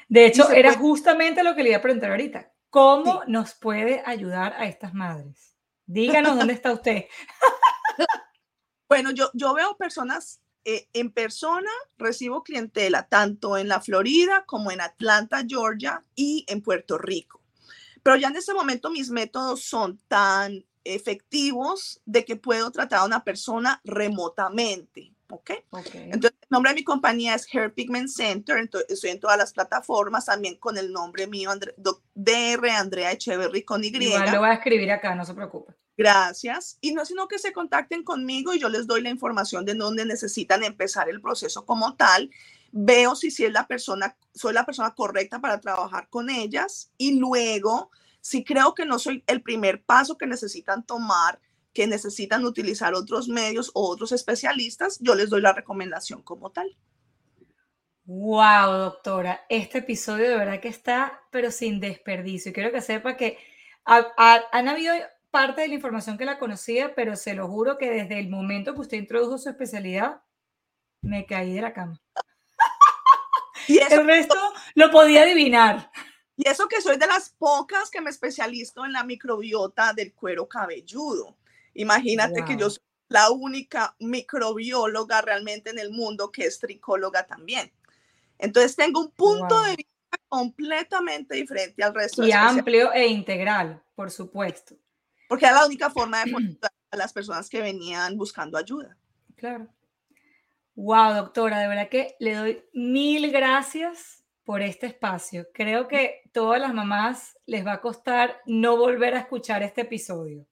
De 0.07 0.27
hecho, 0.27 0.51
era 0.51 0.75
justamente 0.75 1.43
lo 1.43 1.55
que 1.55 1.63
le 1.63 1.71
iba 1.71 1.79
a 1.79 1.81
preguntar 1.81 2.11
ahorita. 2.11 2.53
¿Cómo 2.69 3.23
nos 3.27 3.55
puede 3.55 4.03
ayudar 4.05 4.53
a 4.59 4.67
estas 4.67 4.93
madres? 4.93 5.57
Díganos 5.87 6.37
dónde 6.37 6.53
está 6.53 6.73
usted. 6.73 7.07
Bueno, 8.87 9.11
yo, 9.13 9.31
yo 9.33 9.55
veo 9.55 9.77
personas 9.79 10.43
eh, 10.67 10.89
en 10.93 11.11
persona, 11.11 11.71
recibo 11.97 12.45
clientela 12.45 13.09
tanto 13.09 13.57
en 13.57 13.67
la 13.67 13.81
Florida 13.81 14.45
como 14.47 14.71
en 14.71 14.83
Atlanta, 14.83 15.43
Georgia 15.49 16.05
y 16.15 16.45
en 16.49 16.61
Puerto 16.61 16.99
Rico. 16.99 17.41
Pero 18.03 18.17
ya 18.17 18.29
en 18.29 18.37
este 18.37 18.53
momento 18.53 18.91
mis 18.91 19.09
métodos 19.09 19.65
son 19.65 19.99
tan 20.07 20.65
efectivos 20.85 22.01
de 22.05 22.25
que 22.25 22.37
puedo 22.37 22.71
tratar 22.71 23.01
a 23.01 23.05
una 23.05 23.25
persona 23.25 23.81
remotamente. 23.85 25.13
¿ok? 25.29 25.51
Entonces, 25.73 26.33
el 26.43 26.49
nombre 26.51 26.71
de 26.71 26.77
mi 26.77 26.85
compañía 26.85 27.35
es 27.35 27.47
Hair 27.53 27.73
Pigment 27.75 28.09
Center, 28.09 28.59
entonces 28.59 28.91
estoy 28.91 29.11
en 29.11 29.21
todas 29.21 29.37
las 29.37 29.53
plataformas, 29.53 30.27
también 30.27 30.57
con 30.57 30.79
el 30.79 30.93
nombre 30.93 31.27
mío, 31.27 31.51
DR 32.15 32.71
Andrea 32.71 33.13
Echeverry 33.13 33.63
con 33.63 33.83
Y. 33.83 33.89
Igual 33.89 34.33
lo 34.33 34.41
voy 34.41 34.51
a 34.51 34.55
escribir 34.55 34.91
acá, 34.93 35.15
no 35.15 35.25
se 35.25 35.35
preocupe. 35.35 35.75
Gracias. 35.97 36.79
Y 36.81 36.93
no 36.93 37.05
sino 37.05 37.29
que 37.29 37.39
se 37.39 37.53
contacten 37.53 38.03
conmigo 38.03 38.53
y 38.53 38.59
yo 38.59 38.69
les 38.69 38.87
doy 38.87 39.01
la 39.01 39.11
información 39.11 39.65
de 39.65 39.75
dónde 39.75 40.05
necesitan 40.05 40.65
empezar 40.65 41.09
el 41.09 41.21
proceso 41.21 41.65
como 41.65 41.95
tal. 41.95 42.31
Veo 42.73 43.15
si, 43.15 43.31
si 43.31 43.45
es 43.45 43.53
la 43.53 43.69
persona, 43.69 44.17
soy 44.35 44.53
la 44.53 44.67
persona 44.67 44.95
correcta 44.95 45.41
para 45.41 45.61
trabajar 45.61 46.09
con 46.11 46.31
ellas 46.31 46.91
y 46.99 47.19
luego, 47.19 47.93
si 48.25 48.43
creo 48.43 48.75
que 48.75 48.87
no 48.87 48.99
soy 48.99 49.23
el 49.27 49.43
primer 49.43 49.85
paso 49.85 50.17
que 50.17 50.27
necesitan 50.27 50.87
tomar, 50.87 51.41
que 51.75 51.87
necesitan 51.87 52.43
utilizar 52.47 52.95
otros 52.95 53.29
medios 53.29 53.71
o 53.75 53.87
otros 53.87 54.13
especialistas, 54.13 54.99
yo 55.01 55.15
les 55.15 55.29
doy 55.29 55.43
la 55.43 55.53
recomendación 55.53 56.23
como 56.23 56.51
tal. 56.51 56.75
Wow, 58.07 58.79
doctora, 58.79 59.45
este 59.51 59.79
episodio 59.79 60.31
de 60.31 60.37
verdad 60.37 60.61
que 60.61 60.69
está, 60.69 61.21
pero 61.31 61.51
sin 61.51 61.81
desperdicio. 61.81 62.55
Quiero 62.55 62.73
que 62.73 62.81
sepa 62.81 63.15
que 63.15 63.37
han 63.85 64.69
habido 64.69 64.95
parte 65.31 65.61
de 65.61 65.69
la 65.69 65.75
información 65.75 66.17
que 66.17 66.25
la 66.25 66.39
conocía, 66.39 66.95
pero 66.95 67.17
se 67.17 67.35
lo 67.35 67.47
juro 67.47 67.77
que 67.77 67.91
desde 67.91 68.19
el 68.19 68.31
momento 68.31 68.73
que 68.73 68.81
usted 68.81 68.97
introdujo 68.97 69.37
su 69.37 69.51
especialidad, 69.51 70.23
me 71.03 71.27
caí 71.27 71.53
de 71.53 71.61
la 71.61 71.75
cama. 71.75 72.01
Y 73.69 73.79
el 73.79 74.07
resto 74.07 74.35
lo 74.75 74.91
podía 74.91 75.23
adivinar. 75.23 75.91
Y 76.37 76.49
eso 76.49 76.67
que 76.69 76.81
soy 76.81 76.97
de 76.97 77.07
las 77.07 77.31
pocas 77.31 77.91
que 77.91 78.01
me 78.01 78.11
especializo 78.11 78.85
en 78.85 78.93
la 78.93 79.05
microbiota 79.05 79.93
del 79.93 80.13
cuero 80.13 80.49
cabelludo. 80.49 81.37
Imagínate 81.75 82.45
que 82.45 82.57
yo 82.57 82.71
soy 82.71 82.83
la 83.09 83.31
única 83.31 83.95
microbióloga 84.01 85.23
realmente 85.23 85.71
en 85.71 85.79
el 85.79 85.91
mundo 85.91 86.31
que 86.33 86.47
es 86.47 86.59
tricóloga 86.59 87.27
también. 87.27 87.73
Entonces 88.39 88.75
tengo 88.75 89.01
un 89.01 89.11
punto 89.11 89.63
de 89.63 89.77
vista 89.77 90.19
completamente 90.29 91.37
diferente 91.37 91.83
al 91.83 91.95
resto. 91.95 92.27
Y 92.27 92.33
amplio 92.33 92.93
e 92.93 93.07
integral, 93.07 93.83
por 93.95 94.11
supuesto 94.11 94.77
porque 95.29 95.47
era 95.47 95.55
la 95.55 95.67
única 95.67 95.91
forma 95.91 96.25
de 96.25 96.33
poner 96.33 96.59
a 96.91 96.97
las 96.97 97.13
personas 97.13 97.49
que 97.49 97.61
venían 97.61 98.17
buscando 98.17 98.59
ayuda. 98.59 98.97
Claro. 99.37 99.69
Wow, 100.77 101.15
doctora, 101.15 101.61
de 101.61 101.69
verdad 101.69 101.89
que 101.89 102.17
le 102.19 102.35
doy 102.35 102.65
mil 102.73 103.31
gracias 103.31 104.24
por 104.45 104.63
este 104.63 104.87
espacio. 104.87 105.47
Creo 105.53 105.89
que 105.89 106.23
todas 106.33 106.61
las 106.61 106.75
mamás 106.75 107.37
les 107.47 107.67
va 107.67 107.75
a 107.75 107.81
costar 107.81 108.41
no 108.47 108.77
volver 108.77 109.15
a 109.15 109.21
escuchar 109.21 109.63
este 109.63 109.83
episodio. 109.83 110.47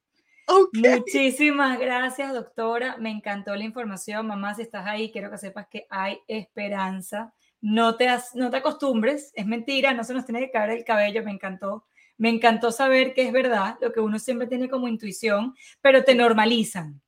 Muchísimas 0.73 1.79
gracias, 1.79 2.33
doctora. 2.33 2.97
Me 2.99 3.11
encantó 3.11 3.55
la 3.55 3.65
información. 3.65 4.27
Mamá, 4.27 4.55
si 4.55 4.63
estás 4.63 4.87
ahí, 4.87 5.11
quiero 5.11 5.31
que 5.31 5.39
sepas 5.39 5.67
que 5.69 5.87
hay 5.89 6.19
esperanza. 6.27 7.33
No 7.61 7.97
te, 7.97 8.09
no 8.35 8.51
te 8.51 8.57
acostumbres, 8.57 9.31
es 9.35 9.47
mentira, 9.47 9.95
no 9.95 10.03
se 10.03 10.15
nos 10.15 10.27
tiene 10.27 10.41
que 10.41 10.51
caer 10.51 10.71
el 10.71 10.85
cabello, 10.85 11.23
me 11.23 11.31
encantó. 11.31 11.87
Me 12.19 12.29
encantó 12.29 12.73
saber 12.73 13.15
que 13.15 13.27
es 13.27 13.33
verdad, 13.33 13.77
lo 13.81 13.93
que 13.93 14.01
uno 14.01 14.19
siempre 14.19 14.47
tiene 14.47 14.69
como 14.69 14.89
intuición, 14.89 15.55
pero 15.81 16.05
te 16.05 16.15
normalizan. 16.15 17.01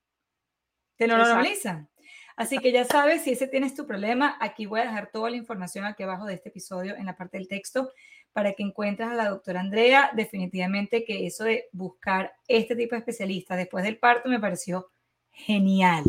Te 0.96 1.08
normalizan. 1.08 1.88
Así 2.36 2.58
que 2.58 2.72
ya 2.72 2.84
sabes, 2.84 3.22
si 3.22 3.32
ese 3.32 3.46
tienes 3.46 3.74
tu 3.74 3.86
problema, 3.86 4.36
aquí 4.40 4.66
voy 4.66 4.80
a 4.80 4.84
dejar 4.84 5.10
toda 5.12 5.30
la 5.30 5.36
información 5.36 5.84
aquí 5.84 6.02
abajo 6.02 6.26
de 6.26 6.34
este 6.34 6.48
episodio 6.48 6.96
en 6.96 7.06
la 7.06 7.16
parte 7.16 7.38
del 7.38 7.48
texto 7.48 7.92
para 8.32 8.52
que 8.54 8.64
encuentres 8.64 9.08
a 9.08 9.14
la 9.14 9.28
doctora 9.28 9.60
Andrea. 9.60 10.10
Definitivamente 10.14 11.04
que 11.04 11.26
eso 11.26 11.44
de 11.44 11.68
buscar 11.72 12.34
este 12.48 12.74
tipo 12.74 12.96
de 12.96 12.98
especialista 12.98 13.54
después 13.54 13.84
del 13.84 13.98
parto 13.98 14.28
me 14.28 14.40
pareció 14.40 14.90
genial, 15.30 16.04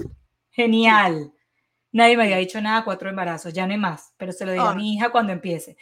genial. 0.49 1.31
Nadie 1.91 2.17
me 2.17 2.23
había 2.23 2.37
dicho 2.37 2.59
nada, 2.59 2.83
cuatro 2.83 3.09
embarazos, 3.09 3.53
ya 3.53 3.65
no 3.67 3.73
hay 3.73 3.79
más, 3.79 4.13
pero 4.17 4.31
se 4.31 4.45
lo 4.45 4.51
digo 4.51 4.65
a 4.65 4.75
mi 4.75 4.95
hija 4.95 5.11
cuando 5.11 5.31
empiece. 5.31 5.77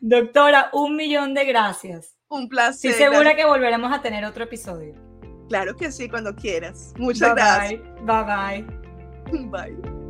Doctora, 0.00 0.70
un 0.72 0.96
millón 0.96 1.32
de 1.34 1.44
gracias. 1.44 2.16
Un 2.28 2.48
placer. 2.48 2.90
Estoy 2.90 3.06
segura 3.06 3.36
que 3.36 3.44
volveremos 3.44 3.92
a 3.92 4.02
tener 4.02 4.24
otro 4.24 4.44
episodio. 4.44 5.13
Claro 5.48 5.76
que 5.76 5.92
sí, 5.92 6.08
cuando 6.08 6.34
quieras. 6.34 6.92
Muchas 6.96 7.34
gracias. 7.34 7.80
Bye 8.02 8.24
bye. 8.24 8.64
Bye. 9.50 10.04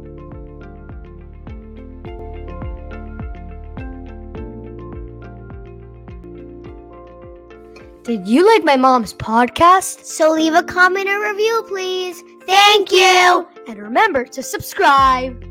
Did 8.05 8.29
you 8.29 8.47
like 8.47 8.65
my 8.65 8.77
mom's 8.77 9.15
podcast? 9.15 10.05
So 10.05 10.31
leave 10.31 10.55
a 10.55 10.63
comment 10.63 11.09
or 11.09 11.23
review, 11.23 11.65
please. 11.67 12.23
Thank 12.47 12.93
you. 12.93 13.47
And 13.67 13.79
remember 13.79 14.25
to 14.25 14.43
subscribe. 14.43 15.43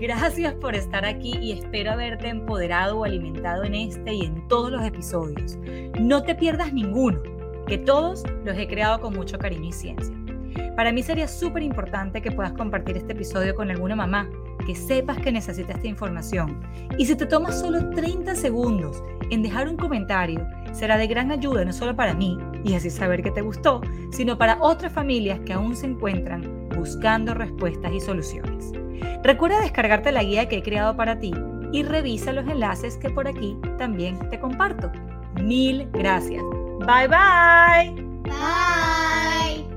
Gracias 0.00 0.54
por 0.54 0.74
estar 0.74 1.04
aquí 1.04 1.36
y 1.38 1.52
espero 1.52 1.92
haberte 1.92 2.28
empoderado 2.28 2.98
o 2.98 3.04
alimentado 3.04 3.64
en 3.64 3.74
este 3.74 4.14
y 4.14 4.24
en 4.24 4.48
todos 4.48 4.70
los 4.70 4.86
episodios. 4.86 5.58
No 5.98 6.22
te 6.22 6.34
pierdas 6.34 6.72
ninguno, 6.72 7.20
que 7.68 7.78
todos 7.78 8.24
los 8.44 8.56
he 8.56 8.66
creado 8.66 9.00
con 9.00 9.14
mucho 9.14 9.38
cariño 9.38 9.68
y 9.68 9.72
ciencia. 9.72 10.14
Para 10.74 10.92
mí 10.92 11.02
sería 11.02 11.28
súper 11.28 11.62
importante 11.62 12.22
que 12.22 12.30
puedas 12.30 12.52
compartir 12.52 12.96
este 12.96 13.12
episodio 13.12 13.54
con 13.54 13.70
alguna 13.70 13.96
mamá, 13.96 14.28
que 14.66 14.74
sepas 14.74 15.18
que 15.18 15.32
necesita 15.32 15.72
esta 15.72 15.86
información. 15.86 16.60
Y 16.96 17.06
si 17.06 17.16
te 17.16 17.26
tomas 17.26 17.60
solo 17.60 17.90
30 17.90 18.34
segundos 18.34 19.02
en 19.30 19.42
dejar 19.42 19.68
un 19.68 19.76
comentario, 19.76 20.46
será 20.72 20.96
de 20.96 21.06
gran 21.06 21.30
ayuda 21.30 21.64
no 21.64 21.72
solo 21.72 21.94
para 21.96 22.14
mí 22.14 22.38
y 22.64 22.74
así 22.74 22.90
saber 22.90 23.22
que 23.22 23.30
te 23.30 23.42
gustó, 23.42 23.80
sino 24.12 24.38
para 24.38 24.58
otras 24.60 24.92
familias 24.92 25.40
que 25.40 25.52
aún 25.52 25.76
se 25.76 25.86
encuentran 25.86 26.68
buscando 26.76 27.34
respuestas 27.34 27.92
y 27.92 28.00
soluciones. 28.00 28.72
Recuerda 29.22 29.60
descargarte 29.60 30.12
la 30.12 30.22
guía 30.22 30.48
que 30.48 30.58
he 30.58 30.62
creado 30.62 30.96
para 30.96 31.18
ti 31.18 31.34
y 31.72 31.82
revisa 31.82 32.32
los 32.32 32.48
enlaces 32.48 32.96
que 32.96 33.10
por 33.10 33.28
aquí 33.28 33.56
también 33.78 34.16
te 34.30 34.38
comparto. 34.38 34.90
Mil 35.42 35.88
gracias. 35.92 36.42
Bye-bye. 36.88 37.92
Bye. 38.24 39.67